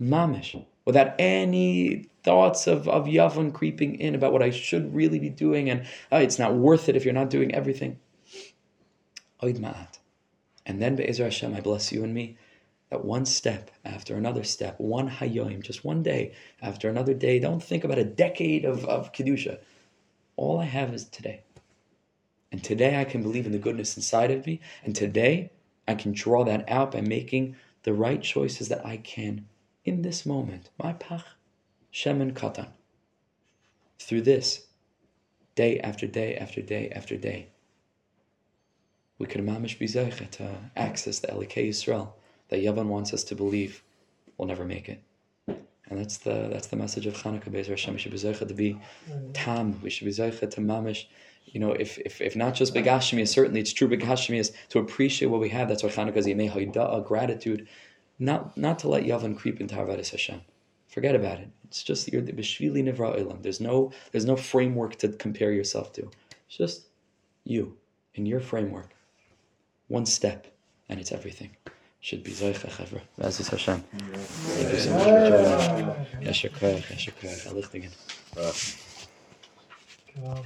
Mamish. 0.00 0.64
Without 0.84 1.14
any 1.18 2.06
thoughts 2.22 2.66
of, 2.66 2.88
of 2.88 3.06
Yavon 3.06 3.52
creeping 3.52 3.98
in 4.00 4.14
about 4.14 4.32
what 4.32 4.42
I 4.42 4.50
should 4.50 4.94
really 4.94 5.18
be 5.18 5.28
doing 5.28 5.70
and 5.70 5.86
oh, 6.12 6.18
it's 6.18 6.38
not 6.38 6.54
worth 6.54 6.88
it 6.88 6.96
if 6.96 7.04
you're 7.04 7.14
not 7.14 7.30
doing 7.30 7.54
everything. 7.54 7.98
Oid 9.42 9.58
ma'at. 9.58 9.98
And 10.66 10.80
then 10.80 10.96
Be'ezer 10.96 11.24
Hashem, 11.24 11.54
I 11.54 11.60
bless 11.60 11.92
you 11.92 12.02
and 12.04 12.14
me, 12.14 12.36
that 12.90 13.04
one 13.04 13.26
step 13.26 13.70
after 13.84 14.16
another 14.16 14.44
step, 14.44 14.78
one 14.78 15.10
hayoim, 15.10 15.62
just 15.62 15.84
one 15.84 16.02
day 16.02 16.32
after 16.62 16.88
another 16.88 17.12
day, 17.12 17.38
don't 17.38 17.62
think 17.62 17.84
about 17.84 17.98
a 17.98 18.04
decade 18.04 18.64
of, 18.64 18.84
of 18.86 19.12
Kedusha. 19.12 19.58
All 20.36 20.58
I 20.58 20.64
have 20.64 20.94
is 20.94 21.04
today. 21.04 21.42
And 22.50 22.62
today 22.62 23.00
I 23.00 23.04
can 23.04 23.22
believe 23.22 23.46
in 23.46 23.52
the 23.52 23.58
goodness 23.58 23.96
inside 23.96 24.30
of 24.30 24.46
me. 24.46 24.60
And 24.84 24.94
today 24.94 25.50
I 25.88 25.94
can 25.94 26.12
draw 26.12 26.44
that 26.44 26.68
out 26.68 26.92
by 26.92 27.00
making 27.00 27.56
the 27.82 27.92
right 27.92 28.22
choices 28.22 28.68
that 28.68 28.86
I 28.86 28.96
can 28.96 29.46
in 29.84 30.02
this 30.02 30.24
moment. 30.24 30.70
My 30.78 30.92
pach, 30.94 31.24
shemen 31.92 32.32
katan. 32.32 32.68
Through 33.98 34.22
this, 34.22 34.66
day 35.54 35.78
after 35.80 36.06
day 36.06 36.36
after 36.36 36.60
day 36.60 36.90
after 36.90 37.16
day, 37.16 37.48
we 39.18 39.26
could 39.26 39.44
mamish 39.44 39.78
be 39.78 39.86
to 39.86 40.44
uh, 40.44 40.48
access 40.76 41.20
the 41.20 41.28
Elikei 41.28 41.68
Yisrael 41.68 42.12
that 42.48 42.60
Yavan 42.60 42.86
wants 42.86 43.14
us 43.14 43.24
to 43.24 43.34
believe 43.34 43.82
we'll 44.36 44.48
never 44.48 44.64
make 44.64 44.88
it. 44.88 45.02
And 45.46 45.98
that's 45.98 46.18
the 46.18 46.48
that's 46.50 46.68
the 46.68 46.76
message 46.76 47.06
of 47.06 47.14
Chanukah 47.14 47.50
Bezer 47.50 47.68
Hashem. 47.68 47.94
We 47.94 48.00
should 48.00 48.12
to 48.12 48.54
be 48.54 48.78
tam. 49.34 49.80
We 49.82 49.90
should 49.90 50.06
be 50.06 50.12
to 50.12 50.60
mamish. 50.60 51.04
You 51.46 51.60
know, 51.60 51.72
if, 51.72 51.98
if, 51.98 52.22
if 52.22 52.34
not 52.34 52.54
just 52.54 52.74
begashmias, 52.74 53.28
certainly 53.28 53.60
it's 53.60 53.72
true 53.72 53.88
begashmias 53.88 54.52
to 54.70 54.78
appreciate 54.78 55.28
what 55.28 55.40
we 55.40 55.50
have. 55.50 55.68
That's 55.68 55.82
why 55.82 55.90
Chanukah 55.90 56.16
is 56.16 56.26
yemei 56.26 57.04
gratitude, 57.06 57.68
not 58.18 58.56
not 58.56 58.78
to 58.80 58.88
let 58.88 59.04
Yavan 59.04 59.36
creep 59.36 59.60
into 59.60 59.74
Avodas 59.74 60.10
Hashem. 60.10 60.40
Forget 60.88 61.14
about 61.14 61.38
it. 61.38 61.48
It's 61.64 61.82
just 61.82 62.12
you're 62.12 62.22
the 62.22 62.32
b'shvili 62.32 62.82
nivra 62.84 63.18
olam. 63.18 63.42
There's 63.42 63.60
no 63.60 63.92
there's 64.12 64.24
no 64.24 64.36
framework 64.36 64.96
to 64.96 65.08
compare 65.08 65.52
yourself 65.52 65.92
to. 65.94 66.10
It's 66.46 66.56
just 66.56 66.86
you 67.44 67.76
in 68.14 68.26
your 68.26 68.40
framework. 68.40 68.90
One 69.88 70.06
step, 70.06 70.46
and 70.88 71.00
it's 71.00 71.12
everything. 71.12 71.50
Should 72.00 72.22
be 72.22 72.32
Zoicha 72.32 72.68
Chavra. 72.70 73.00
Be'ezus 73.18 73.48
Hashem. 73.48 73.82
Thank 73.82 74.72
you 74.72 74.78
so 74.78 74.92
much 74.92 75.04
for 75.04 75.28
joining. 75.66 75.86
Yasher 76.26 76.50
koach, 76.50 76.84
yasher 76.92 77.12
koach. 77.20 77.46
Alichtigen. 77.48 77.92
Wow. 80.22 80.42